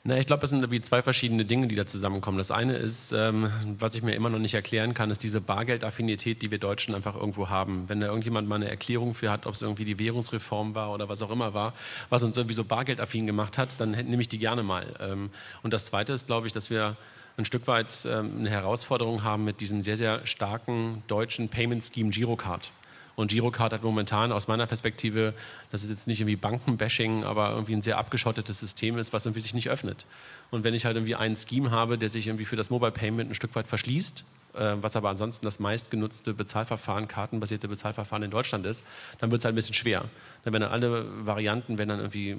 Na, 0.07 0.19
ich 0.19 0.27
glaube, 0.27 0.43
es 0.43 0.51
sind 0.51 0.59
irgendwie 0.59 0.81
zwei 0.81 1.01
verschiedene 1.01 1.45
Dinge, 1.45 1.67
die 1.67 1.73
da 1.73 1.87
zusammenkommen. 1.87 2.37
Das 2.37 2.51
eine 2.51 2.73
ist, 2.73 3.11
ähm, 3.11 3.49
was 3.79 3.95
ich 3.95 4.03
mir 4.03 4.13
immer 4.13 4.29
noch 4.29 4.37
nicht 4.37 4.53
erklären 4.53 4.93
kann, 4.93 5.09
ist 5.09 5.23
diese 5.23 5.41
Bargeldaffinität, 5.41 6.43
die 6.43 6.51
wir 6.51 6.59
Deutschen 6.59 6.93
einfach 6.93 7.15
irgendwo 7.15 7.49
haben. 7.49 7.89
Wenn 7.89 8.01
da 8.01 8.05
irgendjemand 8.05 8.47
mal 8.47 8.57
eine 8.57 8.69
Erklärung 8.69 9.15
für 9.15 9.31
hat, 9.31 9.47
ob 9.47 9.55
es 9.55 9.63
irgendwie 9.63 9.83
die 9.83 9.97
Währungsreform 9.97 10.75
war 10.75 10.93
oder 10.93 11.09
was 11.09 11.23
auch 11.23 11.31
immer 11.31 11.55
war, 11.55 11.73
was 12.11 12.23
uns 12.23 12.37
irgendwie 12.37 12.53
so 12.53 12.63
bargeldaffin 12.63 13.25
gemacht 13.25 13.57
hat, 13.57 13.81
dann 13.81 13.91
nehme 13.93 14.21
ich 14.21 14.29
die 14.29 14.37
gerne 14.37 14.61
mal. 14.61 14.85
Ähm, 14.99 15.31
und 15.63 15.73
das 15.73 15.85
zweite 15.85 16.13
ist, 16.13 16.27
glaube 16.27 16.45
ich, 16.45 16.53
dass 16.53 16.69
wir 16.69 16.95
ein 17.37 17.45
Stück 17.45 17.65
weit 17.65 18.05
ähm, 18.05 18.31
eine 18.37 18.51
Herausforderung 18.51 19.23
haben 19.23 19.43
mit 19.43 19.59
diesem 19.59 19.81
sehr, 19.81 19.97
sehr 19.97 20.23
starken 20.27 21.01
deutschen 21.07 21.49
Payment 21.49 21.83
Scheme 21.83 22.11
Girocard. 22.11 22.71
Und 23.15 23.31
Girocard 23.31 23.71
hat 23.73 23.83
momentan 23.83 24.31
aus 24.31 24.47
meiner 24.47 24.67
Perspektive, 24.67 25.33
das 25.71 25.83
ist 25.83 25.89
jetzt 25.89 26.07
nicht 26.07 26.19
irgendwie 26.19 26.35
Bankenbashing, 26.35 27.23
aber 27.23 27.51
irgendwie 27.51 27.73
ein 27.73 27.81
sehr 27.81 27.97
abgeschottetes 27.97 28.59
System 28.59 28.97
ist, 28.97 29.13
was 29.13 29.25
irgendwie 29.25 29.39
sich 29.39 29.53
nicht 29.53 29.69
öffnet. 29.69 30.05
Und 30.51 30.63
wenn 30.63 30.73
ich 30.73 30.85
halt 30.85 30.97
irgendwie 30.97 31.15
einen 31.15 31.35
Scheme 31.35 31.71
habe, 31.71 31.97
der 31.97 32.09
sich 32.09 32.27
irgendwie 32.27 32.45
für 32.45 32.55
das 32.57 32.69
Mobile 32.69 32.91
Payment 32.91 33.31
ein 33.31 33.35
Stück 33.35 33.55
weit 33.55 33.67
verschließt, 33.67 34.25
äh, 34.55 34.75
was 34.81 34.95
aber 34.95 35.09
ansonsten 35.09 35.45
das 35.45 35.59
meistgenutzte 35.59 36.33
Bezahlverfahren, 36.33 37.07
kartenbasierte 37.07 37.67
Bezahlverfahren 37.67 38.23
in 38.23 38.31
Deutschland 38.31 38.65
ist, 38.65 38.83
dann 39.19 39.31
wird 39.31 39.39
es 39.39 39.45
halt 39.45 39.53
ein 39.53 39.55
bisschen 39.55 39.75
schwer. 39.75 40.05
Dann 40.43 40.53
werden 40.53 40.63
dann 40.63 40.71
alle 40.71 41.05
Varianten, 41.25 41.77
wenn 41.77 41.87
dann 41.87 41.99
irgendwie 41.99 42.37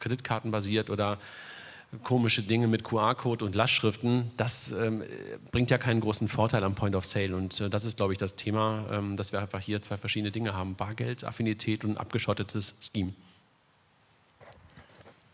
Kreditkartenbasiert 0.00 0.90
oder 0.90 1.18
komische 2.04 2.42
Dinge 2.42 2.68
mit 2.68 2.84
QR-Code 2.84 3.44
und 3.44 3.54
Lastschriften, 3.54 4.30
das 4.36 4.70
ähm, 4.72 5.02
bringt 5.50 5.70
ja 5.70 5.78
keinen 5.78 6.00
großen 6.00 6.28
Vorteil 6.28 6.62
am 6.62 6.74
Point 6.74 6.94
of 6.94 7.04
Sale. 7.04 7.34
Und 7.34 7.60
äh, 7.60 7.68
das 7.68 7.84
ist, 7.84 7.96
glaube 7.96 8.12
ich, 8.12 8.18
das 8.18 8.36
Thema, 8.36 8.86
ähm, 8.90 9.16
dass 9.16 9.32
wir 9.32 9.40
einfach 9.40 9.60
hier 9.60 9.82
zwei 9.82 9.96
verschiedene 9.96 10.30
Dinge 10.30 10.54
haben: 10.54 10.76
Bargeld, 10.76 11.24
Affinität 11.24 11.84
und 11.84 11.98
abgeschottetes 11.98 12.76
Scheme. 12.80 13.12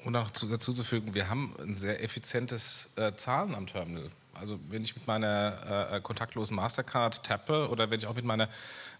Und 0.04 0.12
noch 0.12 0.30
dazu 0.30 0.72
zu 0.72 0.84
fügen, 0.84 1.14
wir 1.14 1.28
haben 1.28 1.54
ein 1.60 1.74
sehr 1.74 2.02
effizientes 2.02 2.92
äh, 2.96 3.14
Zahlen 3.16 3.54
am 3.54 3.66
Terminal. 3.66 4.10
Also 4.40 4.58
wenn 4.68 4.84
ich 4.84 4.94
mit 4.94 5.06
meiner 5.06 5.90
äh, 5.92 6.00
kontaktlosen 6.00 6.56
Mastercard 6.56 7.22
tappe 7.24 7.68
oder 7.68 7.90
wenn 7.90 7.98
ich 7.98 8.06
auch 8.06 8.14
mit 8.14 8.24
meiner 8.24 8.48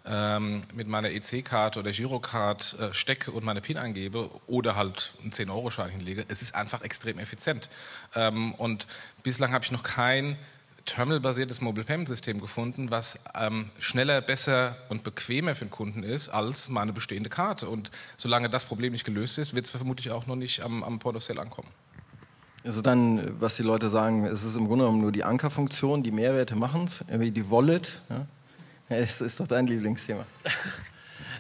ähm, 0.09 0.63
mit 0.75 0.87
meiner 0.87 1.11
EC-Karte 1.11 1.81
oder 1.81 1.91
Girocard 1.91 2.77
äh, 2.79 2.95
stecke 2.95 3.33
und 3.33 3.45
meine 3.45 3.61
PIN 3.61 3.77
eingebe 3.77 4.31
oder 4.47 4.77
halt 4.77 5.13
einen 5.23 5.33
10-Euro-Schein 5.33 5.91
hinlege, 5.91 6.25
es 6.29 6.43
ist 6.43 6.55
einfach 6.55 6.83
extrem 6.83 7.19
effizient. 7.19 7.69
Ähm, 8.15 8.55
und 8.55 8.87
bislang 9.23 9.53
habe 9.53 9.65
ich 9.65 9.73
noch 9.73 9.83
kein 9.83 10.39
terminalbasiertes 10.85 11.61
Mobile 11.61 11.85
Payment 11.85 12.09
System 12.09 12.41
gefunden, 12.41 12.91
was 12.91 13.25
ähm, 13.35 13.71
schneller, 13.81 14.21
besser 14.21 14.77
und 14.89 15.03
bequemer 15.03 15.55
für 15.55 15.65
den 15.65 15.71
Kunden 15.71 16.05
ist 16.05 16.29
als 16.29 16.69
meine 16.69 16.93
bestehende 16.93 17.29
Karte. 17.29 17.69
Und 17.69 17.91
solange 18.17 18.49
das 18.49 18.65
Problem 18.65 18.93
nicht 18.93 19.05
gelöst 19.05 19.39
ist, 19.39 19.55
wird 19.55 19.67
es 19.67 19.73
vermutlich 19.73 20.13
auch 20.13 20.27
noch 20.27 20.37
nicht 20.37 20.63
am, 20.63 20.85
am 20.85 21.01
Point 21.01 21.17
of 21.17 21.25
Sale 21.25 21.41
ankommen. 21.41 21.69
Also 22.67 22.83
dann, 22.83 23.41
was 23.41 23.57
die 23.57 23.63
Leute 23.63 23.91
sagen, 23.91 24.27
es 24.27 24.45
ist 24.45 24.57
im 24.57 24.67
Grunde 24.67 24.85
genommen 24.85 25.01
nur 25.01 25.13
die 25.13 25.23
Ankerfunktion, 25.23 26.03
die 26.03 26.11
Mehrwerte 26.11 26.57
machen 26.57 26.85
es, 26.85 27.05
wie 27.09 27.31
die 27.31 27.49
Wallet. 27.51 28.03
Ja? 28.11 28.27
Das 28.89 29.21
ist 29.21 29.39
doch 29.41 29.47
dein 29.47 29.67
Lieblingsthema. 29.67 30.27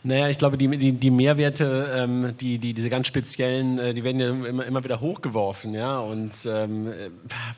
Naja, 0.06 0.28
ich 0.28 0.38
glaube, 0.38 0.56
die, 0.56 0.68
die, 0.78 0.92
die 0.92 1.10
Mehrwerte, 1.10 1.92
ähm, 1.96 2.32
die, 2.40 2.58
die, 2.58 2.74
diese 2.74 2.88
ganz 2.90 3.08
speziellen, 3.08 3.80
äh, 3.80 3.92
die 3.92 4.04
werden 4.04 4.20
ja 4.20 4.28
immer, 4.28 4.64
immer 4.64 4.84
wieder 4.84 5.00
hochgeworfen. 5.00 5.74
Ja? 5.74 5.98
Und 5.98 6.32
ähm, 6.48 6.86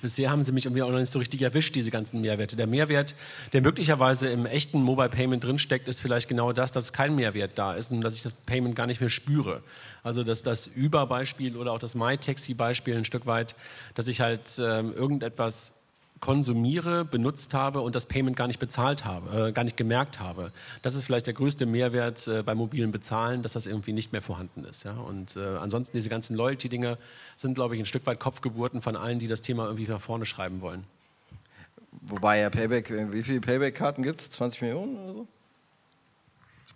bisher 0.01 0.31
haben 0.31 0.43
sie 0.43 0.53
mich 0.53 0.65
irgendwie 0.65 0.81
auch 0.81 0.91
noch 0.91 0.99
nicht 0.99 1.11
so 1.11 1.19
richtig 1.19 1.43
erwischt, 1.43 1.75
diese 1.75 1.91
ganzen 1.91 2.23
Mehrwerte. 2.23 2.57
Der 2.57 2.67
Mehrwert, 2.67 3.15
der 3.53 3.61
möglicherweise 3.61 4.29
im 4.29 4.47
echten 4.47 4.81
Mobile 4.81 5.11
Payment 5.11 5.45
drinsteckt, 5.45 5.89
ist 5.89 6.01
vielleicht 6.01 6.27
genau 6.27 6.55
das, 6.55 6.73
dass 6.73 6.95
kein 6.95 7.15
Mehrwert 7.17 7.53
da 7.57 7.75
ist 7.75 7.93
und 7.93 8.01
dass 8.01 8.15
ich 8.15 8.23
das 8.23 8.33
Payment 8.33 8.75
gar 8.75 8.87
nicht 8.87 9.03
mehr 9.03 9.11
spüre. 9.11 9.61
Also 10.03 10.25
dass 10.25 10.43
das 10.43 10.71
Uber-Beispiel 10.75 11.55
oder 11.55 11.73
auch 11.73 11.79
das 11.79 11.95
MyTaxi-Beispiel 11.95 12.97
ein 12.97 13.05
Stück 13.05 13.27
weit, 13.27 13.57
dass 13.95 14.09
ich 14.09 14.23
halt 14.23 14.59
ähm, 14.59 14.95
irgendetwas 14.95 15.78
konsumiere, 16.21 17.05
benutzt 17.05 17.55
habe 17.55 17.81
und 17.81 17.95
das 17.95 18.07
Payment 18.07 18.37
gar 18.37 18.47
nicht 18.47 18.59
bezahlt 18.59 19.05
habe, 19.05 19.49
äh, 19.49 19.53
gar 19.53 19.65
nicht 19.65 19.77
gemerkt 19.77 20.21
habe. 20.21 20.53
Das 20.83 20.95
ist 20.95 21.05
vielleicht 21.05 21.27
der 21.27 21.35
größte 21.35 21.67
Mehrwert 21.67 22.27
äh, 22.29 22.43
beim 22.43 22.59
mobilen 22.59 22.91
Bezahlen, 22.91 23.43
dass 23.43 23.53
das 23.53 23.67
irgendwie 23.67 23.93
nicht 23.93 24.13
mehr 24.13 24.23
vorhanden 24.23 24.65
ist. 24.65 24.85
Ja? 24.85 24.93
Und 24.93 25.37
äh, 25.37 25.41
ansonsten 25.61 25.97
diese 25.97 26.09
ganzen 26.09 26.37
Loyalty-Dinge 26.37 26.99
sind, 27.37 27.55
glaube 27.55 27.75
ich, 27.75 27.81
ein 27.81 27.87
Stück 27.87 28.07
weit 28.07 28.21
Kopfgeburten 28.21 28.83
von 28.83 28.97
allen, 28.97 29.19
die 29.19 29.29
das 29.29 29.43
Thema 29.43 29.65
irgendwie 29.65 29.87
nach 29.87 30.01
vorne 30.01 30.27
schreiben 30.27 30.61
wollen. 30.61 30.85
Wobei 32.03 32.41
ja 32.41 32.51
Payback, 32.51 32.93
wie 33.13 33.23
viele 33.23 33.41
Payback-Karten 33.41 34.03
gibt 34.03 34.21
es? 34.21 34.31
20 34.31 34.63
Millionen 34.63 34.97
oder 34.97 35.13
so? 35.13 35.29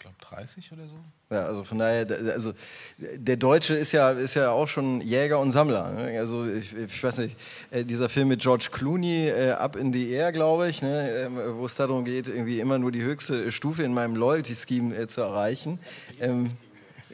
Glaube 0.03 0.17
30 0.21 0.73
oder 0.73 0.89
so. 0.89 0.97
Ja, 1.31 1.47
also 1.47 1.63
von 1.63 1.79
daher, 1.79 2.05
also 2.35 2.55
der 2.99 3.37
Deutsche 3.37 3.75
ist 3.75 3.93
ja, 3.93 4.11
ist 4.11 4.35
ja 4.35 4.51
auch 4.51 4.67
schon 4.67 5.01
Jäger 5.01 5.39
und 5.39 5.53
Sammler. 5.53 5.93
Ne? 5.93 6.19
Also 6.19 6.45
ich, 6.45 6.75
ich, 6.75 7.05
weiß 7.05 7.19
nicht, 7.19 7.37
äh, 7.71 7.85
dieser 7.85 8.09
Film 8.09 8.27
mit 8.27 8.41
George 8.41 8.71
Clooney, 8.73 9.29
äh, 9.29 9.53
Up 9.53 9.77
in 9.77 9.93
the 9.93 10.11
Air, 10.11 10.33
glaube 10.33 10.69
ich, 10.69 10.83
ne? 10.83 11.09
Ähm, 11.27 11.39
wo 11.55 11.67
es 11.67 11.77
darum 11.77 12.05
geht, 12.05 12.27
irgendwie 12.27 12.59
immer 12.59 12.81
nur 12.81 12.91
die 12.91 13.03
höchste 13.03 13.53
Stufe 13.53 13.85
in 13.85 13.95
meinem 13.95 14.17
Loyalty-Scheme 14.17 14.93
äh, 14.97 15.07
zu 15.07 15.21
erreichen. 15.21 15.79
Ähm, 16.21 16.51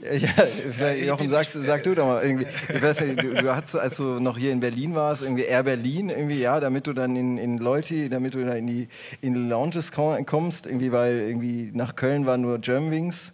ja, 0.02 0.28
vielleicht, 0.76 1.06
Jochen, 1.06 1.30
sagst, 1.30 1.52
sag 1.52 1.82
du 1.82 1.94
doch 1.94 2.06
mal 2.06 2.22
irgendwie. 2.22 2.46
Ich 2.74 2.82
weiß 2.82 3.00
nicht, 3.02 3.22
du, 3.22 3.34
du 3.34 3.54
hast, 3.54 3.74
als 3.74 3.96
du 3.96 4.20
noch 4.20 4.38
hier 4.38 4.52
in 4.52 4.60
Berlin 4.60 4.94
warst, 4.94 5.22
irgendwie 5.22 5.44
Air 5.44 5.64
Berlin, 5.64 6.10
irgendwie, 6.10 6.40
ja, 6.40 6.60
damit 6.60 6.86
du 6.86 6.92
dann 6.92 7.16
in, 7.16 7.38
in 7.38 7.58
Leute, 7.58 8.08
damit 8.08 8.34
du 8.34 8.44
da 8.44 8.52
in 8.52 8.66
die, 8.66 8.88
in 9.20 9.48
Lounges 9.48 9.92
kommst, 9.92 10.66
irgendwie, 10.66 10.92
weil 10.92 11.16
irgendwie 11.16 11.70
nach 11.74 11.96
Köln 11.96 12.26
war 12.26 12.38
nur 12.38 12.58
Germanwings. 12.58 13.32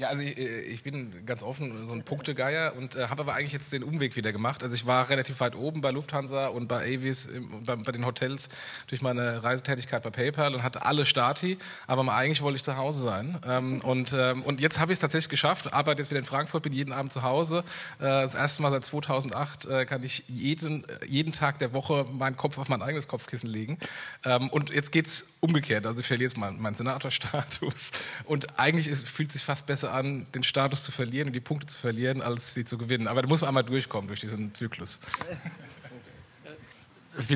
Ja, 0.00 0.08
also 0.08 0.22
ich, 0.22 0.38
äh, 0.38 0.60
ich, 0.62 0.82
bin 0.82 1.26
ganz 1.26 1.42
offen, 1.42 1.86
so 1.86 1.92
ein 1.92 2.04
Punktegeier 2.04 2.74
und 2.74 2.96
äh, 2.96 3.08
habe 3.08 3.20
aber 3.20 3.34
eigentlich 3.34 3.52
jetzt 3.52 3.70
den 3.70 3.84
Umweg 3.84 4.16
wieder 4.16 4.32
gemacht. 4.32 4.62
Also 4.62 4.74
ich 4.74 4.86
war 4.86 5.10
relativ 5.10 5.40
weit 5.40 5.54
oben 5.54 5.82
bei 5.82 5.90
Lufthansa 5.90 6.46
und 6.46 6.68
bei 6.68 6.84
Avis, 6.84 7.28
bei, 7.66 7.76
bei, 7.76 7.92
den 7.92 8.06
Hotels 8.06 8.48
durch 8.86 9.02
meine 9.02 9.44
Reisetätigkeit 9.44 10.02
bei 10.02 10.08
PayPal 10.08 10.54
und 10.54 10.62
hatte 10.62 10.86
alle 10.86 11.04
Stati, 11.04 11.58
aber 11.86 12.10
eigentlich 12.10 12.40
wollte 12.40 12.56
ich 12.56 12.64
zu 12.64 12.78
Hause 12.78 13.02
sein. 13.02 13.38
Ähm, 13.46 13.82
und, 13.82 14.14
ähm, 14.16 14.42
und 14.42 14.62
jetzt 14.62 14.80
habe 14.80 14.90
ich 14.90 14.96
es 14.96 15.00
tatsächlich 15.00 15.28
geschafft, 15.28 15.70
arbeite 15.74 16.00
jetzt 16.00 16.10
wieder 16.10 16.20
in 16.20 16.24
Frankfurt, 16.24 16.62
bin 16.62 16.72
jeden 16.72 16.94
Abend 16.94 17.12
zu 17.12 17.22
Hause. 17.22 17.58
Äh, 17.98 18.04
das 18.04 18.34
erste 18.34 18.62
Mal 18.62 18.70
seit 18.70 18.86
2008 18.86 19.66
äh, 19.66 19.84
kann 19.84 20.02
ich 20.02 20.24
jeden, 20.28 20.86
jeden 21.06 21.32
Tag 21.32 21.58
der 21.58 21.74
Woche 21.74 22.06
meinen 22.10 22.38
Kopf 22.38 22.56
auf 22.56 22.70
mein 22.70 22.80
eigenes 22.80 23.06
Kopfkissen 23.06 23.50
legen. 23.50 23.76
Ähm, 24.24 24.48
und 24.48 24.70
jetzt 24.70 24.92
geht's 24.92 25.36
umgekehrt. 25.40 25.86
Also 25.86 26.00
ich 26.00 26.06
verliere 26.06 26.30
jetzt 26.30 26.38
meinen 26.38 26.62
mein 26.62 26.74
Senatorstatus 26.74 27.90
und 28.24 28.58
eigentlich 28.58 28.88
ist, 28.88 29.06
fühlt 29.06 29.28
es 29.28 29.34
sich 29.34 29.44
fast 29.44 29.66
besser 29.66 29.89
an, 29.90 30.26
den 30.34 30.42
Status 30.42 30.82
zu 30.82 30.92
verlieren 30.92 31.28
und 31.28 31.34
die 31.34 31.40
Punkte 31.40 31.66
zu 31.66 31.78
verlieren, 31.78 32.22
als 32.22 32.54
sie 32.54 32.64
zu 32.64 32.78
gewinnen. 32.78 33.06
Aber 33.06 33.22
da 33.22 33.28
muss 33.28 33.40
man 33.40 33.48
einmal 33.48 33.64
durchkommen 33.64 34.08
durch 34.08 34.20
diesen 34.20 34.54
Zyklus. 34.54 35.00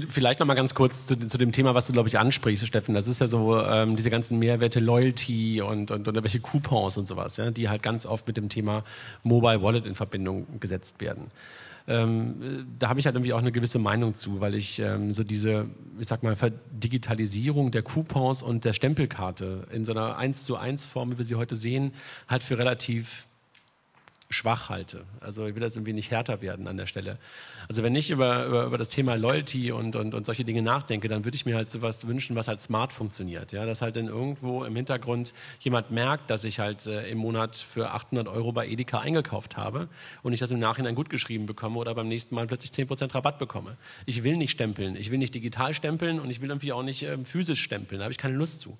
Vielleicht 0.08 0.38
noch 0.40 0.46
mal 0.46 0.54
ganz 0.54 0.74
kurz 0.74 1.06
zu, 1.06 1.16
zu, 1.16 1.36
dem 1.36 1.50
Thema, 1.52 1.74
was 1.74 1.88
du, 1.88 1.92
glaube 1.92 2.08
ich, 2.08 2.18
ansprichst, 2.18 2.66
Steffen. 2.66 2.94
Das 2.94 3.08
ist 3.08 3.20
ja 3.20 3.26
so 3.26 3.60
ähm, 3.60 3.96
diese 3.96 4.08
ganzen 4.08 4.38
Mehrwerte, 4.38 4.80
Loyalty 4.80 5.60
und, 5.60 5.90
und, 5.90 6.06
und 6.06 6.22
welche 6.22 6.40
Coupons 6.40 6.96
und 6.96 7.06
sowas, 7.06 7.36
ja, 7.36 7.50
die 7.50 7.68
halt 7.68 7.82
ganz 7.82 8.06
oft 8.06 8.26
mit 8.26 8.36
dem 8.36 8.48
Thema 8.48 8.84
Mobile 9.24 9.62
Wallet 9.62 9.84
in 9.84 9.94
Verbindung 9.94 10.46
gesetzt 10.60 11.00
werden 11.00 11.30
ähm, 11.86 12.66
da 12.78 12.88
habe 12.88 12.98
ich 12.98 13.06
halt 13.06 13.14
irgendwie 13.14 13.32
auch 13.34 13.38
eine 13.38 13.52
gewisse 13.52 13.78
Meinung 13.78 14.14
zu, 14.14 14.40
weil 14.40 14.54
ich 14.54 14.78
ähm, 14.78 15.12
so 15.12 15.22
diese, 15.22 15.66
ich 15.98 16.08
sag 16.08 16.22
mal, 16.22 16.34
Digitalisierung 16.70 17.70
der 17.70 17.82
Coupons 17.82 18.42
und 18.42 18.64
der 18.64 18.72
Stempelkarte 18.72 19.68
in 19.72 19.84
so 19.84 19.92
einer 19.92 20.16
1 20.16 20.44
zu 20.44 20.56
1 20.56 20.86
Form, 20.86 21.12
wie 21.12 21.18
wir 21.18 21.24
sie 21.24 21.34
heute 21.34 21.56
sehen, 21.56 21.92
halt 22.28 22.42
für 22.42 22.58
relativ 22.58 23.26
schwach 24.34 24.68
halte. 24.68 25.04
Also 25.20 25.46
ich 25.46 25.54
will 25.54 25.62
jetzt 25.62 25.76
irgendwie 25.76 25.92
nicht 25.92 26.10
härter 26.10 26.42
werden 26.42 26.66
an 26.66 26.76
der 26.76 26.86
Stelle. 26.86 27.18
Also 27.68 27.82
wenn 27.82 27.94
ich 27.94 28.10
über, 28.10 28.46
über, 28.46 28.64
über 28.64 28.78
das 28.78 28.88
Thema 28.88 29.14
Loyalty 29.14 29.72
und, 29.72 29.96
und, 29.96 30.14
und 30.14 30.26
solche 30.26 30.44
Dinge 30.44 30.62
nachdenke, 30.62 31.08
dann 31.08 31.24
würde 31.24 31.36
ich 31.36 31.46
mir 31.46 31.56
halt 31.56 31.70
sowas 31.70 32.06
wünschen, 32.06 32.36
was 32.36 32.48
halt 32.48 32.60
smart 32.60 32.92
funktioniert. 32.92 33.52
Ja, 33.52 33.64
dass 33.64 33.82
halt 33.82 33.96
dann 33.96 34.08
irgendwo 34.08 34.64
im 34.64 34.76
Hintergrund 34.76 35.32
jemand 35.60 35.90
merkt, 35.90 36.30
dass 36.30 36.44
ich 36.44 36.58
halt 36.58 36.86
äh, 36.86 37.08
im 37.08 37.18
Monat 37.18 37.56
für 37.56 37.92
800 37.92 38.28
Euro 38.28 38.52
bei 38.52 38.66
Edeka 38.66 39.00
eingekauft 39.00 39.56
habe 39.56 39.88
und 40.22 40.32
ich 40.32 40.40
das 40.40 40.50
im 40.50 40.58
Nachhinein 40.58 40.94
gut 40.94 41.10
geschrieben 41.10 41.46
bekomme 41.46 41.78
oder 41.78 41.94
beim 41.94 42.08
nächsten 42.08 42.34
Mal 42.34 42.46
plötzlich 42.46 42.72
10% 42.72 43.14
Rabatt 43.14 43.38
bekomme. 43.38 43.76
Ich 44.06 44.24
will 44.24 44.36
nicht 44.36 44.50
stempeln, 44.50 44.96
ich 44.96 45.10
will 45.10 45.18
nicht 45.18 45.34
digital 45.34 45.74
stempeln 45.74 46.20
und 46.20 46.30
ich 46.30 46.40
will 46.40 46.48
irgendwie 46.50 46.72
auch 46.72 46.82
nicht 46.82 47.02
äh, 47.02 47.16
physisch 47.18 47.62
stempeln, 47.62 48.00
da 48.00 48.04
habe 48.04 48.12
ich 48.12 48.18
keine 48.18 48.34
Lust 48.34 48.60
zu. 48.60 48.76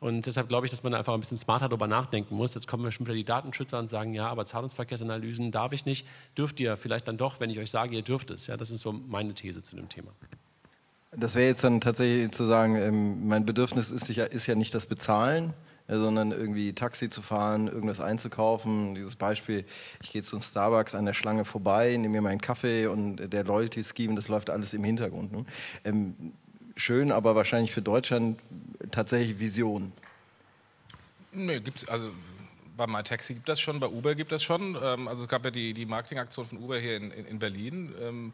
Und 0.00 0.26
deshalb 0.26 0.48
glaube 0.48 0.66
ich, 0.66 0.70
dass 0.70 0.82
man 0.82 0.94
einfach 0.94 1.14
ein 1.14 1.20
bisschen 1.20 1.36
smarter 1.36 1.68
darüber 1.68 1.88
nachdenken 1.88 2.36
muss. 2.36 2.54
Jetzt 2.54 2.68
kommen 2.68 2.90
schon 2.92 3.06
wieder 3.06 3.14
die 3.14 3.24
Datenschützer 3.24 3.78
und 3.78 3.90
sagen, 3.90 4.14
ja, 4.14 4.28
aber 4.28 4.44
Zahlungsverkehrsanalysen 4.44 5.50
darf 5.50 5.72
ich 5.72 5.86
nicht. 5.86 6.06
Dürft 6.36 6.60
ihr 6.60 6.76
vielleicht 6.76 7.08
dann 7.08 7.16
doch, 7.16 7.40
wenn 7.40 7.50
ich 7.50 7.58
euch 7.58 7.70
sage, 7.70 7.96
ihr 7.96 8.02
dürft 8.02 8.30
es. 8.30 8.46
Ja, 8.46 8.56
das 8.56 8.70
ist 8.70 8.82
so 8.82 8.92
meine 8.92 9.34
These 9.34 9.62
zu 9.62 9.74
dem 9.74 9.88
Thema. 9.88 10.12
Das 11.10 11.34
wäre 11.34 11.46
jetzt 11.46 11.64
dann 11.64 11.80
tatsächlich 11.80 12.30
zu 12.30 12.44
sagen, 12.44 12.76
ähm, 12.76 13.26
mein 13.26 13.44
Bedürfnis 13.44 13.90
ist 13.90 14.08
ja, 14.10 14.24
ist 14.24 14.46
ja 14.46 14.54
nicht 14.54 14.74
das 14.74 14.86
Bezahlen, 14.86 15.54
ja, 15.88 15.98
sondern 15.98 16.32
irgendwie 16.32 16.74
Taxi 16.74 17.08
zu 17.08 17.22
fahren, 17.22 17.66
irgendwas 17.66 17.98
einzukaufen. 17.98 18.94
Dieses 18.94 19.16
Beispiel, 19.16 19.64
ich 20.02 20.12
gehe 20.12 20.22
zum 20.22 20.42
Starbucks 20.42 20.94
an 20.94 21.06
der 21.06 21.14
Schlange 21.14 21.44
vorbei, 21.44 21.96
nehme 21.96 22.08
mir 22.08 22.20
meinen 22.20 22.40
Kaffee 22.40 22.86
und 22.86 23.32
der 23.32 23.44
Loyalty-Scheme, 23.44 24.14
das 24.14 24.28
läuft 24.28 24.50
alles 24.50 24.74
im 24.74 24.84
Hintergrund. 24.84 25.32
Ne? 25.32 25.44
Schön, 26.78 27.10
aber 27.10 27.34
wahrscheinlich 27.34 27.72
für 27.72 27.82
Deutschland 27.82 28.38
tatsächlich 28.92 29.40
Vision. 29.40 29.92
Nee, 31.32 31.58
gibt's, 31.58 31.88
also 31.88 32.12
bei 32.76 32.86
MyTaxi 32.86 33.34
gibt 33.34 33.48
das 33.48 33.60
schon, 33.60 33.80
bei 33.80 33.88
Uber 33.88 34.14
gibt 34.14 34.30
das 34.30 34.44
schon. 34.44 34.78
Ähm, 34.80 35.08
also 35.08 35.24
es 35.24 35.28
gab 35.28 35.44
ja 35.44 35.50
die, 35.50 35.74
die 35.74 35.86
Marketingaktion 35.86 36.46
von 36.46 36.58
Uber 36.58 36.78
hier 36.78 36.96
in, 36.96 37.10
in, 37.10 37.26
in 37.26 37.38
Berlin. 37.40 37.92
Ähm, 38.00 38.32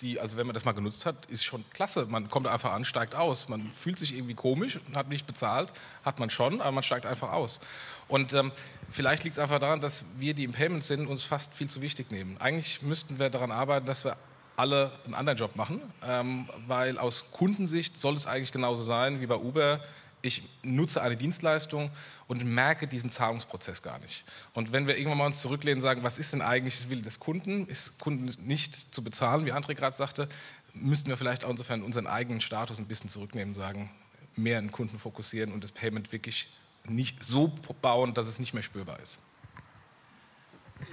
die, 0.00 0.20
also 0.20 0.36
wenn 0.36 0.46
man 0.46 0.54
das 0.54 0.64
mal 0.64 0.72
genutzt 0.72 1.06
hat, 1.06 1.26
ist 1.26 1.44
schon 1.44 1.64
klasse. 1.72 2.06
Man 2.06 2.28
kommt 2.28 2.46
einfach 2.46 2.72
an, 2.72 2.84
steigt 2.84 3.16
aus. 3.16 3.48
Man 3.48 3.68
fühlt 3.68 3.98
sich 3.98 4.14
irgendwie 4.14 4.34
komisch 4.34 4.78
hat 4.94 5.08
nicht 5.08 5.26
bezahlt, 5.26 5.72
hat 6.04 6.20
man 6.20 6.30
schon, 6.30 6.60
aber 6.60 6.70
man 6.70 6.84
steigt 6.84 7.04
einfach 7.04 7.32
aus. 7.32 7.60
Und 8.06 8.32
ähm, 8.32 8.52
vielleicht 8.90 9.24
liegt 9.24 9.34
es 9.34 9.42
einfach 9.42 9.58
daran, 9.58 9.80
dass 9.80 10.04
wir, 10.18 10.34
die 10.34 10.44
im 10.44 10.52
Payment 10.52 10.84
sind, 10.84 11.08
uns 11.08 11.24
fast 11.24 11.52
viel 11.52 11.68
zu 11.68 11.82
wichtig 11.82 12.12
nehmen. 12.12 12.36
Eigentlich 12.38 12.82
müssten 12.82 13.18
wir 13.18 13.28
daran 13.28 13.50
arbeiten, 13.50 13.86
dass 13.86 14.04
wir 14.04 14.16
alle 14.56 14.92
einen 15.04 15.14
anderen 15.14 15.38
Job 15.38 15.56
machen, 15.56 15.80
ähm, 16.06 16.48
weil 16.66 16.98
aus 16.98 17.32
Kundensicht 17.32 17.98
soll 17.98 18.14
es 18.14 18.26
eigentlich 18.26 18.52
genauso 18.52 18.82
sein 18.82 19.20
wie 19.20 19.26
bei 19.26 19.36
Uber 19.36 19.80
ich 20.22 20.42
nutze 20.62 21.02
eine 21.02 21.16
Dienstleistung 21.16 21.90
und 22.28 22.44
merke 22.44 22.86
diesen 22.86 23.10
Zahlungsprozess 23.10 23.82
gar 23.82 23.98
nicht. 23.98 24.24
Und 24.54 24.72
wenn 24.72 24.86
wir 24.86 24.96
irgendwann 24.96 25.18
mal 25.18 25.26
uns 25.26 25.40
zurücklehnen 25.40 25.78
und 25.78 25.82
sagen, 25.82 26.02
was 26.04 26.18
ist 26.18 26.32
denn 26.32 26.40
eigentlich 26.40 26.76
das 26.78 26.88
Wille 26.88 27.02
des 27.02 27.18
Kunden, 27.20 27.66
ist 27.66 27.98
Kunden 27.98 28.32
nicht 28.46 28.94
zu 28.94 29.02
bezahlen, 29.02 29.44
wie 29.44 29.52
André 29.52 29.74
gerade 29.74 29.96
sagte, 29.96 30.28
müssten 30.74 31.08
wir 31.08 31.16
vielleicht 31.16 31.44
auch 31.44 31.50
insofern 31.50 31.82
unseren 31.82 32.06
eigenen 32.06 32.40
Status 32.40 32.78
ein 32.78 32.86
bisschen 32.86 33.10
zurücknehmen 33.10 33.54
und 33.54 33.60
sagen, 33.60 33.90
mehr 34.36 34.58
an 34.58 34.70
Kunden 34.70 34.98
fokussieren 34.98 35.52
und 35.52 35.62
das 35.62 35.72
Payment 35.72 36.12
wirklich 36.12 36.48
nicht 36.84 37.24
so 37.24 37.52
bauen, 37.82 38.14
dass 38.14 38.28
es 38.28 38.38
nicht 38.38 38.54
mehr 38.54 38.62
spürbar 38.62 38.98
ist. 39.00 39.20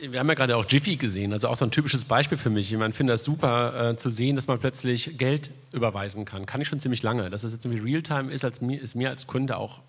Wir 0.01 0.19
haben 0.19 0.27
ja 0.27 0.35
gerade 0.35 0.55
auch 0.55 0.65
Jiffy 0.67 0.97
gesehen, 0.97 1.33
also 1.33 1.47
auch 1.47 1.55
so 1.55 1.65
ein 1.65 1.71
typisches 1.71 2.05
Beispiel 2.05 2.37
für 2.37 2.49
mich. 2.49 2.71
Ich 2.71 2.77
finde 2.95 3.13
das 3.13 3.23
super 3.23 3.91
äh, 3.91 3.97
zu 3.97 4.09
sehen, 4.09 4.35
dass 4.35 4.47
man 4.47 4.59
plötzlich 4.59 5.17
Geld 5.17 5.51
überweisen 5.71 6.25
kann. 6.25 6.45
Kann 6.45 6.61
ich 6.61 6.67
schon 6.67 6.79
ziemlich 6.79 7.01
lange. 7.01 7.29
Dass 7.29 7.43
es 7.43 7.53
jetzt 7.53 7.65
irgendwie 7.65 7.91
Realtime 7.91 8.31
ist, 8.31 8.45
als 8.45 8.59
ist 8.59 8.95
mir 8.95 9.09
als 9.09 9.25
Kunde 9.25 9.57
auch 9.57 9.81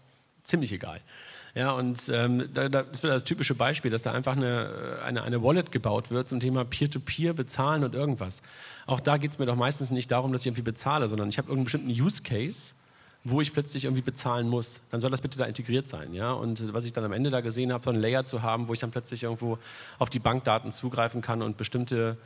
ziemlich 0.42 0.72
egal. 0.72 1.00
Ja, 1.54 1.72
und 1.72 2.08
ähm, 2.12 2.48
da, 2.54 2.68
da 2.68 2.80
ist 2.80 3.02
wieder 3.02 3.12
das 3.12 3.24
typische 3.24 3.54
Beispiel, 3.54 3.90
dass 3.90 4.02
da 4.02 4.12
einfach 4.12 4.36
eine, 4.36 5.00
eine, 5.04 5.22
eine 5.22 5.42
Wallet 5.42 5.72
gebaut 5.72 6.10
wird 6.10 6.28
zum 6.28 6.38
Thema 6.38 6.64
Peer-to-Peer, 6.64 7.32
-Peer, 7.32 7.34
bezahlen 7.34 7.82
und 7.82 7.94
irgendwas. 7.94 8.42
Auch 8.86 9.00
da 9.00 9.16
geht 9.16 9.32
es 9.32 9.38
mir 9.38 9.46
doch 9.46 9.56
meistens 9.56 9.90
nicht 9.90 10.10
darum, 10.10 10.32
dass 10.32 10.42
ich 10.42 10.46
irgendwie 10.46 10.62
bezahle, 10.62 11.08
sondern 11.08 11.28
ich 11.28 11.38
habe 11.38 11.48
irgendeinen 11.48 11.64
bestimmten 11.64 11.90
Use 11.90 12.22
Case 12.22 12.74
wo 13.24 13.40
ich 13.40 13.52
plötzlich 13.52 13.84
irgendwie 13.84 14.02
bezahlen 14.02 14.48
muss, 14.48 14.80
dann 14.90 15.00
soll 15.00 15.10
das 15.10 15.20
bitte 15.20 15.38
da 15.38 15.44
integriert 15.44 15.88
sein. 15.88 16.14
Ja? 16.14 16.32
Und 16.32 16.72
was 16.72 16.84
ich 16.84 16.92
dann 16.92 17.04
am 17.04 17.12
Ende 17.12 17.30
da 17.30 17.40
gesehen 17.40 17.72
habe, 17.72 17.84
so 17.84 17.90
ein 17.90 17.96
Layer 17.96 18.24
zu 18.24 18.42
haben, 18.42 18.68
wo 18.68 18.72
ich 18.72 18.80
dann 18.80 18.90
plötzlich 18.90 19.24
irgendwo 19.24 19.58
auf 19.98 20.08
die 20.08 20.18
Bankdaten 20.18 20.72
zugreifen 20.72 21.20
kann 21.20 21.42
und 21.42 21.56
bestimmte 21.56 22.16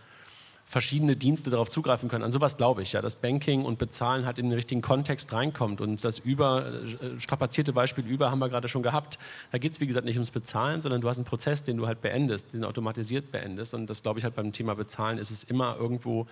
verschiedene 0.66 1.14
Dienste 1.14 1.50
darauf 1.50 1.68
zugreifen 1.68 2.08
können. 2.08 2.24
An 2.24 2.32
sowas 2.32 2.56
glaube 2.56 2.82
ich, 2.82 2.92
ja, 2.92 3.02
dass 3.02 3.16
Banking 3.16 3.64
und 3.64 3.78
Bezahlen 3.78 4.24
halt 4.24 4.38
in 4.38 4.46
den 4.46 4.54
richtigen 4.54 4.80
Kontext 4.80 5.32
reinkommt. 5.32 5.80
Und 5.80 6.04
das 6.04 6.20
über, 6.20 6.66
äh, 6.66 7.20
strapazierte 7.20 7.72
Beispiel 7.72 8.06
über 8.06 8.30
haben 8.30 8.38
wir 8.38 8.48
gerade 8.48 8.68
schon 8.68 8.82
gehabt. 8.82 9.18
Da 9.52 9.58
geht 9.58 9.72
es, 9.72 9.80
wie 9.80 9.86
gesagt, 9.86 10.06
nicht 10.06 10.16
ums 10.16 10.30
Bezahlen, 10.30 10.80
sondern 10.80 11.00
du 11.00 11.08
hast 11.08 11.18
einen 11.18 11.26
Prozess, 11.26 11.64
den 11.64 11.76
du 11.76 11.86
halt 11.86 12.00
beendest, 12.00 12.54
den 12.54 12.64
automatisiert 12.64 13.30
beendest. 13.30 13.74
Und 13.74 13.88
das 13.88 14.02
glaube 14.02 14.20
ich 14.20 14.24
halt 14.24 14.36
beim 14.36 14.52
Thema 14.52 14.74
Bezahlen 14.74 15.18
ist 15.18 15.30
es 15.30 15.44
immer 15.44 15.76
irgendwo 15.76 16.26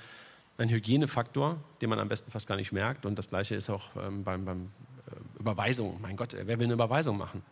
ein 0.58 0.68
Hygienefaktor, 0.68 1.58
den 1.80 1.90
man 1.90 1.98
am 1.98 2.08
besten 2.08 2.30
fast 2.30 2.46
gar 2.46 2.56
nicht 2.56 2.72
merkt. 2.72 3.06
Und 3.06 3.18
das 3.18 3.28
Gleiche 3.28 3.54
ist 3.54 3.70
auch 3.70 3.90
ähm, 3.96 4.24
beim, 4.24 4.44
beim 4.44 4.70
äh, 5.06 5.40
Überweisung. 5.40 6.00
Mein 6.00 6.16
Gott, 6.16 6.34
wer 6.38 6.58
will 6.58 6.64
eine 6.64 6.74
Überweisung 6.74 7.18
machen? 7.18 7.42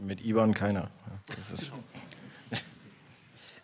Mit 0.00 0.24
IBAN 0.24 0.54
keiner. 0.54 0.90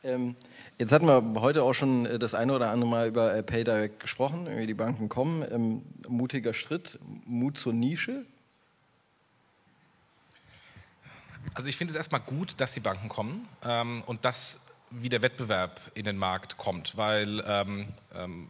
ähm, 0.05 0.37
jetzt 0.79 0.93
hatten 0.93 1.07
wir 1.07 1.41
heute 1.41 1.63
auch 1.63 1.75
schon 1.75 2.07
äh, 2.07 2.19
das 2.19 2.35
eine 2.35 2.55
oder 2.55 2.71
andere 2.71 2.91
Mal 2.91 3.09
über 3.09 3.35
äh, 3.35 3.43
PayDirect 3.43 4.01
gesprochen, 4.01 4.47
wie 4.57 4.67
die 4.67 4.75
Banken 4.75 5.09
kommen. 5.09 5.45
Ähm, 5.51 5.83
mutiger 6.09 6.55
Schritt, 6.55 6.99
Mut 7.27 7.59
zur 7.59 7.73
Nische. 7.73 8.25
Also 11.55 11.69
ich 11.69 11.77
finde 11.77 11.91
es 11.91 11.97
erstmal 11.97 12.21
gut, 12.21 12.61
dass 12.61 12.75
die 12.75 12.81
Banken 12.81 13.09
kommen 13.09 13.49
ähm, 13.65 14.03
und 14.07 14.25
dass 14.25 14.70
wie 14.91 15.09
der 15.09 15.23
Wettbewerb 15.23 15.81
in 15.95 16.05
den 16.05 16.17
Markt 16.17 16.57
kommt, 16.57 16.97
weil 16.97 17.43
ähm, 17.47 17.89
ähm, 18.15 18.49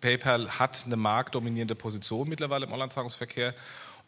PayPal 0.00 0.58
hat 0.58 0.84
eine 0.86 0.96
marktdominierende 0.96 1.74
Position 1.74 2.28
mittlerweile 2.28 2.66
im 2.66 2.72
Onlinezahlungsverkehr 2.72 3.54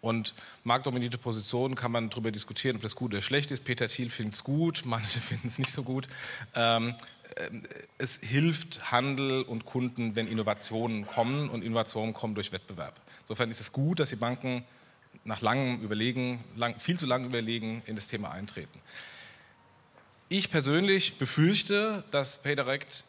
und 0.05 0.35
marktdominierte 0.65 1.17
Positionen 1.17 1.77
kann 1.77 1.91
man 1.91 2.11
darüber 2.11 2.31
diskutieren, 2.31 2.77
ob 2.77 2.83
das 2.83 2.95
gut 2.95 3.13
oder 3.13 3.23
schlecht 3.23 3.51
ist. 3.51 3.65
Peter 3.65 3.89
Thiel 3.89 4.11
findet 4.11 4.35
es 4.35 4.45
gut, 4.45 4.83
manche 4.85 5.19
finden 5.19 5.49
es 5.49 5.59
nicht 5.59 5.71
so 5.71 5.83
gut. 5.83 6.09
Ähm, 6.55 6.95
äh, 7.37 7.51
es 7.97 8.21
hilft 8.21 8.93
Handel 8.93 9.43
und 9.43 9.65
Kunden, 9.65 10.15
wenn 10.15 10.29
Innovationen 10.29 11.07
kommen 11.07 11.49
und 11.49 11.63
Innovationen 11.63 12.13
kommen 12.13 12.35
durch 12.35 12.53
Wettbewerb. 12.53 13.01
Insofern 13.23 13.49
ist 13.51 13.61
es 13.61 13.73
gut, 13.73 13.99
dass 13.99 14.11
die 14.11 14.17
Banken 14.17 14.65
nach 15.25 15.41
langem 15.41 15.81
Überlegen, 15.81 16.45
lang, 16.55 16.79
viel 16.79 16.99
zu 16.99 17.07
langem 17.07 17.29
Überlegen 17.29 17.83
in 17.87 17.97
das 17.97 18.09
Thema 18.09 18.31
eintreten. 18.31 18.79
Ich 20.37 20.51
persönlich 20.51 21.17
befürchte, 21.17 22.03
dass 22.11 22.43
PayDirect, 22.43 23.05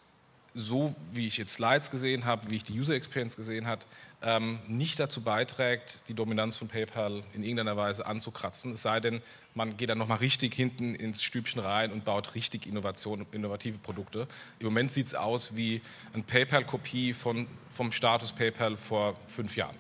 so 0.54 0.96
wie 1.12 1.26
ich 1.26 1.38
jetzt 1.40 1.56
Slides 1.56 1.90
gesehen 1.90 2.26
habe, 2.26 2.52
wie 2.52 2.58
ich 2.58 2.64
die 2.64 2.80
User 2.80 2.94
Experience 2.94 3.36
gesehen 3.36 3.66
habe, 3.66 3.82
ähm, 4.22 4.60
nicht 4.68 5.00
dazu 5.00 5.22
beiträgt, 5.22 6.08
die 6.08 6.14
Dominanz 6.14 6.56
von 6.56 6.68
PayPal 6.68 7.24
in 7.34 7.42
irgendeiner 7.42 7.76
Weise 7.78 8.06
anzukratzen. 8.06 8.74
Es 8.74 8.84
sei 8.84 9.00
denn, 9.00 9.24
man 9.56 9.76
geht 9.76 9.90
dann 9.90 9.98
nochmal 9.98 10.20
richtig 10.20 10.54
hinten 10.54 10.94
ins 10.94 11.24
Stübchen 11.24 11.64
rein 11.64 11.92
und 11.92 12.06
baut 12.06 12.36
richtig 12.36 12.68
Innovation, 12.68 13.26
innovative 13.32 13.80
Produkte. 13.80 14.28
Im 14.60 14.68
Moment 14.68 14.94
sieht 14.94 15.08
es 15.08 15.16
aus 15.16 15.56
wie 15.56 15.82
eine 16.14 16.22
PayPal-Kopie 16.22 17.14
vom 17.14 17.92
Status 17.92 18.34
PayPal 18.34 18.78
vor 18.78 19.16
fünf 19.26 19.58
Jahren. 19.58 19.76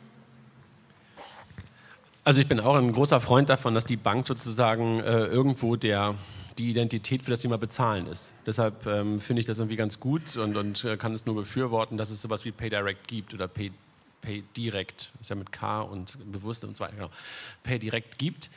Also 2.24 2.42
ich 2.42 2.48
bin 2.48 2.60
auch 2.60 2.74
ein 2.74 2.92
großer 2.92 3.22
Freund 3.22 3.50
davon, 3.50 3.76
dass 3.76 3.86
die 3.86 3.98
Bank 3.98 4.26
sozusagen 4.26 5.00
äh, 5.02 5.26
irgendwo 5.26 5.76
der 5.76 6.16
die 6.58 6.70
Identität 6.70 7.22
für 7.22 7.32
das 7.32 7.42
Thema 7.42 7.58
Bezahlen 7.58 8.08
ist. 8.08 8.32
Deshalb 8.46 8.86
ähm, 8.88 9.20
finde 9.20 9.42
ich 9.42 9.46
das 9.46 9.60
irgendwie 9.60 9.76
ganz 9.76 10.00
gut 10.00 10.38
und, 10.38 10.56
und 10.56 10.84
äh, 10.84 10.98
kann 10.98 11.14
es 11.14 11.26
nur 11.26 11.36
befürworten, 11.36 11.98
dass 11.98 12.12
es 12.12 12.22
sowas 12.22 12.46
wie 12.46 12.52
PayDirect 12.52 13.08
gibt 13.08 13.34
oder 13.34 13.48
Pay, 13.48 13.72
PayDirect, 14.22 15.12
ist 15.20 15.30
ja 15.30 15.36
mit 15.36 15.52
K 15.52 15.82
und 15.82 16.18
bewusst 16.32 16.64
und 16.64 16.78
so 16.78 16.84
weiter, 16.84 16.96
genau. 16.96 17.10
PayDirect 17.64 18.18
gibt. 18.18 18.50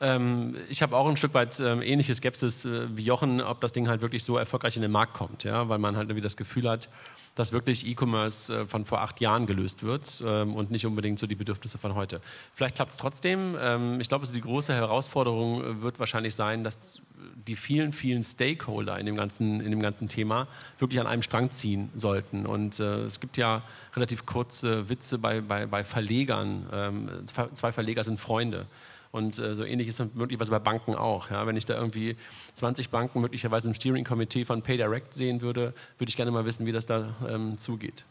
Ähm, 0.00 0.56
ich 0.68 0.82
habe 0.82 0.96
auch 0.96 1.08
ein 1.08 1.16
Stück 1.16 1.34
weit 1.34 1.58
ähm, 1.60 1.80
ähnliche 1.80 2.14
Skepsis 2.14 2.64
äh, 2.64 2.88
wie 2.96 3.02
Jochen, 3.02 3.40
ob 3.40 3.60
das 3.60 3.72
Ding 3.72 3.88
halt 3.88 4.00
wirklich 4.00 4.24
so 4.24 4.36
erfolgreich 4.36 4.76
in 4.76 4.82
den 4.82 4.90
Markt 4.90 5.14
kommt, 5.14 5.44
ja, 5.44 5.68
weil 5.68 5.78
man 5.78 5.96
halt 5.96 6.08
irgendwie 6.08 6.22
das 6.22 6.36
Gefühl 6.36 6.68
hat, 6.68 6.88
dass 7.34 7.52
wirklich 7.52 7.86
E-Commerce 7.86 8.52
äh, 8.54 8.66
von 8.66 8.84
vor 8.84 9.00
acht 9.00 9.20
Jahren 9.20 9.46
gelöst 9.46 9.82
wird 9.82 10.22
ähm, 10.26 10.54
und 10.54 10.70
nicht 10.70 10.86
unbedingt 10.86 11.18
so 11.18 11.26
die 11.26 11.34
Bedürfnisse 11.34 11.78
von 11.78 11.94
heute. 11.94 12.20
Vielleicht 12.52 12.76
klappt 12.76 12.92
es 12.92 12.96
trotzdem. 12.96 13.56
Ähm, 13.60 14.00
ich 14.00 14.08
glaube, 14.08 14.22
also 14.22 14.34
die 14.34 14.40
große 14.40 14.72
Herausforderung 14.72 15.62
äh, 15.62 15.82
wird 15.82 15.98
wahrscheinlich 15.98 16.34
sein, 16.34 16.64
dass 16.64 17.00
die 17.46 17.56
vielen, 17.56 17.92
vielen 17.92 18.22
Stakeholder 18.22 18.98
in 18.98 19.06
dem 19.06 19.16
ganzen, 19.16 19.60
in 19.60 19.70
dem 19.70 19.80
ganzen 19.80 20.08
Thema 20.08 20.46
wirklich 20.78 21.00
an 21.00 21.06
einem 21.06 21.22
Strang 21.22 21.50
ziehen 21.50 21.90
sollten. 21.94 22.46
Und 22.46 22.80
äh, 22.80 23.04
es 23.04 23.20
gibt 23.20 23.36
ja 23.36 23.62
relativ 23.94 24.26
kurze 24.26 24.88
Witze 24.88 25.18
bei, 25.18 25.40
bei, 25.40 25.66
bei 25.66 25.84
Verlegern. 25.84 26.66
Ähm, 26.72 27.10
zwei 27.26 27.72
Verleger 27.72 28.04
sind 28.04 28.20
Freunde. 28.20 28.66
Und 29.14 29.38
äh, 29.38 29.54
so 29.54 29.64
ähnlich 29.64 29.86
ist 29.86 30.02
möglicherweise 30.16 30.50
bei 30.50 30.58
Banken 30.58 30.96
auch. 30.96 31.30
Ja? 31.30 31.46
Wenn 31.46 31.56
ich 31.56 31.64
da 31.66 31.76
irgendwie 31.76 32.16
20 32.54 32.90
Banken 32.90 33.20
möglicherweise 33.20 33.68
im 33.68 33.74
Steering 33.76 34.02
Committee 34.02 34.44
von 34.44 34.60
PayDirect 34.60 35.14
sehen 35.14 35.40
würde, 35.40 35.72
würde 35.98 36.08
ich 36.08 36.16
gerne 36.16 36.32
mal 36.32 36.44
wissen, 36.46 36.66
wie 36.66 36.72
das 36.72 36.86
da 36.86 37.14
ähm, 37.28 37.56
zugeht. 37.56 38.02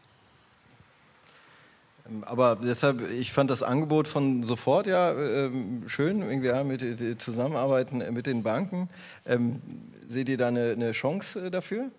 Ähm, 2.10 2.24
aber 2.24 2.56
deshalb, 2.56 3.02
ich 3.12 3.34
fand 3.34 3.50
das 3.50 3.64
Angebot 3.64 4.08
von 4.08 4.44
sofort 4.44 4.88
ja 4.88 5.12
ähm, 5.12 5.84
schön, 5.88 6.22
irgendwie 6.22 6.48
ja, 6.48 6.64
mit 6.64 6.82
äh, 6.82 7.18
Zusammenarbeiten 7.18 7.98
mit 8.14 8.26
den 8.26 8.42
Banken. 8.42 8.88
Ähm, 9.26 9.62
seht 10.08 10.30
ihr 10.30 10.38
da 10.38 10.48
eine, 10.48 10.72
eine 10.72 10.94
Chance 10.94 11.48
äh, 11.48 11.52
dafür? 11.52 11.92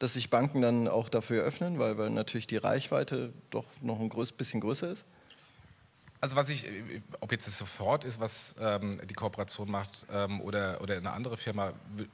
dass 0.00 0.12
sich 0.12 0.30
Banken 0.30 0.62
dann 0.62 0.86
auch 0.86 1.08
dafür 1.08 1.42
öffnen, 1.42 1.80
weil, 1.80 1.98
weil 1.98 2.10
natürlich 2.10 2.46
die 2.46 2.56
Reichweite 2.56 3.32
doch 3.50 3.64
noch 3.82 3.98
ein 3.98 4.08
größ, 4.08 4.30
bisschen 4.30 4.60
größer 4.60 4.92
ist? 4.92 5.04
Also 6.20 6.34
was 6.34 6.50
ich, 6.50 6.66
ob 7.20 7.30
jetzt 7.30 7.46
es 7.46 7.58
sofort 7.58 8.04
ist, 8.04 8.18
was 8.18 8.56
ähm, 8.60 9.00
die 9.06 9.14
Kooperation 9.14 9.70
macht 9.70 10.04
ähm, 10.12 10.40
oder, 10.40 10.80
oder 10.80 10.96
eine 10.96 11.12
andere 11.12 11.36
Firma, 11.36 11.72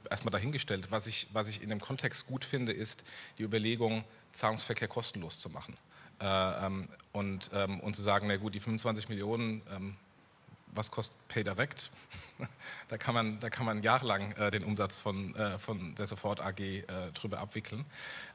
erstmal 0.09 0.31
dahingestellt. 0.31 0.91
Was 0.91 1.07
ich, 1.07 1.27
was 1.33 1.49
ich 1.49 1.63
in 1.63 1.69
dem 1.69 1.79
Kontext 1.79 2.27
gut 2.27 2.45
finde, 2.45 2.71
ist 2.71 3.03
die 3.39 3.43
Überlegung, 3.43 4.03
Zahlungsverkehr 4.31 4.87
kostenlos 4.87 5.39
zu 5.39 5.49
machen. 5.49 5.75
Äh, 6.21 6.65
ähm, 6.65 6.87
und, 7.13 7.49
ähm, 7.53 7.79
und 7.79 7.95
zu 7.95 8.03
sagen, 8.03 8.27
na 8.27 8.37
gut, 8.37 8.53
die 8.53 8.59
25 8.59 9.09
Millionen 9.09 9.63
ähm, 9.75 9.97
was 10.75 10.91
kostet 10.91 11.15
PayDirect? 11.27 11.91
da, 12.89 12.97
kann 12.97 13.13
man, 13.13 13.39
da 13.39 13.49
kann 13.49 13.65
man 13.65 13.81
jahrelang 13.81 14.31
äh, 14.33 14.51
den 14.51 14.63
Umsatz 14.63 14.95
von, 14.95 15.35
äh, 15.35 15.57
von 15.57 15.95
der 15.95 16.07
Sofort 16.07 16.41
AG 16.41 16.59
äh, 16.59 16.83
drüber 17.13 17.39
abwickeln. 17.39 17.85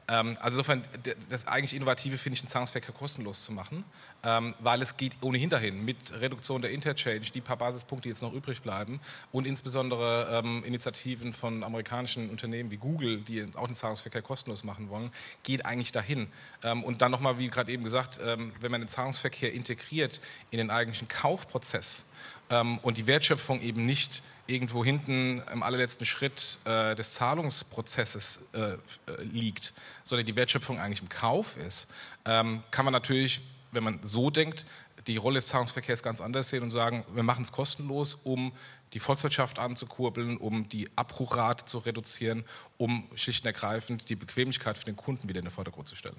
Ähm, 0.07 0.37
also 0.39 0.59
insofern, 0.59 0.83
das 1.29 1.47
eigentlich 1.47 1.75
Innovative 1.75 2.17
finde 2.17 2.35
ich, 2.35 2.41
den 2.41 2.47
Zahlungsverkehr 2.47 2.93
kostenlos 2.93 3.43
zu 3.43 3.51
machen, 3.51 3.83
ähm, 4.23 4.55
weil 4.59 4.81
es 4.81 4.97
geht 4.97 5.21
ohnehin 5.21 5.49
dahin 5.49 5.85
mit 5.85 6.19
Reduktion 6.19 6.61
der 6.61 6.71
Interchange, 6.71 7.21
die 7.21 7.41
paar 7.41 7.57
Basispunkte, 7.57 8.03
die 8.03 8.09
jetzt 8.09 8.21
noch 8.21 8.33
übrig 8.33 8.61
bleiben 8.61 8.99
und 9.31 9.45
insbesondere 9.45 10.41
ähm, 10.43 10.63
Initiativen 10.63 11.33
von 11.33 11.63
amerikanischen 11.63 12.29
Unternehmen 12.29 12.71
wie 12.71 12.77
Google, 12.77 13.21
die 13.21 13.47
auch 13.55 13.67
den 13.67 13.75
Zahlungsverkehr 13.75 14.21
kostenlos 14.21 14.63
machen 14.63 14.89
wollen, 14.89 15.11
geht 15.43 15.65
eigentlich 15.65 15.91
dahin. 15.91 16.27
Ähm, 16.63 16.83
und 16.83 17.01
dann 17.01 17.11
nochmal, 17.11 17.37
wie 17.37 17.47
gerade 17.47 17.71
eben 17.71 17.83
gesagt, 17.83 18.19
ähm, 18.23 18.51
wenn 18.59 18.71
man 18.71 18.81
den 18.81 18.87
Zahlungsverkehr 18.87 19.53
integriert 19.53 20.21
in 20.49 20.57
den 20.57 20.69
eigentlichen 20.69 21.07
Kaufprozess, 21.07 22.05
ähm, 22.51 22.77
und 22.79 22.97
die 22.97 23.07
Wertschöpfung 23.07 23.61
eben 23.61 23.85
nicht 23.85 24.21
irgendwo 24.45 24.83
hinten 24.85 25.41
im 25.51 25.63
allerletzten 25.63 26.05
Schritt 26.05 26.59
äh, 26.65 26.93
des 26.95 27.15
Zahlungsprozesses 27.15 28.49
äh, 28.53 28.59
äh, 28.59 28.77
liegt, 29.23 29.73
sondern 30.03 30.25
die 30.25 30.35
Wertschöpfung 30.35 30.79
eigentlich 30.79 31.01
im 31.01 31.09
Kauf 31.09 31.57
ist, 31.57 31.89
ähm, 32.25 32.61
kann 32.69 32.85
man 32.85 32.91
natürlich, 32.91 33.41
wenn 33.71 33.83
man 33.83 33.99
so 34.03 34.29
denkt, 34.29 34.65
die 35.07 35.17
Rolle 35.17 35.39
des 35.39 35.47
Zahlungsverkehrs 35.47 36.03
ganz 36.03 36.21
anders 36.21 36.49
sehen 36.49 36.61
und 36.61 36.71
sagen, 36.71 37.05
wir 37.13 37.23
machen 37.23 37.43
es 37.43 37.51
kostenlos, 37.51 38.19
um 38.23 38.51
die 38.93 38.99
Volkswirtschaft 38.99 39.57
anzukurbeln, 39.57 40.37
um 40.37 40.69
die 40.69 40.89
Abbruchrate 40.95 41.65
zu 41.65 41.79
reduzieren, 41.79 42.43
um 42.77 43.07
schlicht 43.15 43.43
und 43.43 43.47
ergreifend 43.47 44.09
die 44.09 44.15
Bequemlichkeit 44.15 44.77
für 44.77 44.85
den 44.85 44.95
Kunden 44.95 45.27
wieder 45.29 45.39
in 45.39 45.45
den 45.45 45.51
Vordergrund 45.51 45.87
zu 45.87 45.95
stellen. 45.95 46.17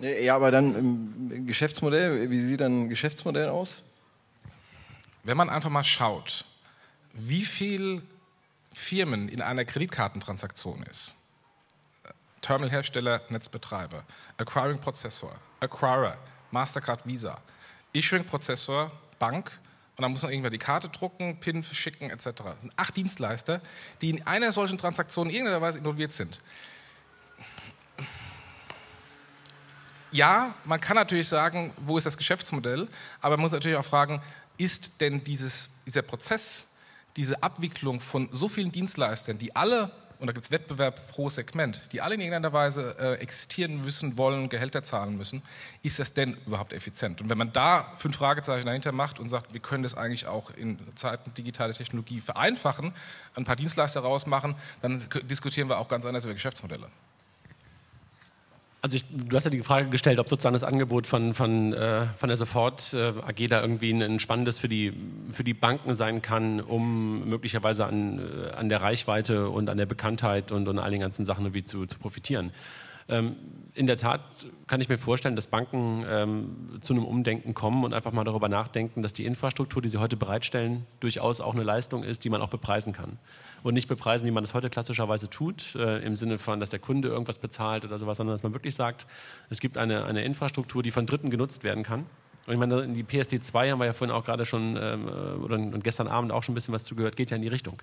Ja, 0.00 0.36
aber 0.36 0.50
dann 0.50 1.30
im 1.30 1.46
Geschäftsmodell, 1.46 2.30
wie 2.30 2.40
sieht 2.40 2.60
dann 2.60 2.84
ein 2.84 2.88
Geschäftsmodell 2.88 3.48
aus? 3.48 3.82
Wenn 5.24 5.36
man 5.36 5.50
einfach 5.50 5.70
mal 5.70 5.84
schaut, 5.84 6.44
wie 7.12 7.44
viel 7.44 8.02
Firmen 8.72 9.28
in 9.28 9.42
einer 9.42 9.64
Kreditkartentransaktion 9.64 10.82
ist, 10.84 11.12
Terminalhersteller, 12.40 13.20
Netzbetreiber, 13.28 14.04
Acquiring-Prozessor, 14.38 15.34
Acquirer, 15.60 16.16
Mastercard, 16.50 17.06
Visa, 17.06 17.42
Issuing-Prozessor, 17.92 18.90
Bank 19.18 19.50
und 19.96 20.02
dann 20.02 20.12
muss 20.12 20.22
man 20.22 20.30
irgendwann 20.30 20.52
die 20.52 20.58
Karte 20.58 20.88
drucken, 20.88 21.40
PIN 21.40 21.64
verschicken 21.64 22.10
etc. 22.10 22.24
Das 22.44 22.60
sind 22.60 22.72
acht 22.76 22.96
Dienstleister, 22.96 23.60
die 24.00 24.10
in 24.10 24.26
einer 24.26 24.52
solchen 24.52 24.78
Transaktion 24.78 25.28
in 25.28 25.34
irgendeiner 25.34 25.60
Weise 25.60 25.78
involviert 25.78 26.12
sind. 26.12 26.40
Ja, 30.10 30.54
man 30.64 30.80
kann 30.80 30.96
natürlich 30.96 31.28
sagen, 31.28 31.72
wo 31.78 31.98
ist 31.98 32.04
das 32.04 32.16
Geschäftsmodell, 32.16 32.88
aber 33.20 33.36
man 33.36 33.42
muss 33.42 33.52
natürlich 33.52 33.76
auch 33.76 33.84
fragen, 33.84 34.22
ist 34.56 35.00
denn 35.00 35.22
dieses, 35.24 35.70
dieser 35.86 36.02
Prozess, 36.02 36.66
diese 37.16 37.42
Abwicklung 37.42 38.00
von 38.00 38.28
so 38.32 38.48
vielen 38.48 38.72
Dienstleistern, 38.72 39.38
die 39.38 39.54
alle, 39.54 39.90
und 40.18 40.26
da 40.26 40.32
gibt 40.32 40.44
es 40.44 40.50
Wettbewerb 40.50 41.06
pro 41.08 41.28
Segment, 41.28 41.92
die 41.92 42.00
alle 42.00 42.14
in 42.14 42.20
irgendeiner 42.20 42.52
Weise 42.52 42.96
äh, 42.98 43.14
existieren 43.14 43.80
müssen, 43.80 44.18
wollen, 44.18 44.48
Gehälter 44.48 44.82
zahlen 44.82 45.16
müssen, 45.16 45.42
ist 45.82 45.98
das 45.98 46.12
denn 46.12 46.36
überhaupt 46.46 46.72
effizient? 46.72 47.20
Und 47.20 47.30
wenn 47.30 47.38
man 47.38 47.52
da 47.52 47.92
fünf 47.96 48.16
Fragezeichen 48.16 48.66
dahinter 48.66 48.92
macht 48.92 49.20
und 49.20 49.28
sagt, 49.28 49.52
wir 49.52 49.60
können 49.60 49.84
das 49.84 49.94
eigentlich 49.94 50.26
auch 50.26 50.50
in 50.50 50.78
Zeiten 50.96 51.32
digitaler 51.34 51.72
Technologie 51.72 52.20
vereinfachen, 52.20 52.92
ein 53.36 53.44
paar 53.44 53.56
Dienstleister 53.56 54.00
rausmachen, 54.00 54.56
dann 54.82 55.00
diskutieren 55.22 55.68
wir 55.68 55.78
auch 55.78 55.88
ganz 55.88 56.04
anders 56.04 56.24
über 56.24 56.34
Geschäftsmodelle. 56.34 56.88
Also 58.88 58.96
ich, 58.96 59.04
du 59.10 59.36
hast 59.36 59.44
ja 59.44 59.50
die 59.50 59.62
Frage 59.62 59.90
gestellt, 59.90 60.18
ob 60.18 60.30
sozusagen 60.30 60.54
das 60.54 60.64
Angebot 60.64 61.06
von, 61.06 61.34
von, 61.34 61.74
äh, 61.74 62.06
von 62.16 62.28
der 62.30 62.38
Sofort 62.38 62.94
äh, 62.94 63.12
AG 63.20 63.46
da 63.50 63.60
irgendwie 63.60 63.90
ein 63.90 64.18
spannendes 64.18 64.58
für 64.58 64.68
die, 64.70 64.94
für 65.30 65.44
die 65.44 65.52
Banken 65.52 65.92
sein 65.92 66.22
kann, 66.22 66.62
um 66.62 67.28
möglicherweise 67.28 67.84
an, 67.84 68.18
äh, 68.18 68.54
an 68.56 68.70
der 68.70 68.80
Reichweite 68.80 69.50
und 69.50 69.68
an 69.68 69.76
der 69.76 69.84
Bekanntheit 69.84 70.52
und, 70.52 70.68
und 70.68 70.78
all 70.78 70.90
den 70.90 71.00
ganzen 71.00 71.26
Sachen 71.26 71.44
irgendwie 71.44 71.64
zu, 71.64 71.84
zu 71.84 71.98
profitieren. 71.98 72.50
Ähm, 73.08 73.36
in 73.74 73.86
der 73.86 73.96
Tat 73.96 74.46
kann 74.66 74.80
ich 74.80 74.88
mir 74.88 74.98
vorstellen, 74.98 75.36
dass 75.36 75.46
Banken 75.46 76.04
ähm, 76.08 76.78
zu 76.80 76.94
einem 76.94 77.04
Umdenken 77.04 77.54
kommen 77.54 77.84
und 77.84 77.94
einfach 77.94 78.12
mal 78.12 78.24
darüber 78.24 78.48
nachdenken, 78.48 79.02
dass 79.02 79.12
die 79.12 79.24
Infrastruktur, 79.24 79.80
die 79.80 79.88
sie 79.88 79.98
heute 79.98 80.16
bereitstellen, 80.16 80.84
durchaus 81.00 81.40
auch 81.40 81.54
eine 81.54 81.62
Leistung 81.62 82.02
ist, 82.02 82.24
die 82.24 82.30
man 82.30 82.42
auch 82.42 82.48
bepreisen 82.48 82.92
kann. 82.92 83.18
Und 83.62 83.74
nicht 83.74 83.86
bepreisen, 83.86 84.26
wie 84.26 84.30
man 84.32 84.42
das 84.42 84.52
heute 84.52 84.68
klassischerweise 84.68 85.30
tut, 85.30 85.76
äh, 85.76 85.98
im 85.98 86.16
Sinne 86.16 86.38
von, 86.38 86.58
dass 86.58 86.70
der 86.70 86.80
Kunde 86.80 87.08
irgendwas 87.08 87.38
bezahlt 87.38 87.84
oder 87.84 87.98
sowas, 87.98 88.16
sondern 88.16 88.34
dass 88.34 88.42
man 88.42 88.52
wirklich 88.52 88.74
sagt, 88.74 89.06
es 89.48 89.60
gibt 89.60 89.78
eine, 89.78 90.04
eine 90.06 90.24
Infrastruktur, 90.24 90.82
die 90.82 90.90
von 90.90 91.06
Dritten 91.06 91.30
genutzt 91.30 91.62
werden 91.62 91.84
kann. 91.84 92.06
Und 92.46 92.54
ich 92.54 92.58
meine, 92.58 92.88
die 92.88 93.04
PSD 93.04 93.40
2 93.40 93.70
haben 93.70 93.78
wir 93.78 93.86
ja 93.86 93.92
vorhin 93.92 94.14
auch 94.14 94.24
gerade 94.24 94.44
schon, 94.44 94.76
ähm, 94.76 95.06
oder 95.42 95.58
gestern 95.80 96.08
Abend 96.08 96.32
auch 96.32 96.42
schon 96.42 96.54
ein 96.54 96.56
bisschen 96.56 96.74
was 96.74 96.82
zugehört, 96.84 97.14
geht 97.14 97.30
ja 97.30 97.36
in 97.36 97.42
die 97.42 97.48
Richtung. 97.48 97.80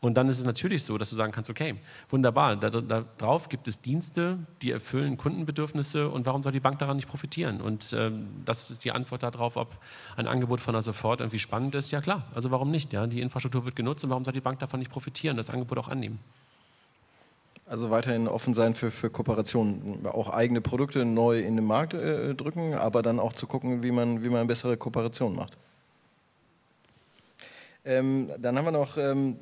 Und 0.00 0.14
dann 0.14 0.28
ist 0.28 0.38
es 0.38 0.44
natürlich 0.44 0.84
so, 0.84 0.96
dass 0.96 1.10
du 1.10 1.16
sagen 1.16 1.32
kannst, 1.32 1.50
okay, 1.50 1.74
wunderbar, 2.08 2.54
darauf 2.54 3.42
da 3.42 3.48
gibt 3.48 3.66
es 3.66 3.80
Dienste, 3.80 4.38
die 4.62 4.70
erfüllen 4.70 5.16
Kundenbedürfnisse 5.16 6.08
und 6.08 6.24
warum 6.24 6.44
soll 6.44 6.52
die 6.52 6.60
Bank 6.60 6.78
daran 6.78 6.96
nicht 6.96 7.08
profitieren? 7.08 7.60
Und 7.60 7.92
ähm, 7.98 8.28
das 8.44 8.70
ist 8.70 8.84
die 8.84 8.92
Antwort 8.92 9.24
darauf, 9.24 9.56
ob 9.56 9.76
ein 10.16 10.28
Angebot 10.28 10.60
von 10.60 10.74
der 10.74 10.82
Sofort 10.82 11.18
irgendwie 11.18 11.40
spannend 11.40 11.74
ist. 11.74 11.90
Ja 11.90 12.00
klar, 12.00 12.22
also 12.32 12.52
warum 12.52 12.70
nicht? 12.70 12.92
Ja? 12.92 13.08
Die 13.08 13.20
Infrastruktur 13.20 13.64
wird 13.64 13.74
genutzt 13.74 14.04
und 14.04 14.10
warum 14.10 14.24
soll 14.24 14.34
die 14.34 14.40
Bank 14.40 14.60
davon 14.60 14.78
nicht 14.78 14.92
profitieren, 14.92 15.36
das 15.36 15.50
Angebot 15.50 15.78
auch 15.78 15.88
annehmen? 15.88 16.20
Also 17.66 17.90
weiterhin 17.90 18.28
offen 18.28 18.54
sein 18.54 18.76
für, 18.76 18.92
für 18.92 19.10
Kooperationen, 19.10 20.06
auch 20.06 20.30
eigene 20.30 20.60
Produkte 20.60 21.04
neu 21.04 21.40
in 21.40 21.56
den 21.56 21.66
Markt 21.66 21.92
äh, 21.92 22.34
drücken, 22.34 22.74
aber 22.74 23.02
dann 23.02 23.18
auch 23.18 23.32
zu 23.32 23.46
gucken, 23.48 23.82
wie 23.82 23.90
man, 23.90 24.22
wie 24.22 24.30
man 24.30 24.46
bessere 24.46 24.76
Kooperationen 24.76 25.36
macht. 25.36 25.58
Ähm, 27.84 28.30
dann 28.38 28.56
haben 28.56 28.64
wir 28.64 28.72
noch 28.72 28.96
ähm, 28.96 29.38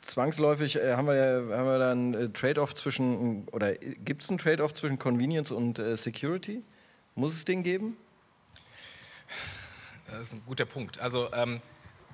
zwangsläufig 0.00 0.76
äh, 0.76 0.94
haben, 0.94 1.06
wir, 1.06 1.48
haben 1.56 1.66
wir 1.66 1.78
da 1.78 1.92
einen 1.92 2.14
äh, 2.14 2.28
Trade-off 2.30 2.74
zwischen, 2.74 3.46
oder 3.48 3.74
gibt 3.74 4.22
es 4.22 4.28
einen 4.28 4.38
Trade-off 4.38 4.74
zwischen 4.74 4.98
Convenience 4.98 5.50
und 5.50 5.78
äh, 5.78 5.96
Security? 5.96 6.62
Muss 7.14 7.34
es 7.34 7.44
den 7.44 7.62
geben? 7.62 7.96
Das 10.10 10.20
ist 10.22 10.34
ein 10.34 10.42
guter 10.46 10.64
Punkt. 10.64 10.98
Also 11.00 11.32
ähm, 11.32 11.60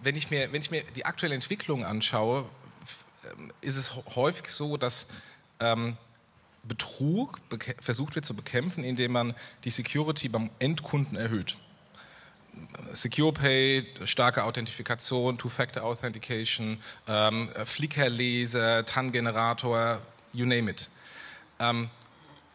wenn, 0.03 0.16
ich 0.16 0.30
mir, 0.30 0.53
wenn 0.53 0.61
ich 0.61 0.70
mir 0.70 0.82
die 0.95 1.05
aktuelle 1.05 1.34
Entwicklung 1.34 1.84
anschaue, 1.84 2.45
ähm, 3.39 3.53
ist 3.61 3.76
es 3.76 3.95
häufig 4.16 4.49
so, 4.49 4.76
dass 4.76 5.09
ähm, 5.61 5.97
Betrug 6.64 7.41
versucht 7.80 8.16
wird 8.16 8.24
zu 8.24 8.34
bekämpfen, 8.34 8.84
indem 8.84 9.12
man 9.12 9.34
die 9.64 9.70
Security 9.70 10.28
beim 10.28 10.51
Endkunden 10.59 11.16
erhöht. 11.16 11.57
Secure 12.92 13.32
Pay, 13.32 13.86
starke 14.04 14.44
Authentifikation, 14.44 15.36
Two-Factor 15.38 15.82
Authentication, 15.82 16.78
ähm, 17.09 17.48
Flickr-Leser, 17.64 18.84
TAN-Generator, 18.84 20.00
you 20.32 20.46
name 20.46 20.70
it. 20.70 20.88
Ähm, 21.59 21.90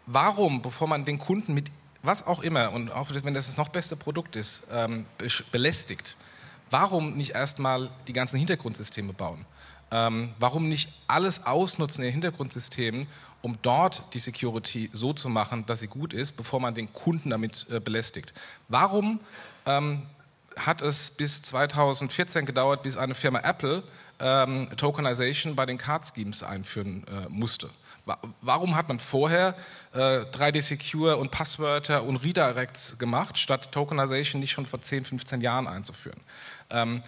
warum, 0.06 0.62
bevor 0.62 0.88
man 0.88 1.06
den 1.06 1.20
Kunden 1.20 1.54
mit 1.54 1.72
was 2.04 2.26
auch 2.26 2.42
immer, 2.42 2.72
und 2.72 2.92
auch 2.92 3.10
wenn 3.24 3.34
das 3.34 3.48
das 3.48 3.58
noch 3.58 3.70
beste 3.70 3.96
Produkt 3.96 4.36
ist, 4.36 4.68
ähm, 4.74 5.06
belästigt, 5.52 6.18
warum 6.70 7.16
nicht 7.16 7.36
erstmal 7.36 7.92
die 8.08 8.14
ganzen 8.14 8.38
Hintergrundsysteme 8.38 9.14
bauen? 9.14 9.46
Ähm, 9.92 10.34
warum 10.40 10.68
nicht 10.68 10.90
alles 11.08 11.46
ausnutzen 11.46 12.04
in 12.04 12.12
Hintergrundsystemen, 12.12 13.08
um 13.42 13.58
dort 13.62 14.04
die 14.14 14.20
Security 14.20 14.90
so 14.94 15.14
zu 15.14 15.30
machen, 15.30 15.66
dass 15.66 15.82
sie 15.82 15.88
gut 15.88 16.14
ist, 16.14 16.38
bevor 16.38 16.60
man 16.60 16.74
den 16.74 16.92
Kunden 16.94 17.30
damit 17.30 17.68
äh, 17.70 17.80
belästigt? 17.80 18.34
Warum 18.68 19.20
ähm, 19.66 20.04
hat 20.56 20.82
es 20.82 21.12
bis 21.12 21.42
2014 21.44 22.46
gedauert, 22.46 22.84
bis 22.84 22.98
eine 22.98 23.16
Firma 23.16 23.40
Apple 23.40 23.84
ähm, 24.20 24.70
Tokenization 24.78 25.56
bei 25.56 25.66
den 25.66 25.78
Card 25.78 26.06
Schemes 26.06 26.44
einführen 26.44 27.06
äh, 27.08 27.30
musste. 27.30 27.70
Warum 28.42 28.76
hat 28.76 28.88
man 28.88 29.00
vorher 29.00 29.56
äh, 29.94 29.98
3D 29.98 30.62
Secure 30.62 31.18
und 31.18 31.30
Passwörter 31.30 32.04
und 32.04 32.18
Redirects 32.18 32.98
gemacht, 32.98 33.38
statt 33.38 33.72
Tokenization 33.72 34.42
nicht 34.42 34.52
schon 34.52 34.66
vor 34.66 34.82
10, 34.82 35.06
15 35.06 35.42
Jahren 35.42 35.68
einzuführen? 35.68 36.20
Ähm, 36.72 37.04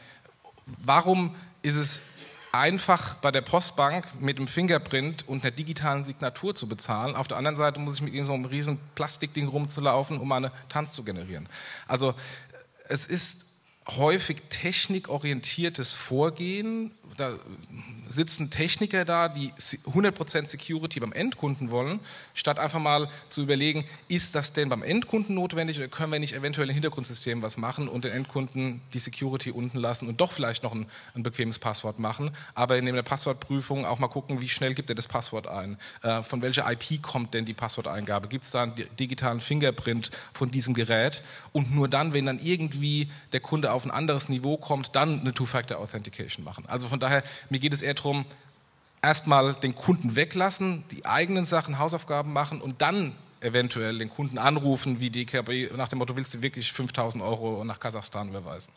warum 0.66 1.36
ist 1.64 1.78
es 1.78 2.02
einfach 2.54 3.16
bei 3.16 3.32
der 3.32 3.42
Postbank 3.42 4.22
mit 4.22 4.38
dem 4.38 4.48
Fingerprint 4.48 5.28
und 5.28 5.44
einer 5.44 5.52
digitalen 5.52 6.04
Signatur 6.04 6.54
zu 6.54 6.70
bezahlen. 6.70 7.16
Auf 7.16 7.28
der 7.28 7.38
anderen 7.38 7.56
Seite 7.56 7.80
muss 7.80 7.96
ich 7.96 8.02
mit 8.02 8.26
so 8.26 8.34
einem 8.34 8.46
riesen 8.46 8.80
Plastikding 8.96 9.48
rumzulaufen, 9.48 10.20
um 10.20 10.32
eine 10.32 10.52
Tanz 10.70 10.94
zu 10.94 11.04
generieren. 11.04 11.50
Also 11.88 12.14
es 12.88 13.08
ist 13.08 13.48
häufig 13.88 14.38
technikorientiertes 14.50 15.94
Vorgehen. 15.94 16.92
Da 17.18 17.34
sitzen 18.08 18.50
Techniker 18.50 19.06
da, 19.06 19.28
die 19.30 19.52
100% 19.54 20.48
Security 20.48 21.00
beim 21.00 21.14
Endkunden 21.14 21.72
wollen, 21.72 22.00
statt 22.34 22.60
einfach 22.60 22.80
mal 22.80 23.08
zu 23.30 23.42
überlegen, 23.42 23.86
ist 24.08 24.36
das 24.36 24.54
denn 24.54 24.70
beim 24.70 24.84
Endkunden 24.84 25.36
notwendig 25.36 25.78
oder 25.78 25.88
können 25.88 26.12
wir 26.12 26.20
nicht 26.20 26.34
eventuell 26.34 26.70
im 26.70 26.74
Hintergrundsystem 26.74 27.42
was 27.42 27.58
machen 27.58 27.88
und 27.88 28.06
den 28.06 28.12
Endkunden 28.12 28.82
die 28.94 29.00
Security 29.00 29.52
unten 29.52 29.78
lassen 29.78 30.08
und 30.08 30.22
doch 30.22 30.32
vielleicht 30.32 30.64
noch 30.64 30.74
ein, 30.74 30.86
ein 31.16 31.24
bequemes 31.24 31.60
Passwort 31.60 32.00
machen, 32.00 32.32
aber 32.56 32.78
in 32.78 32.86
der 32.86 33.04
Passwortprüfung 33.04 33.86
auch 33.86 34.00
mal 34.00 34.08
gucken, 34.08 34.42
wie 34.42 34.50
schnell 34.50 34.74
gibt 34.74 34.90
er 34.90 34.96
das 34.96 35.08
Passwort 35.08 35.48
ein, 35.48 35.78
äh, 36.02 36.24
von 36.24 36.42
welcher 36.42 36.70
IP 36.72 37.02
kommt 37.02 37.34
denn 37.34 37.46
die 37.46 37.54
Passworteingabe, 37.54 38.28
gibt 38.28 38.46
es 38.46 38.52
da 38.52 38.64
einen 38.64 38.76
digitalen 39.00 39.40
Fingerprint 39.40 40.12
von 40.32 40.52
diesem 40.52 40.74
Gerät? 40.74 41.24
Und 41.52 41.74
nur 41.74 41.88
dann, 41.88 42.14
wenn 42.14 42.26
dann 42.26 42.40
irgendwie 42.40 43.10
der 43.32 43.40
Kunde 43.40 43.72
auf 43.72 43.86
ein 43.86 43.92
anderes 43.92 44.30
Niveau 44.30 44.58
kommt, 44.58 44.96
dann 44.96 45.22
eine 45.22 45.34
Two-Factor-Authentication 45.34 46.44
machen. 46.44 46.66
Also 46.68 46.88
von 46.94 47.00
daher, 47.00 47.24
mir 47.50 47.58
geht 47.58 47.74
es 47.74 47.82
eher 47.82 47.96
darum, 47.96 48.24
erstmal 49.02 49.56
den 49.56 49.74
Kunden 49.74 50.16
weglassen, 50.16 50.84
die 50.92 51.08
eigenen 51.08 51.44
Sachen, 51.44 51.80
Hausaufgaben 51.80 52.32
machen 52.32 52.62
und 52.62 52.84
dann 52.84 53.16
eventuell 53.40 53.98
den 53.98 54.12
Kunden 54.12 54.38
anrufen, 54.38 55.00
wie 55.00 55.10
DKB, 55.10 55.76
nach 55.76 55.90
dem 55.90 55.98
Motto, 55.98 56.16
willst 56.16 56.36
du 56.36 56.44
wirklich 56.44 56.72
5000 56.72 57.24
Euro 57.24 57.66
nach 57.66 57.80
Kasachstan 57.80 58.30
überweisen? 58.30 58.72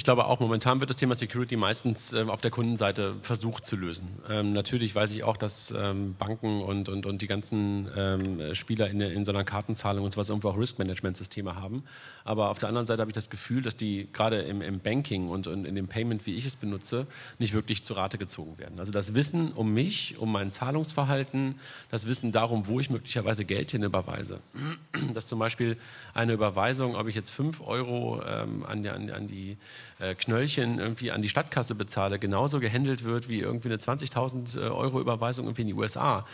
Ich 0.00 0.04
glaube 0.04 0.24
auch, 0.24 0.40
momentan 0.40 0.80
wird 0.80 0.88
das 0.88 0.96
Thema 0.96 1.14
Security 1.14 1.56
meistens 1.56 2.14
äh, 2.14 2.22
auf 2.22 2.40
der 2.40 2.50
Kundenseite 2.50 3.16
versucht 3.20 3.66
zu 3.66 3.76
lösen. 3.76 4.08
Ähm, 4.30 4.54
natürlich 4.54 4.94
weiß 4.94 5.14
ich 5.14 5.24
auch, 5.24 5.36
dass 5.36 5.74
ähm, 5.76 6.14
Banken 6.18 6.62
und, 6.62 6.88
und, 6.88 7.04
und 7.04 7.20
die 7.20 7.26
ganzen 7.26 7.86
ähm, 7.94 8.54
Spieler 8.54 8.88
in, 8.88 9.02
in 9.02 9.26
so 9.26 9.32
einer 9.32 9.44
Kartenzahlung 9.44 10.06
und 10.06 10.12
sowas 10.12 10.30
irgendwo 10.30 10.48
auch 10.48 10.56
Risk-Management-Systeme 10.56 11.54
haben. 11.54 11.84
Aber 12.24 12.48
auf 12.48 12.56
der 12.56 12.70
anderen 12.70 12.86
Seite 12.86 13.02
habe 13.02 13.10
ich 13.10 13.14
das 13.14 13.28
Gefühl, 13.28 13.60
dass 13.60 13.76
die 13.76 14.08
gerade 14.10 14.40
im, 14.40 14.62
im 14.62 14.80
Banking 14.80 15.28
und, 15.28 15.46
und, 15.46 15.66
in 15.66 15.74
dem 15.74 15.86
Payment, 15.86 16.24
wie 16.24 16.34
ich 16.34 16.46
es 16.46 16.56
benutze, 16.56 17.06
nicht 17.38 17.52
wirklich 17.52 17.84
zu 17.84 17.92
Rate 17.92 18.16
gezogen 18.16 18.56
werden. 18.56 18.78
Also 18.80 18.92
das 18.92 19.12
Wissen 19.12 19.52
um 19.52 19.74
mich, 19.74 20.16
um 20.16 20.32
mein 20.32 20.50
Zahlungsverhalten, 20.50 21.56
das 21.90 22.08
Wissen 22.08 22.32
darum, 22.32 22.68
wo 22.68 22.80
ich 22.80 22.88
möglicherweise 22.88 23.44
Geld 23.44 23.72
hin 23.72 23.82
überweise. 23.82 24.40
Dass 25.12 25.26
zum 25.26 25.38
Beispiel 25.38 25.76
eine 26.14 26.32
Überweisung, 26.32 26.96
ob 26.96 27.06
ich 27.06 27.14
jetzt 27.14 27.32
5 27.32 27.60
Euro 27.60 28.22
ähm, 28.26 28.64
an, 28.64 28.82
die, 28.82 28.88
an, 28.88 29.26
die 29.26 29.58
äh, 30.00 30.14
Knöllchen 30.14 30.78
irgendwie 30.78 31.12
an 31.12 31.22
die 31.22 31.28
Stadtkasse 31.28 31.74
bezahle, 31.74 32.18
genauso 32.18 32.60
gehandelt 32.60 33.04
wird 33.04 33.28
wie 33.28 33.40
irgendwie 33.40 33.68
eine 33.68 33.76
20.000 33.76 34.58
äh, 34.58 34.68
Euro 34.68 35.00
Überweisung 35.00 35.46
irgendwie 35.46 35.62
in 35.62 35.68
die 35.68 35.74
USA 35.74 36.26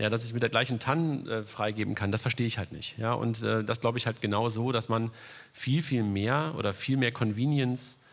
ja, 0.00 0.08
dass 0.08 0.22
ich 0.22 0.30
es 0.30 0.32
mit 0.32 0.42
der 0.42 0.48
gleichen 0.48 0.78
TAN 0.78 1.28
äh, 1.28 1.42
freigeben 1.42 1.94
kann, 1.94 2.10
das 2.10 2.22
verstehe 2.22 2.46
ich 2.46 2.56
halt 2.56 2.72
nicht. 2.72 2.96
Ja, 2.98 3.12
und 3.12 3.42
äh, 3.42 3.62
das 3.62 3.80
glaube 3.80 3.98
ich 3.98 4.06
halt 4.06 4.22
genau 4.22 4.48
so, 4.48 4.72
dass 4.72 4.88
man 4.88 5.10
viel, 5.52 5.82
viel 5.82 6.02
mehr 6.02 6.54
oder 6.56 6.72
viel 6.72 6.96
mehr 6.96 7.12
Convenience 7.12 8.06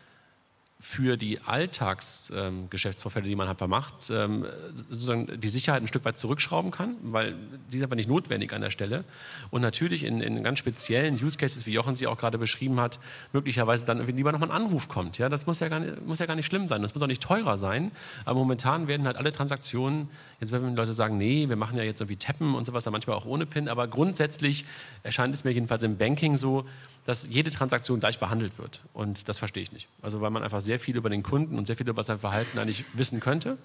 für 0.80 1.16
die 1.16 1.40
Alltagsgeschäftsvorfälle, 1.40 3.24
ähm, 3.24 3.30
die 3.30 3.36
man 3.36 3.48
einfach 3.48 3.66
macht, 3.66 4.10
ähm, 4.10 4.46
sozusagen 4.74 5.40
die 5.40 5.48
Sicherheit 5.48 5.82
ein 5.82 5.88
Stück 5.88 6.04
weit 6.04 6.18
zurückschrauben 6.18 6.70
kann, 6.70 6.94
weil 7.02 7.34
sie 7.66 7.78
ist 7.78 7.82
einfach 7.82 7.96
nicht 7.96 8.08
notwendig 8.08 8.52
an 8.52 8.60
der 8.60 8.70
Stelle. 8.70 9.02
Und 9.50 9.62
natürlich 9.62 10.04
in, 10.04 10.20
in 10.20 10.40
ganz 10.44 10.60
speziellen 10.60 11.14
Use 11.20 11.36
Cases, 11.36 11.66
wie 11.66 11.72
Jochen 11.72 11.96
sie 11.96 12.06
auch 12.06 12.16
gerade 12.16 12.38
beschrieben 12.38 12.78
hat, 12.78 13.00
möglicherweise 13.32 13.86
dann 13.86 13.96
irgendwie 13.98 14.12
lieber 14.12 14.30
nochmal 14.30 14.50
ein 14.50 14.56
Anruf 14.56 14.88
kommt. 14.88 15.18
Ja, 15.18 15.28
das 15.28 15.46
muss 15.46 15.58
ja, 15.58 15.66
gar 15.66 15.80
nicht, 15.80 16.06
muss 16.06 16.20
ja 16.20 16.26
gar 16.26 16.36
nicht 16.36 16.46
schlimm 16.46 16.68
sein. 16.68 16.80
Das 16.80 16.94
muss 16.94 17.02
auch 17.02 17.08
nicht 17.08 17.24
teurer 17.24 17.58
sein. 17.58 17.90
Aber 18.24 18.38
momentan 18.38 18.86
werden 18.86 19.04
halt 19.04 19.16
alle 19.16 19.32
Transaktionen, 19.32 20.08
jetzt 20.38 20.52
werden 20.52 20.76
Leute 20.76 20.92
sagen, 20.92 21.18
nee, 21.18 21.48
wir 21.48 21.56
machen 21.56 21.76
ja 21.76 21.82
jetzt 21.82 22.00
irgendwie 22.00 22.18
Tappen 22.18 22.54
und 22.54 22.66
sowas, 22.66 22.84
dann 22.84 22.92
manchmal 22.92 23.16
auch 23.16 23.26
ohne 23.26 23.46
PIN. 23.46 23.68
Aber 23.68 23.88
grundsätzlich 23.88 24.64
erscheint 25.02 25.34
es 25.34 25.42
mir 25.42 25.50
jedenfalls 25.50 25.82
im 25.82 25.96
Banking 25.98 26.36
so, 26.36 26.66
dass 27.08 27.26
jede 27.26 27.50
Transaktion 27.50 28.00
gleich 28.00 28.20
behandelt 28.20 28.58
wird. 28.58 28.82
Und 28.92 29.30
das 29.30 29.38
verstehe 29.38 29.62
ich 29.62 29.72
nicht. 29.72 29.88
Also 30.02 30.20
weil 30.20 30.28
man 30.30 30.42
einfach 30.42 30.60
sehr 30.68 30.78
viel 30.78 30.96
über 30.96 31.08
den 31.08 31.22
Kunden 31.22 31.58
und 31.58 31.66
sehr 31.66 31.76
viel 31.76 31.88
über 31.88 32.04
sein 32.04 32.18
Verhalten 32.18 32.58
eigentlich 32.58 32.84
wissen 32.92 33.20
könnte 33.20 33.56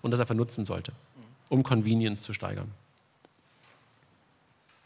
und 0.00 0.10
das 0.10 0.20
einfach 0.20 0.34
nutzen 0.34 0.64
sollte, 0.64 0.92
um 1.50 1.62
Convenience 1.62 2.22
zu 2.22 2.32
steigern. 2.32 2.72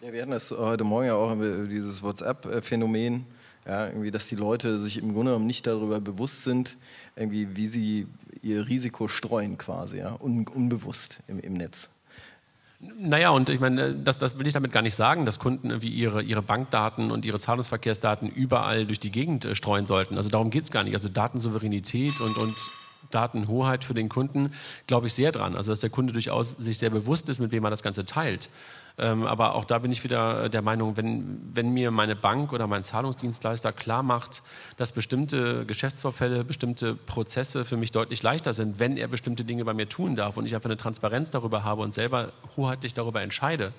Ja, 0.01 0.12
wir 0.12 0.23
hatten 0.23 0.33
das 0.33 0.51
heute 0.51 0.83
Morgen 0.83 1.07
ja 1.07 1.14
auch 1.14 1.37
dieses 1.68 2.03
WhatsApp-Phänomen, 2.03 3.25
ja, 3.66 3.87
irgendwie, 3.87 4.11
dass 4.11 4.27
die 4.27 4.35
Leute 4.35 4.81
sich 4.81 4.97
im 4.97 5.12
Grunde 5.12 5.31
genommen 5.31 5.47
nicht 5.47 5.64
darüber 5.66 6.01
bewusst 6.01 6.43
sind, 6.43 6.77
irgendwie, 7.14 7.55
wie 7.55 7.68
sie 7.68 8.09
ihr 8.43 8.66
Risiko 8.66 9.07
streuen 9.07 9.57
quasi, 9.57 9.99
ja, 9.99 10.16
un 10.18 10.49
unbewusst 10.49 11.21
im, 11.29 11.39
im 11.39 11.53
Netz. 11.55 11.89
Naja, 12.83 13.28
und 13.28 13.51
ich 13.51 13.61
meine, 13.61 13.93
das, 13.95 14.18
das 14.18 14.39
will 14.39 14.47
ich 14.47 14.55
damit 14.55 14.72
gar 14.72 14.81
nicht 14.81 14.95
sagen, 14.95 15.26
dass 15.26 15.39
Kunden 15.39 15.68
irgendwie 15.68 15.91
ihre, 15.91 16.22
ihre 16.22 16.41
Bankdaten 16.41 17.11
und 17.11 17.26
ihre 17.26 17.39
Zahlungsverkehrsdaten 17.39 18.31
überall 18.31 18.87
durch 18.87 18.99
die 18.99 19.11
Gegend 19.11 19.45
äh, 19.45 19.55
streuen 19.55 19.85
sollten. 19.85 20.16
Also 20.16 20.31
darum 20.31 20.49
geht 20.49 20.64
es 20.64 20.70
gar 20.70 20.83
nicht. 20.83 20.95
Also 20.95 21.11
Datensouveränität 21.11 22.22
und, 22.22 22.39
und 22.39 22.55
Datenhoheit 23.11 23.85
für 23.85 23.93
den 23.93 24.09
Kunden, 24.09 24.55
glaube 24.87 25.09
ich 25.09 25.14
sehr 25.14 25.31
dran. 25.31 25.57
Also 25.57 25.72
dass 25.72 25.81
der 25.81 25.91
Kunde 25.91 26.14
durchaus 26.14 26.53
sich 26.53 26.78
sehr 26.78 26.91
bewusst 26.91 27.28
ist, 27.28 27.39
mit 27.39 27.53
wem 27.53 27.64
er 27.64 27.70
das 27.70 27.83
Ganze 27.83 28.07
teilt. 28.07 28.49
Ähm, 29.01 29.24
aber 29.24 29.55
auch 29.55 29.64
da 29.64 29.78
bin 29.78 29.90
ich 29.90 30.05
wieder 30.05 30.51
der 30.51 30.61
Meinung, 30.61 30.96
wenn, 30.98 31.40
wenn 31.55 31.72
mir 31.72 31.90
meine 31.90 32.14
Bank 32.14 32.53
oder 32.53 32.66
mein 32.66 32.82
Zahlungsdienstleister 32.82 33.72
klar 33.72 34.03
macht, 34.03 34.42
dass 34.76 34.92
bestimmte 34.92 35.64
Geschäftsvorfälle, 35.64 36.44
bestimmte 36.44 36.94
Prozesse 36.94 37.64
für 37.64 37.78
mich 37.78 37.92
deutlich 37.92 38.22
leichter 38.22 38.53
sind, 38.53 38.78
wenn 38.78 38.98
er 38.98 39.09
bestimmte 39.09 39.44
Dinge 39.44 39.64
bei 39.64 39.72
mir 39.72 39.88
tun 39.88 40.16
darf 40.16 40.36
und 40.36 40.44
ich 40.44 40.55
einfach 40.55 40.68
eine 40.68 40.76
Transparenz 40.76 41.30
darüber 41.30 41.64
habe 41.64 41.80
und 41.80 41.94
selber 41.94 42.32
hoheitlich 42.59 42.92
darüber 42.92 43.22
entscheide, 43.22 43.72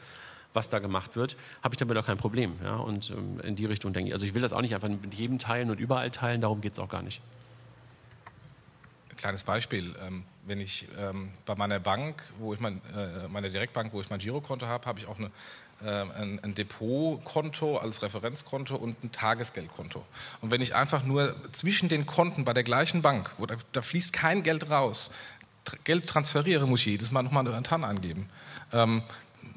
was 0.54 0.72
da 0.72 0.80
gemacht 0.80 1.16
wird, 1.16 1.38
habe 1.64 1.76
ich 1.76 1.78
damit 1.78 1.96
auch 1.98 2.06
kein 2.06 2.18
Problem. 2.18 2.56
Ja? 2.64 2.78
Und 2.78 3.12
ähm, 3.12 3.40
in 3.42 3.56
die 3.56 3.66
Richtung 3.68 3.94
denke 3.94 4.10
ich. 4.10 4.14
Also 4.14 4.26
ich 4.26 4.34
will 4.34 4.42
das 4.42 4.54
auch 4.54 4.62
nicht 4.62 4.74
einfach 4.74 4.90
mit 4.90 5.14
jedem 5.14 5.38
teilen 5.38 5.70
und 5.70 5.80
überall 5.80 6.10
teilen, 6.10 6.42
darum 6.42 6.62
geht 6.62 6.74
es 6.74 6.80
auch 6.80 6.90
gar 6.90 7.04
nicht. 7.04 7.22
Ein 9.12 9.18
kleines 9.18 9.44
Beispiel. 9.44 9.94
Ähm, 10.06 10.24
wenn 10.46 10.60
ich 10.60 10.88
ähm, 11.00 11.32
bei 11.46 11.56
meiner 11.56 11.80
Bank, 11.80 12.24
wo 12.40 12.54
ich 12.54 12.60
mein, 12.60 12.82
äh, 12.96 13.28
meine 13.30 13.50
Direktbank, 13.50 13.94
wo 13.94 14.02
ich 14.02 14.10
mein 14.10 14.20
Girokonto 14.20 14.68
habe, 14.68 14.86
habe 14.86 15.00
ich 15.00 15.08
auch 15.08 15.18
eine, 15.20 15.32
äh, 15.84 16.40
ein, 16.42 16.56
Depotkonto 16.56 17.78
als 17.78 18.02
Referenzkonto 18.02 18.76
und 18.76 19.04
ein 19.04 19.12
Tagesgeldkonto. 19.12 20.04
Und 20.42 20.52
wenn 20.52 20.62
ich 20.62 20.76
einfach 20.76 21.04
nur 21.04 21.36
zwischen 21.52 21.90
den 21.90 22.06
Konten 22.06 22.44
bei 22.44 22.54
der 22.54 22.64
gleichen 22.64 23.02
Bank, 23.02 23.32
wo 23.38 23.46
da, 23.46 23.56
da 23.72 23.82
fließt 23.82 24.14
kein 24.14 24.44
Geld 24.44 24.70
raus, 24.70 25.12
Geld 25.84 26.08
transferiere, 26.08 26.68
muss 26.68 26.82
ich 26.82 26.88
jedes 26.88 27.12
Mal 27.12 27.24
nochmal 27.24 27.48
eine 27.48 27.62
TAN 27.64 27.84
angeben. 27.84 28.28
Ähm, 28.74 29.04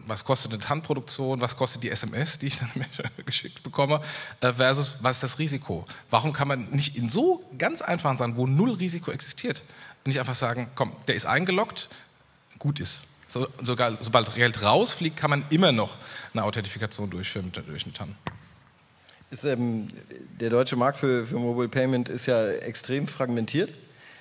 was 0.07 0.25
kostet 0.25 0.53
eine 0.53 0.61
TAN-Produktion, 0.61 1.41
was 1.41 1.57
kostet 1.57 1.83
die 1.83 1.91
SMS, 1.91 2.39
die 2.39 2.49
ich 2.49 2.59
dann 2.59 2.71
geschickt 3.27 3.63
bekomme, 3.63 4.01
äh, 4.41 4.53
versus 4.53 4.99
was 5.03 5.17
ist 5.17 5.23
das 5.23 5.39
Risiko. 5.39 5.85
Warum 6.11 6.33
kann 6.33 6.49
man 6.49 6.71
nicht 6.71 6.97
in 6.97 7.09
so 7.09 7.45
ganz 7.59 7.83
einfachen 7.83 8.17
Sachen, 8.17 8.37
wo 8.37 8.47
null 8.47 8.75
Risiko 8.75 9.11
existiert, 9.11 9.63
nicht 10.05 10.19
einfach 10.19 10.35
sagen, 10.35 10.69
komm, 10.75 10.93
der 11.07 11.15
ist 11.15 11.27
eingeloggt, 11.27 11.89
gut 12.59 12.81
ist. 12.81 13.05
So, 13.27 13.49
sogar, 13.63 13.97
sobald 14.01 14.35
Geld 14.35 14.63
rausfliegt, 14.63 15.17
kann 15.17 15.31
man 15.31 15.45
immer 15.51 15.73
noch 15.73 15.97
eine 16.33 16.45
Authentifikation 16.45 17.11
durchführen 17.11 17.51
durch 17.53 17.85
eine 17.85 17.95
TAN. 17.95 18.17
Ist, 19.31 19.45
ähm, 19.45 19.89
der 20.39 20.51
deutsche 20.51 20.77
Markt 20.77 20.99
für, 20.99 21.27
für 21.27 21.37
Mobile 21.37 21.69
Payment 21.69 22.09
ist 22.09 22.27
ja 22.27 22.49
extrem 22.49 23.09
fragmentiert. 23.09 23.75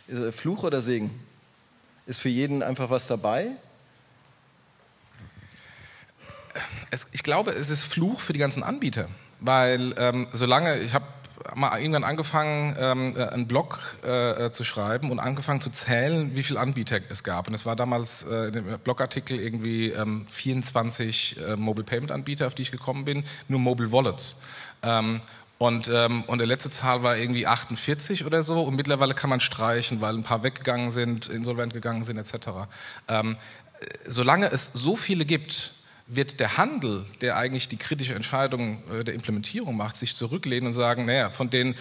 Ist, 0.08 0.40
Fluch 0.40 0.64
oder 0.64 0.82
Segen? 0.82 1.12
Ist 2.06 2.20
für 2.20 2.30
jeden 2.30 2.64
einfach 2.64 2.90
was 2.90 3.08
dabei? 3.08 3.52
Es, 6.92 7.10
ich 7.12 7.24
glaube, 7.24 7.52
es 7.52 7.70
ist 7.70 7.84
Fluch 7.84 8.20
für 8.20 8.34
die 8.34 8.40
ganzen 8.40 8.64
Anbieter, 8.64 9.08
weil 9.40 9.94
ähm, 9.98 10.28
solange, 10.32 10.80
ich 10.80 10.94
habe 10.94 11.06
mal 11.56 11.80
irgendwann 11.80 12.04
angefangen, 12.04 12.76
ähm, 12.80 13.14
äh, 13.16 13.26
einen 13.26 13.48
Blog 13.48 13.80
äh, 14.04 14.52
zu 14.52 14.64
schreiben 14.64 15.12
und 15.12 15.20
angefangen 15.20 15.62
zu 15.62 15.70
zählen, 15.70 16.36
wie 16.36 16.44
viele 16.44 16.60
Anbieter 16.60 17.00
es 17.10 17.24
gab. 17.24 17.48
Und 17.48 17.54
es 17.54 17.66
war 17.66 17.76
damals 17.76 18.24
äh, 18.24 18.48
in 18.48 18.54
dem 18.54 18.80
Blogartikel 18.80 19.40
irgendwie 19.40 19.90
ähm, 19.92 20.26
24 20.30 21.40
äh, 21.40 21.56
Mobile 21.56 21.86
Payment 21.86 22.12
Anbieter, 22.12 22.48
auf 22.48 22.56
die 22.56 22.64
ich 22.64 22.72
gekommen 22.72 23.06
bin, 23.06 23.24
nur 23.48 23.60
Mobile 23.60 23.92
Wallets. 23.92 24.42
Ähm, 24.82 25.20
und, 25.58 25.90
ähm, 25.94 26.24
und 26.28 26.40
der 26.40 26.48
letzte 26.48 26.70
Zahl 26.72 27.04
war 27.04 27.16
irgendwie 27.16 27.48
48 27.48 28.26
oder 28.26 28.44
so. 28.44 28.64
Und 28.64 28.76
mittlerweile 28.76 29.14
kann 29.14 29.30
man 29.30 29.40
streichen, 29.40 30.02
weil 30.02 30.16
ein 30.16 30.24
paar 30.24 30.44
weggegangen 30.44 30.92
sind, 30.92 31.28
insolvent 31.28 31.74
gegangen 31.74 32.04
sind 32.04 32.18
etc. 32.18 32.50
Ähm, 33.08 33.38
solange 34.06 34.52
es 34.52 34.74
so 34.74 34.96
viele 34.96 35.26
gibt, 35.26 35.74
wird 36.16 36.40
der 36.40 36.58
Handel, 36.58 37.06
der 37.22 37.38
eigentlich 37.38 37.68
die 37.68 37.78
kritische 37.78 38.16
Entscheidung 38.16 38.82
äh, 38.92 39.04
der 39.04 39.14
Implementierung 39.14 39.76
macht, 39.76 39.96
sich 39.96 40.16
zurücklehnen 40.16 40.68
und 40.68 40.74
sagen, 40.74 41.06
naja, 41.06 41.30
von 41.30 41.50
den 41.50 41.76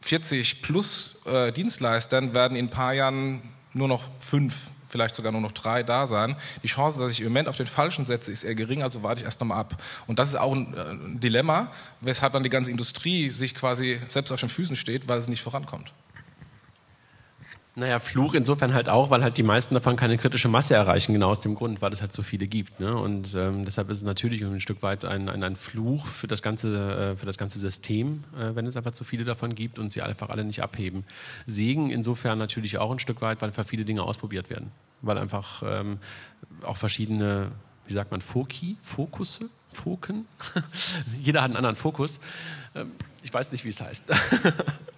40 0.00 0.62
plus 0.62 1.20
äh, 1.26 1.52
Dienstleistern 1.52 2.34
werden 2.34 2.56
in 2.56 2.66
ein 2.66 2.70
paar 2.70 2.92
Jahren 2.92 3.40
nur 3.72 3.88
noch 3.88 4.04
fünf, 4.20 4.70
vielleicht 4.88 5.14
sogar 5.14 5.32
nur 5.32 5.40
noch 5.40 5.52
drei 5.52 5.82
da 5.82 6.06
sein. 6.06 6.36
Die 6.62 6.66
Chance, 6.66 7.00
dass 7.00 7.12
ich 7.12 7.20
im 7.20 7.28
Moment 7.28 7.48
auf 7.48 7.56
den 7.56 7.66
Falschen 7.66 8.04
setze, 8.04 8.30
ist 8.30 8.44
eher 8.44 8.54
gering, 8.54 8.82
also 8.82 9.02
warte 9.02 9.20
ich 9.20 9.24
erst 9.24 9.40
nochmal 9.40 9.60
ab. 9.60 9.80
Und 10.06 10.18
das 10.18 10.30
ist 10.30 10.36
auch 10.36 10.52
ein, 10.52 10.74
äh, 10.74 10.80
ein 10.80 11.20
Dilemma, 11.20 11.70
weshalb 12.00 12.32
dann 12.32 12.42
die 12.42 12.48
ganze 12.48 12.70
Industrie 12.70 13.30
sich 13.30 13.54
quasi 13.54 14.00
selbst 14.08 14.32
auf 14.32 14.40
den 14.40 14.48
Füßen 14.48 14.76
steht, 14.76 15.08
weil 15.08 15.20
sie 15.22 15.30
nicht 15.30 15.42
vorankommt. 15.42 15.92
Naja, 17.74 18.00
Fluch 18.00 18.34
insofern 18.34 18.74
halt 18.74 18.90
auch, 18.90 19.08
weil 19.08 19.22
halt 19.22 19.38
die 19.38 19.42
meisten 19.42 19.72
davon 19.74 19.96
keine 19.96 20.18
kritische 20.18 20.48
Masse 20.48 20.74
erreichen, 20.74 21.14
genau 21.14 21.30
aus 21.30 21.40
dem 21.40 21.54
Grund, 21.54 21.80
weil 21.80 21.90
es 21.90 22.02
halt 22.02 22.12
so 22.12 22.22
viele 22.22 22.46
gibt. 22.46 22.80
Ne? 22.80 22.94
Und 22.94 23.34
ähm, 23.34 23.64
deshalb 23.64 23.88
ist 23.88 23.98
es 23.98 24.02
natürlich 24.02 24.42
ein 24.42 24.60
Stück 24.60 24.82
weit 24.82 25.06
ein, 25.06 25.30
ein, 25.30 25.42
ein 25.42 25.56
Fluch 25.56 26.06
für 26.06 26.26
das 26.26 26.42
ganze, 26.42 27.12
äh, 27.12 27.16
für 27.16 27.24
das 27.24 27.38
ganze 27.38 27.58
System, 27.58 28.24
äh, 28.38 28.54
wenn 28.54 28.66
es 28.66 28.76
einfach 28.76 28.92
zu 28.92 29.04
viele 29.04 29.24
davon 29.24 29.54
gibt 29.54 29.78
und 29.78 29.90
sie 29.90 30.02
einfach 30.02 30.28
alle 30.28 30.44
nicht 30.44 30.62
abheben. 30.62 31.04
Segen 31.46 31.90
insofern 31.90 32.36
natürlich 32.36 32.76
auch 32.76 32.90
ein 32.90 32.98
Stück 32.98 33.22
weit, 33.22 33.40
weil 33.40 33.48
einfach 33.48 33.66
viele 33.66 33.86
Dinge 33.86 34.02
ausprobiert 34.02 34.50
werden. 34.50 34.70
Weil 35.00 35.16
einfach 35.16 35.62
ähm, 35.64 35.98
auch 36.62 36.76
verschiedene, 36.76 37.52
wie 37.86 37.94
sagt 37.94 38.10
man, 38.10 38.20
Foki, 38.20 38.76
Fokusse, 38.82 39.48
Foken, 39.72 40.26
jeder 41.22 41.40
hat 41.40 41.46
einen 41.46 41.56
anderen 41.56 41.76
Fokus. 41.76 42.20
Ähm, 42.74 42.90
ich 43.22 43.32
weiß 43.32 43.50
nicht, 43.50 43.64
wie 43.64 43.70
es 43.70 43.80
heißt. 43.80 44.04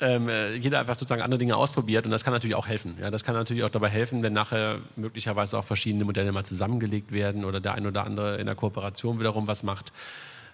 ähm, 0.00 0.28
äh, 0.28 0.54
jeder 0.54 0.80
einfach 0.80 0.94
sozusagen 0.94 1.22
andere 1.22 1.38
Dinge 1.38 1.56
ausprobiert 1.56 2.04
und 2.04 2.10
das 2.10 2.24
kann 2.24 2.32
natürlich 2.32 2.56
auch 2.56 2.68
helfen. 2.68 2.96
Ja, 3.00 3.10
das 3.10 3.24
kann 3.24 3.34
natürlich 3.34 3.64
auch 3.64 3.70
dabei 3.70 3.88
helfen, 3.88 4.22
wenn 4.22 4.32
nachher 4.32 4.78
möglicherweise 4.96 5.58
auch 5.58 5.64
verschiedene 5.64 6.04
Modelle 6.04 6.32
mal 6.32 6.44
zusammengelegt 6.44 7.12
werden 7.12 7.44
oder 7.44 7.60
der 7.60 7.74
ein 7.74 7.86
oder 7.86 8.04
andere 8.04 8.36
in 8.38 8.46
der 8.46 8.54
Kooperation 8.54 9.18
wiederum 9.18 9.46
was 9.46 9.62
macht. 9.62 9.92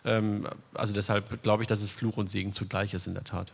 Ähm, 0.05 0.47
also 0.75 0.95
deshalb 0.95 1.43
glaube 1.43 1.63
ich, 1.63 1.67
dass 1.67 1.83
es 1.83 1.91
Fluch 1.91 2.17
und 2.17 2.31
Segen 2.31 2.53
zugleich 2.53 2.95
ist 2.95 3.07
in 3.07 3.15
der 3.15 3.25
Tat. 3.25 3.53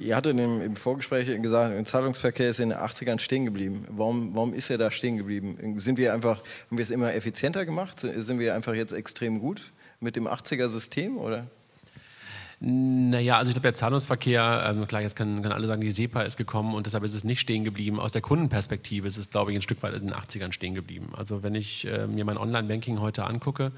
Ihr 0.00 0.16
hattet 0.16 0.38
im, 0.38 0.62
im 0.62 0.74
Vorgespräch 0.74 1.26
gesagt, 1.42 1.74
der 1.74 1.84
Zahlungsverkehr 1.84 2.48
ist 2.48 2.60
in 2.60 2.70
den 2.70 2.78
80ern 2.78 3.18
stehen 3.18 3.44
geblieben. 3.44 3.86
Warum, 3.90 4.34
warum 4.34 4.54
ist 4.54 4.70
er 4.70 4.78
da 4.78 4.90
stehen 4.90 5.18
geblieben? 5.18 5.78
Sind 5.78 5.98
wir 5.98 6.14
einfach, 6.14 6.38
haben 6.38 6.78
wir 6.78 6.82
es 6.82 6.90
immer 6.90 7.12
effizienter 7.14 7.66
gemacht? 7.66 8.00
Sind 8.00 8.38
wir 8.38 8.54
einfach 8.54 8.74
jetzt 8.74 8.92
extrem 8.92 9.38
gut 9.38 9.72
mit 10.00 10.16
dem 10.16 10.26
80er-System 10.26 11.18
oder? 11.18 11.46
Naja, 12.58 13.36
also 13.36 13.50
ich 13.50 13.54
glaube, 13.54 13.64
der 13.64 13.74
Zahlungsverkehr, 13.74 14.64
ähm, 14.70 14.86
klar, 14.86 15.02
jetzt 15.02 15.14
können, 15.14 15.42
können 15.42 15.52
alle 15.52 15.66
sagen, 15.66 15.82
die 15.82 15.90
SEPA 15.90 16.22
ist 16.22 16.38
gekommen 16.38 16.74
und 16.74 16.86
deshalb 16.86 17.04
ist 17.04 17.14
es 17.14 17.22
nicht 17.22 17.40
stehen 17.40 17.64
geblieben. 17.64 18.00
Aus 18.00 18.12
der 18.12 18.22
Kundenperspektive 18.22 19.06
ist 19.06 19.18
es, 19.18 19.28
glaube 19.28 19.52
ich, 19.52 19.58
ein 19.58 19.62
Stück 19.62 19.82
weit 19.82 19.92
in 19.92 20.06
den 20.06 20.16
80ern 20.16 20.52
stehen 20.52 20.74
geblieben. 20.74 21.12
Also 21.14 21.42
wenn 21.42 21.54
ich 21.54 21.86
äh, 21.86 22.06
mir 22.06 22.24
mein 22.24 22.38
Online-Banking 22.38 23.00
heute 23.00 23.24
angucke, 23.24 23.72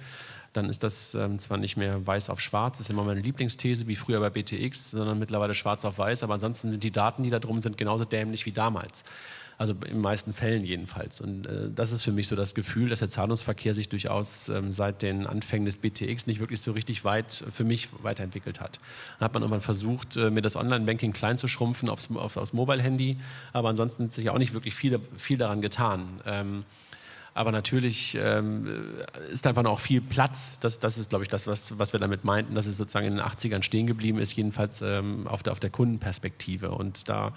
dann 0.52 0.68
ist 0.68 0.84
das 0.84 1.14
ähm, 1.14 1.40
zwar 1.40 1.58
nicht 1.58 1.76
mehr 1.76 2.06
weiß 2.06 2.30
auf 2.30 2.40
schwarz, 2.40 2.78
das 2.78 2.86
ist 2.86 2.90
immer 2.90 3.02
meine 3.02 3.20
Lieblingsthese, 3.20 3.88
wie 3.88 3.96
früher 3.96 4.20
bei 4.20 4.30
BTX, 4.30 4.92
sondern 4.92 5.18
mittlerweile 5.18 5.54
schwarz 5.54 5.84
auf 5.84 5.98
weiß, 5.98 6.22
aber 6.22 6.34
ansonsten 6.34 6.70
sind 6.70 6.84
die 6.84 6.92
Daten, 6.92 7.24
die 7.24 7.30
da 7.30 7.40
drum 7.40 7.60
sind, 7.60 7.76
genauso 7.76 8.04
dämlich 8.04 8.46
wie 8.46 8.52
damals. 8.52 9.04
Also 9.58 9.74
in 9.90 10.00
meisten 10.00 10.32
Fällen 10.32 10.64
jedenfalls. 10.64 11.20
Und 11.20 11.46
äh, 11.46 11.68
das 11.74 11.90
ist 11.90 12.04
für 12.04 12.12
mich 12.12 12.28
so 12.28 12.36
das 12.36 12.54
Gefühl, 12.54 12.88
dass 12.90 13.00
der 13.00 13.08
Zahlungsverkehr 13.08 13.74
sich 13.74 13.88
durchaus 13.88 14.48
ähm, 14.48 14.70
seit 14.70 15.02
den 15.02 15.26
Anfängen 15.26 15.66
des 15.66 15.78
BTX 15.78 16.28
nicht 16.28 16.38
wirklich 16.38 16.60
so 16.60 16.70
richtig 16.70 17.04
weit 17.04 17.44
für 17.52 17.64
mich 17.64 17.88
weiterentwickelt 18.02 18.60
hat. 18.60 18.78
Dann 19.18 19.26
hat 19.26 19.34
man 19.34 19.42
irgendwann 19.42 19.60
versucht, 19.60 20.16
äh, 20.16 20.30
mir 20.30 20.42
das 20.42 20.54
Online-Banking 20.54 21.12
klein 21.12 21.38
zu 21.38 21.48
schrumpfen 21.48 21.88
aufs, 21.88 22.08
aufs, 22.14 22.36
aufs 22.36 22.52
Mobile-Handy, 22.52 23.18
aber 23.52 23.68
ansonsten 23.68 24.04
hat 24.04 24.12
sich 24.12 24.30
auch 24.30 24.38
nicht 24.38 24.54
wirklich 24.54 24.76
viel, 24.76 25.00
viel 25.16 25.38
daran 25.38 25.60
getan. 25.60 26.06
Ähm, 26.24 26.64
aber 27.38 27.52
natürlich 27.52 28.18
ähm, 28.20 28.66
ist 29.30 29.46
einfach 29.46 29.62
noch 29.62 29.78
viel 29.78 30.00
Platz. 30.00 30.58
Das, 30.58 30.80
das 30.80 30.98
ist, 30.98 31.10
glaube 31.10 31.22
ich, 31.22 31.28
das, 31.28 31.46
was, 31.46 31.78
was 31.78 31.92
wir 31.92 32.00
damit 32.00 32.24
meinten, 32.24 32.56
dass 32.56 32.66
es 32.66 32.76
sozusagen 32.76 33.06
in 33.06 33.14
den 33.14 33.24
80ern 33.24 33.62
stehen 33.62 33.86
geblieben 33.86 34.18
ist, 34.18 34.34
jedenfalls 34.34 34.82
ähm, 34.82 35.28
auf, 35.28 35.44
der, 35.44 35.52
auf 35.52 35.60
der 35.60 35.70
Kundenperspektive. 35.70 36.72
Und 36.72 37.08
da 37.08 37.32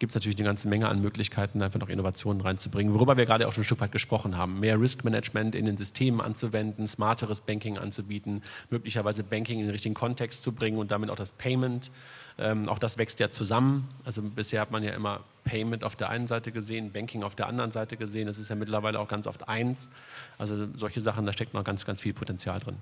gibt 0.00 0.10
es 0.10 0.16
natürlich 0.16 0.36
eine 0.38 0.46
ganze 0.46 0.68
Menge 0.68 0.88
an 0.88 1.00
Möglichkeiten, 1.00 1.62
einfach 1.62 1.78
noch 1.78 1.88
Innovationen 1.88 2.42
reinzubringen, 2.42 2.94
worüber 2.94 3.16
wir 3.16 3.26
gerade 3.26 3.46
auch 3.46 3.52
schon 3.52 3.62
ein 3.62 3.64
Stück 3.64 3.80
weit 3.80 3.92
gesprochen 3.92 4.36
haben. 4.36 4.58
Mehr 4.58 4.80
Risk 4.80 5.04
Management 5.04 5.54
in 5.54 5.66
den 5.66 5.76
Systemen 5.76 6.20
anzuwenden, 6.20 6.88
smarteres 6.88 7.40
Banking 7.40 7.78
anzubieten, 7.78 8.42
möglicherweise 8.70 9.22
Banking 9.22 9.60
in 9.60 9.66
den 9.66 9.70
richtigen 9.70 9.94
Kontext 9.94 10.42
zu 10.42 10.50
bringen 10.50 10.78
und 10.78 10.90
damit 10.90 11.10
auch 11.10 11.16
das 11.16 11.30
Payment. 11.30 11.92
Ähm, 12.38 12.68
auch 12.68 12.80
das 12.80 12.98
wächst 12.98 13.20
ja 13.20 13.30
zusammen. 13.30 13.88
Also 14.04 14.20
bisher 14.20 14.60
hat 14.60 14.72
man 14.72 14.82
ja 14.82 14.90
immer 14.94 15.20
Payment 15.44 15.84
auf 15.84 15.96
der 15.96 16.08
einen 16.10 16.26
Seite 16.26 16.52
gesehen, 16.52 16.92
Banking 16.92 17.22
auf 17.22 17.34
der 17.34 17.46
anderen 17.46 17.70
Seite 17.70 17.96
gesehen. 17.96 18.26
Das 18.26 18.38
ist 18.38 18.48
ja 18.48 18.56
mittlerweile 18.56 18.98
auch 18.98 19.08
ganz 19.08 19.26
oft 19.26 19.48
eins. 19.48 19.90
Also 20.38 20.68
solche 20.74 21.00
Sachen, 21.00 21.26
da 21.26 21.32
steckt 21.32 21.54
noch 21.54 21.64
ganz, 21.64 21.84
ganz 21.84 22.00
viel 22.00 22.14
Potenzial 22.14 22.60
drin. 22.60 22.76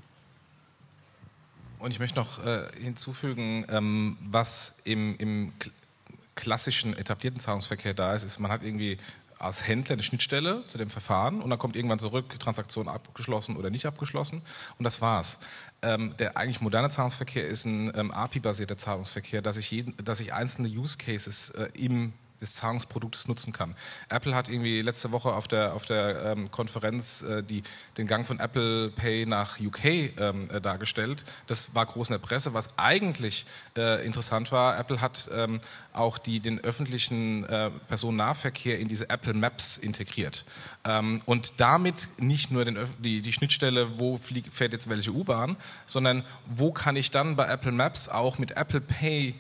Und 1.79 1.91
ich 1.91 1.99
möchte 1.99 2.19
noch 2.19 2.45
äh, 2.47 2.69
hinzufügen, 2.81 3.67
ähm, 3.69 4.17
was 4.21 4.81
im, 4.85 5.17
im 5.19 5.53
klassischen 6.37 6.97
etablierten 6.97 7.41
Zahlungsverkehr 7.41 7.93
da 7.93 8.15
ist, 8.15 8.23
ist, 8.23 8.39
man 8.39 8.53
hat 8.53 8.63
irgendwie 8.63 8.99
als 9.43 9.67
Händler 9.67 9.95
eine 9.95 10.03
Schnittstelle 10.05 10.65
zu 10.67 10.79
dem 10.79 10.89
Verfahren 10.89 11.43
und 11.43 11.51
dann 11.51 11.59
kommt 11.59 11.75
irgendwann 11.75 11.99
zurück, 11.99 12.39
Transaktion 12.39 12.87
abgeschlossen 12.87 13.57
oder 13.57 13.71
nicht 13.71 13.87
abgeschlossen 13.87 14.43
und 14.79 14.85
das 14.85 15.01
war's. 15.01 15.41
Ähm, 15.83 16.15
der 16.19 16.37
eigentlich 16.37 16.61
moderne 16.61 16.89
Zahlungsverkehr 16.91 17.47
ist 17.47 17.65
ein 17.65 17.93
ähm, 17.97 18.13
API-basierter 18.13 18.79
Zahlungsverkehr, 18.79 19.43
dass 19.43 19.57
ich, 19.57 19.69
jeden, 19.73 19.97
dass 20.05 20.21
ich 20.21 20.33
einzelne 20.33 20.69
Use 20.69 20.97
Cases 20.97 21.51
äh, 21.51 21.69
im 21.75 22.13
des 22.43 22.55
Zahlungsproduktes 22.55 23.29
nutzen 23.29 23.53
kann. 23.53 23.75
Apple 24.11 24.35
hat 24.35 24.49
irgendwie 24.49 24.81
letzte 24.81 25.13
Woche 25.13 25.33
auf 25.35 25.49
der, 25.49 25.75
auf 25.75 25.87
der 25.87 26.25
ähm, 26.25 26.51
Konferenz 26.51 27.23
äh, 27.23 27.43
die, 27.43 27.63
den 27.97 28.07
Gang 28.07 28.27
von 28.27 28.41
Apple 28.41 28.91
Pay 28.91 29.25
nach 29.27 29.59
UK 29.61 29.85
ähm, 29.85 30.51
äh, 30.51 30.61
dargestellt. 30.61 31.25
Das 31.47 31.75
war 31.75 31.87
groß 31.87 32.09
in 32.09 32.15
der 32.15 32.19
Presse. 32.19 32.53
Was 32.53 32.79
eigentlich 32.79 33.47
äh, 33.77 34.05
interessant 34.05 34.53
war, 34.53 34.79
Apple 34.79 35.01
hat 35.01 35.31
ähm, 35.35 35.61
auch 35.93 36.19
die, 36.19 36.41
den 36.41 36.59
öffentlichen 36.61 37.45
äh, 37.45 37.71
Personennahverkehr 37.89 38.79
in 38.79 38.89
diese 38.89 39.09
Apple 39.09 39.35
Maps 39.35 39.77
integriert. 39.77 40.45
Ähm, 40.85 41.23
und 41.27 41.61
damit 41.61 42.09
nicht 42.19 42.51
nur 42.51 42.65
den, 42.65 42.79
die, 42.99 43.23
die 43.23 43.33
Schnittstelle, 43.33 43.99
wo 43.99 44.19
flieg, 44.19 44.53
fährt 44.53 44.73
jetzt 44.73 44.89
welche 44.89 45.13
U-Bahn, 45.13 45.57
sondern 45.87 46.25
wo 46.47 46.73
kann 46.73 46.97
ich 46.97 47.11
dann 47.11 47.37
bei 47.37 47.47
Apple 47.47 47.73
Maps 47.73 48.09
auch 48.09 48.39
mit 48.39 48.57
Apple 48.57 48.81
Pay 48.81 49.35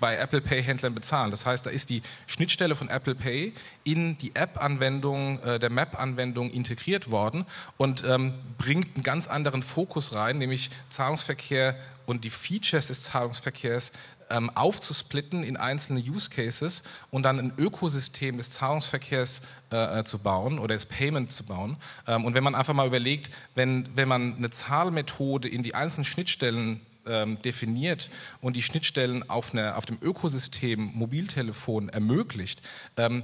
bei 0.00 0.16
Apple 0.16 0.40
Pay 0.40 0.62
Händlern 0.62 0.94
bezahlen. 0.94 1.30
Das 1.30 1.46
heißt, 1.46 1.66
da 1.66 1.70
ist 1.70 1.90
die 1.90 2.02
Schnittstelle 2.26 2.76
von 2.76 2.88
Apple 2.88 3.14
Pay 3.14 3.52
in 3.84 4.18
die 4.18 4.34
App-Anwendung, 4.34 5.40
äh, 5.42 5.58
der 5.58 5.70
Map-Anwendung 5.70 6.50
integriert 6.50 7.10
worden 7.10 7.46
und 7.76 8.04
ähm, 8.04 8.34
bringt 8.58 8.96
einen 8.96 9.02
ganz 9.02 9.28
anderen 9.28 9.62
Fokus 9.62 10.14
rein, 10.14 10.38
nämlich 10.38 10.70
Zahlungsverkehr 10.88 11.76
und 12.06 12.24
die 12.24 12.30
Features 12.30 12.88
des 12.88 13.02
Zahlungsverkehrs 13.04 13.92
ähm, 14.30 14.50
aufzusplitten 14.50 15.42
in 15.44 15.56
einzelne 15.56 16.00
Use 16.00 16.30
Cases 16.30 16.82
und 17.10 17.24
dann 17.24 17.38
ein 17.38 17.52
Ökosystem 17.58 18.38
des 18.38 18.50
Zahlungsverkehrs 18.50 19.42
äh, 19.72 20.00
äh 20.00 20.04
zu 20.04 20.18
bauen 20.18 20.58
oder 20.58 20.74
des 20.74 20.86
Payment 20.86 21.30
zu 21.32 21.44
bauen. 21.44 21.76
Ähm, 22.06 22.24
und 22.24 22.34
wenn 22.34 22.44
man 22.44 22.54
einfach 22.54 22.74
mal 22.74 22.86
überlegt, 22.86 23.30
wenn, 23.54 23.88
wenn 23.94 24.08
man 24.08 24.36
eine 24.36 24.50
Zahlmethode 24.50 25.48
in 25.48 25.62
die 25.62 25.74
einzelnen 25.74 26.04
Schnittstellen 26.04 26.80
ähm, 27.06 27.40
definiert 27.42 28.10
und 28.40 28.56
die 28.56 28.62
Schnittstellen 28.62 29.28
auf, 29.28 29.52
eine, 29.52 29.76
auf 29.76 29.86
dem 29.86 29.98
Ökosystem 30.00 30.90
Mobiltelefon 30.94 31.88
ermöglicht, 31.88 32.62
ähm, 32.96 33.22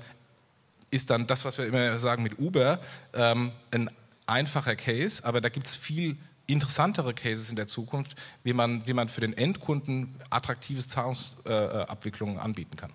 ist 0.90 1.10
dann 1.10 1.26
das, 1.26 1.44
was 1.44 1.58
wir 1.58 1.66
immer 1.66 1.98
sagen 2.00 2.22
mit 2.22 2.38
Uber, 2.38 2.80
ähm, 3.14 3.52
ein 3.70 3.90
einfacher 4.26 4.76
Case, 4.76 5.24
aber 5.24 5.40
da 5.40 5.48
gibt 5.48 5.66
es 5.66 5.74
viel 5.74 6.16
interessantere 6.46 7.14
Cases 7.14 7.50
in 7.50 7.56
der 7.56 7.66
Zukunft, 7.66 8.16
wie 8.42 8.52
man, 8.52 8.86
wie 8.86 8.92
man 8.92 9.08
für 9.08 9.20
den 9.20 9.36
Endkunden 9.36 10.14
attraktives 10.30 10.88
Zahlungsabwicklungen 10.88 12.36
äh, 12.36 12.40
anbieten 12.40 12.76
kann. 12.76 12.92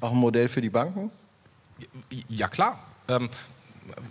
Auch 0.00 0.12
ein 0.12 0.18
Modell 0.18 0.48
für 0.48 0.60
die 0.60 0.70
Banken? 0.70 1.10
Ja, 2.28 2.48
klar. 2.48 2.82
Ähm, 3.08 3.30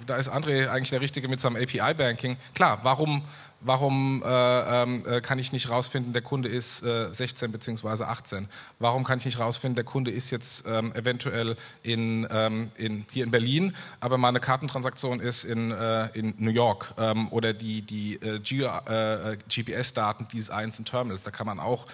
da 0.06 0.18
ist 0.18 0.30
André 0.30 0.68
eigentlich 0.70 0.90
der 0.90 1.02
Richtige 1.02 1.28
mit 1.28 1.40
seinem 1.40 1.56
API-Banking. 1.58 2.38
Klar, 2.54 2.80
warum, 2.84 3.24
Warum 3.62 4.24
äh, 4.26 4.28
ähm, 4.30 5.04
äh, 5.06 5.20
kann 5.20 5.38
ich 5.38 5.52
nicht 5.52 5.70
rausfinden, 5.70 6.14
der 6.14 6.22
Kunde 6.22 6.48
ist 6.48 6.82
äh, 6.82 7.14
16 7.14 7.52
bzw. 7.52 8.04
18? 8.04 8.48
Warum 8.80 9.04
kann 9.04 9.20
ich 9.20 9.26
nicht 9.26 9.40
rausfinden, 9.40 9.76
der 9.76 9.84
Kunde 9.84 10.12
ist 10.12 10.32
jetzt 10.32 10.66
ähm, 10.66 10.94
eventuell 10.96 11.58
in, 11.84 12.26
ähm, 12.32 12.72
in, 12.78 13.06
hier 13.12 13.26
in 13.26 13.32
Berlin, 13.32 13.76
aber 14.00 14.18
meine 14.18 14.40
Kartentransaktion 14.40 15.20
ist 15.20 15.44
in, 15.44 15.72
äh, 15.72 16.08
in 16.18 16.36
New 16.38 16.52
York? 16.52 16.94
Ähm, 16.98 17.28
oder 17.32 17.54
die, 17.54 17.82
die 17.82 18.16
äh, 18.16 18.40
GPS-Daten 18.40 20.24
äh, 20.24 20.28
dieses 20.32 20.50
einzelnen 20.50 20.86
Terminals, 20.86 21.24
da 21.24 21.32
kann 21.32 21.48
man 21.48 21.60
auch 21.60 21.88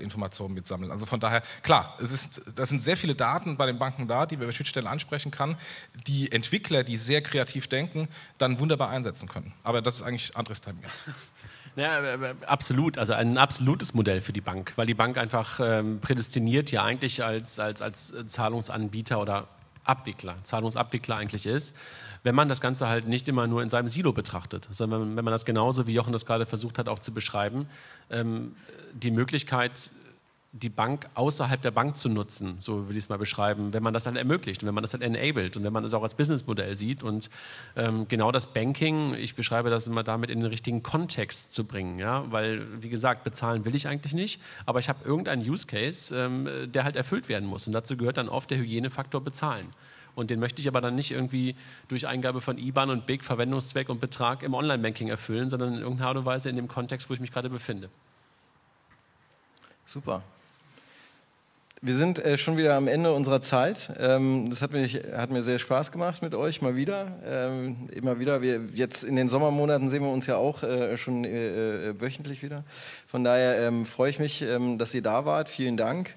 Informationen 0.00 0.54
mitsammeln. 0.54 0.90
Also 0.90 1.06
von 1.06 1.20
daher, 1.20 1.42
klar, 1.62 1.94
es 2.00 2.12
ist, 2.12 2.42
das 2.56 2.68
sind 2.68 2.82
sehr 2.82 2.96
viele 2.96 3.14
Daten 3.14 3.56
bei 3.56 3.66
den 3.66 3.78
Banken 3.78 4.08
da, 4.08 4.26
die 4.26 4.38
wir 4.38 4.44
über 4.44 4.52
Schnittstellen 4.52 4.86
ansprechen 4.86 5.30
kann, 5.30 5.56
die 6.06 6.32
Entwickler, 6.32 6.84
die 6.84 6.96
sehr 6.96 7.22
kreativ 7.22 7.68
denken, 7.68 8.08
dann 8.38 8.58
wunderbar 8.58 8.90
einsetzen 8.90 9.28
können. 9.28 9.52
Aber 9.62 9.82
das 9.82 9.96
ist 9.96 10.02
eigentlich 10.02 10.36
anderes 10.36 10.60
Timing. 10.60 10.82
Ja, 11.78 12.00
absolut. 12.46 12.98
Also 12.98 13.12
ein 13.12 13.38
absolutes 13.38 13.94
Modell 13.94 14.20
für 14.20 14.32
die 14.32 14.40
Bank, 14.40 14.72
weil 14.74 14.86
die 14.86 14.94
Bank 14.94 15.16
einfach 15.16 15.60
ähm, 15.62 16.00
prädestiniert 16.00 16.72
ja 16.72 16.82
eigentlich 16.82 17.22
als, 17.22 17.60
als, 17.60 17.82
als 17.82 18.26
Zahlungsanbieter 18.26 19.20
oder 19.20 19.46
Abwickler, 19.84 20.36
Zahlungsabwickler 20.42 21.16
eigentlich 21.16 21.46
ist, 21.46 21.76
wenn 22.24 22.34
man 22.34 22.48
das 22.48 22.60
Ganze 22.60 22.88
halt 22.88 23.06
nicht 23.06 23.28
immer 23.28 23.46
nur 23.46 23.62
in 23.62 23.68
seinem 23.68 23.88
Silo 23.88 24.12
betrachtet, 24.12 24.66
sondern 24.70 25.16
wenn 25.16 25.24
man 25.24 25.32
das 25.32 25.44
genauso, 25.44 25.86
wie 25.86 25.94
Jochen 25.94 26.12
das 26.12 26.26
gerade 26.26 26.46
versucht 26.46 26.78
hat, 26.78 26.88
auch 26.88 26.98
zu 26.98 27.14
beschreiben, 27.14 27.68
ähm, 28.10 28.56
die 28.92 29.12
Möglichkeit 29.12 29.90
die 30.52 30.70
Bank 30.70 31.08
außerhalb 31.14 31.60
der 31.60 31.70
Bank 31.70 31.96
zu 31.98 32.08
nutzen, 32.08 32.56
so 32.58 32.88
will 32.88 32.96
ich 32.96 33.04
es 33.04 33.08
mal 33.10 33.18
beschreiben, 33.18 33.74
wenn 33.74 33.82
man 33.82 33.92
das 33.92 34.06
halt 34.06 34.16
ermöglicht 34.16 34.62
und 34.62 34.66
wenn 34.66 34.74
man 34.74 34.82
das 34.82 34.94
halt 34.94 35.02
enabled 35.02 35.58
und 35.58 35.64
wenn 35.64 35.72
man 35.72 35.84
es 35.84 35.92
auch 35.92 36.02
als 36.02 36.14
Businessmodell 36.14 36.74
sieht 36.76 37.02
und 37.02 37.28
ähm, 37.76 38.08
genau 38.08 38.32
das 38.32 38.46
Banking, 38.46 39.12
ich 39.14 39.34
beschreibe 39.34 39.68
das 39.68 39.86
immer 39.86 40.02
damit 40.02 40.30
in 40.30 40.40
den 40.40 40.48
richtigen 40.48 40.82
Kontext 40.82 41.52
zu 41.52 41.64
bringen, 41.64 41.98
ja, 41.98 42.24
weil 42.32 42.66
wie 42.82 42.88
gesagt, 42.88 43.24
bezahlen 43.24 43.66
will 43.66 43.74
ich 43.74 43.88
eigentlich 43.88 44.14
nicht, 44.14 44.40
aber 44.64 44.78
ich 44.80 44.88
habe 44.88 45.04
irgendeinen 45.04 45.48
Use 45.48 45.66
Case, 45.66 46.16
ähm, 46.16 46.48
der 46.72 46.84
halt 46.84 46.96
erfüllt 46.96 47.28
werden 47.28 47.46
muss 47.46 47.66
und 47.66 47.74
dazu 47.74 47.98
gehört 47.98 48.16
dann 48.16 48.30
oft 48.30 48.50
der 48.50 48.58
Hygienefaktor 48.58 49.20
bezahlen. 49.20 49.66
Und 50.14 50.30
den 50.30 50.40
möchte 50.40 50.60
ich 50.60 50.66
aber 50.66 50.80
dann 50.80 50.96
nicht 50.96 51.12
irgendwie 51.12 51.54
durch 51.86 52.08
Eingabe 52.08 52.40
von 52.40 52.58
IBAN 52.58 52.90
und 52.90 53.06
BIC, 53.06 53.22
Verwendungszweck 53.22 53.88
und 53.88 54.00
Betrag 54.00 54.42
im 54.42 54.52
Online-Banking 54.52 55.06
erfüllen, 55.06 55.48
sondern 55.48 55.74
in 55.74 55.80
irgendeiner 55.80 56.08
Art 56.08 56.16
und 56.16 56.24
Weise 56.24 56.50
in 56.50 56.56
dem 56.56 56.66
Kontext, 56.66 57.08
wo 57.08 57.14
ich 57.14 57.20
mich 57.20 57.30
gerade 57.30 57.48
befinde. 57.48 57.88
Super. 59.86 60.24
Wir 61.80 61.94
sind 61.94 62.18
äh, 62.18 62.36
schon 62.36 62.56
wieder 62.56 62.74
am 62.74 62.88
Ende 62.88 63.12
unserer 63.12 63.40
Zeit. 63.40 63.92
Ähm, 64.00 64.50
das 64.50 64.62
hat, 64.62 64.72
mich, 64.72 65.00
hat 65.14 65.30
mir 65.30 65.44
sehr 65.44 65.60
Spaß 65.60 65.92
gemacht 65.92 66.22
mit 66.22 66.34
euch 66.34 66.60
mal 66.60 66.74
wieder. 66.74 67.18
Ähm, 67.24 67.88
immer 67.92 68.18
wieder. 68.18 68.42
Wir, 68.42 68.62
jetzt 68.74 69.04
in 69.04 69.14
den 69.14 69.28
Sommermonaten 69.28 69.88
sehen 69.88 70.02
wir 70.02 70.10
uns 70.10 70.26
ja 70.26 70.36
auch 70.38 70.64
äh, 70.64 70.96
schon 70.98 71.24
äh, 71.24 71.90
äh 71.90 72.00
wöchentlich 72.00 72.42
wieder. 72.42 72.64
Von 73.06 73.22
daher 73.22 73.60
ähm, 73.60 73.86
freue 73.86 74.10
ich 74.10 74.18
mich, 74.18 74.42
ähm, 74.42 74.78
dass 74.78 74.92
ihr 74.92 75.02
da 75.02 75.24
wart. 75.24 75.48
Vielen 75.48 75.76
Dank. 75.76 76.16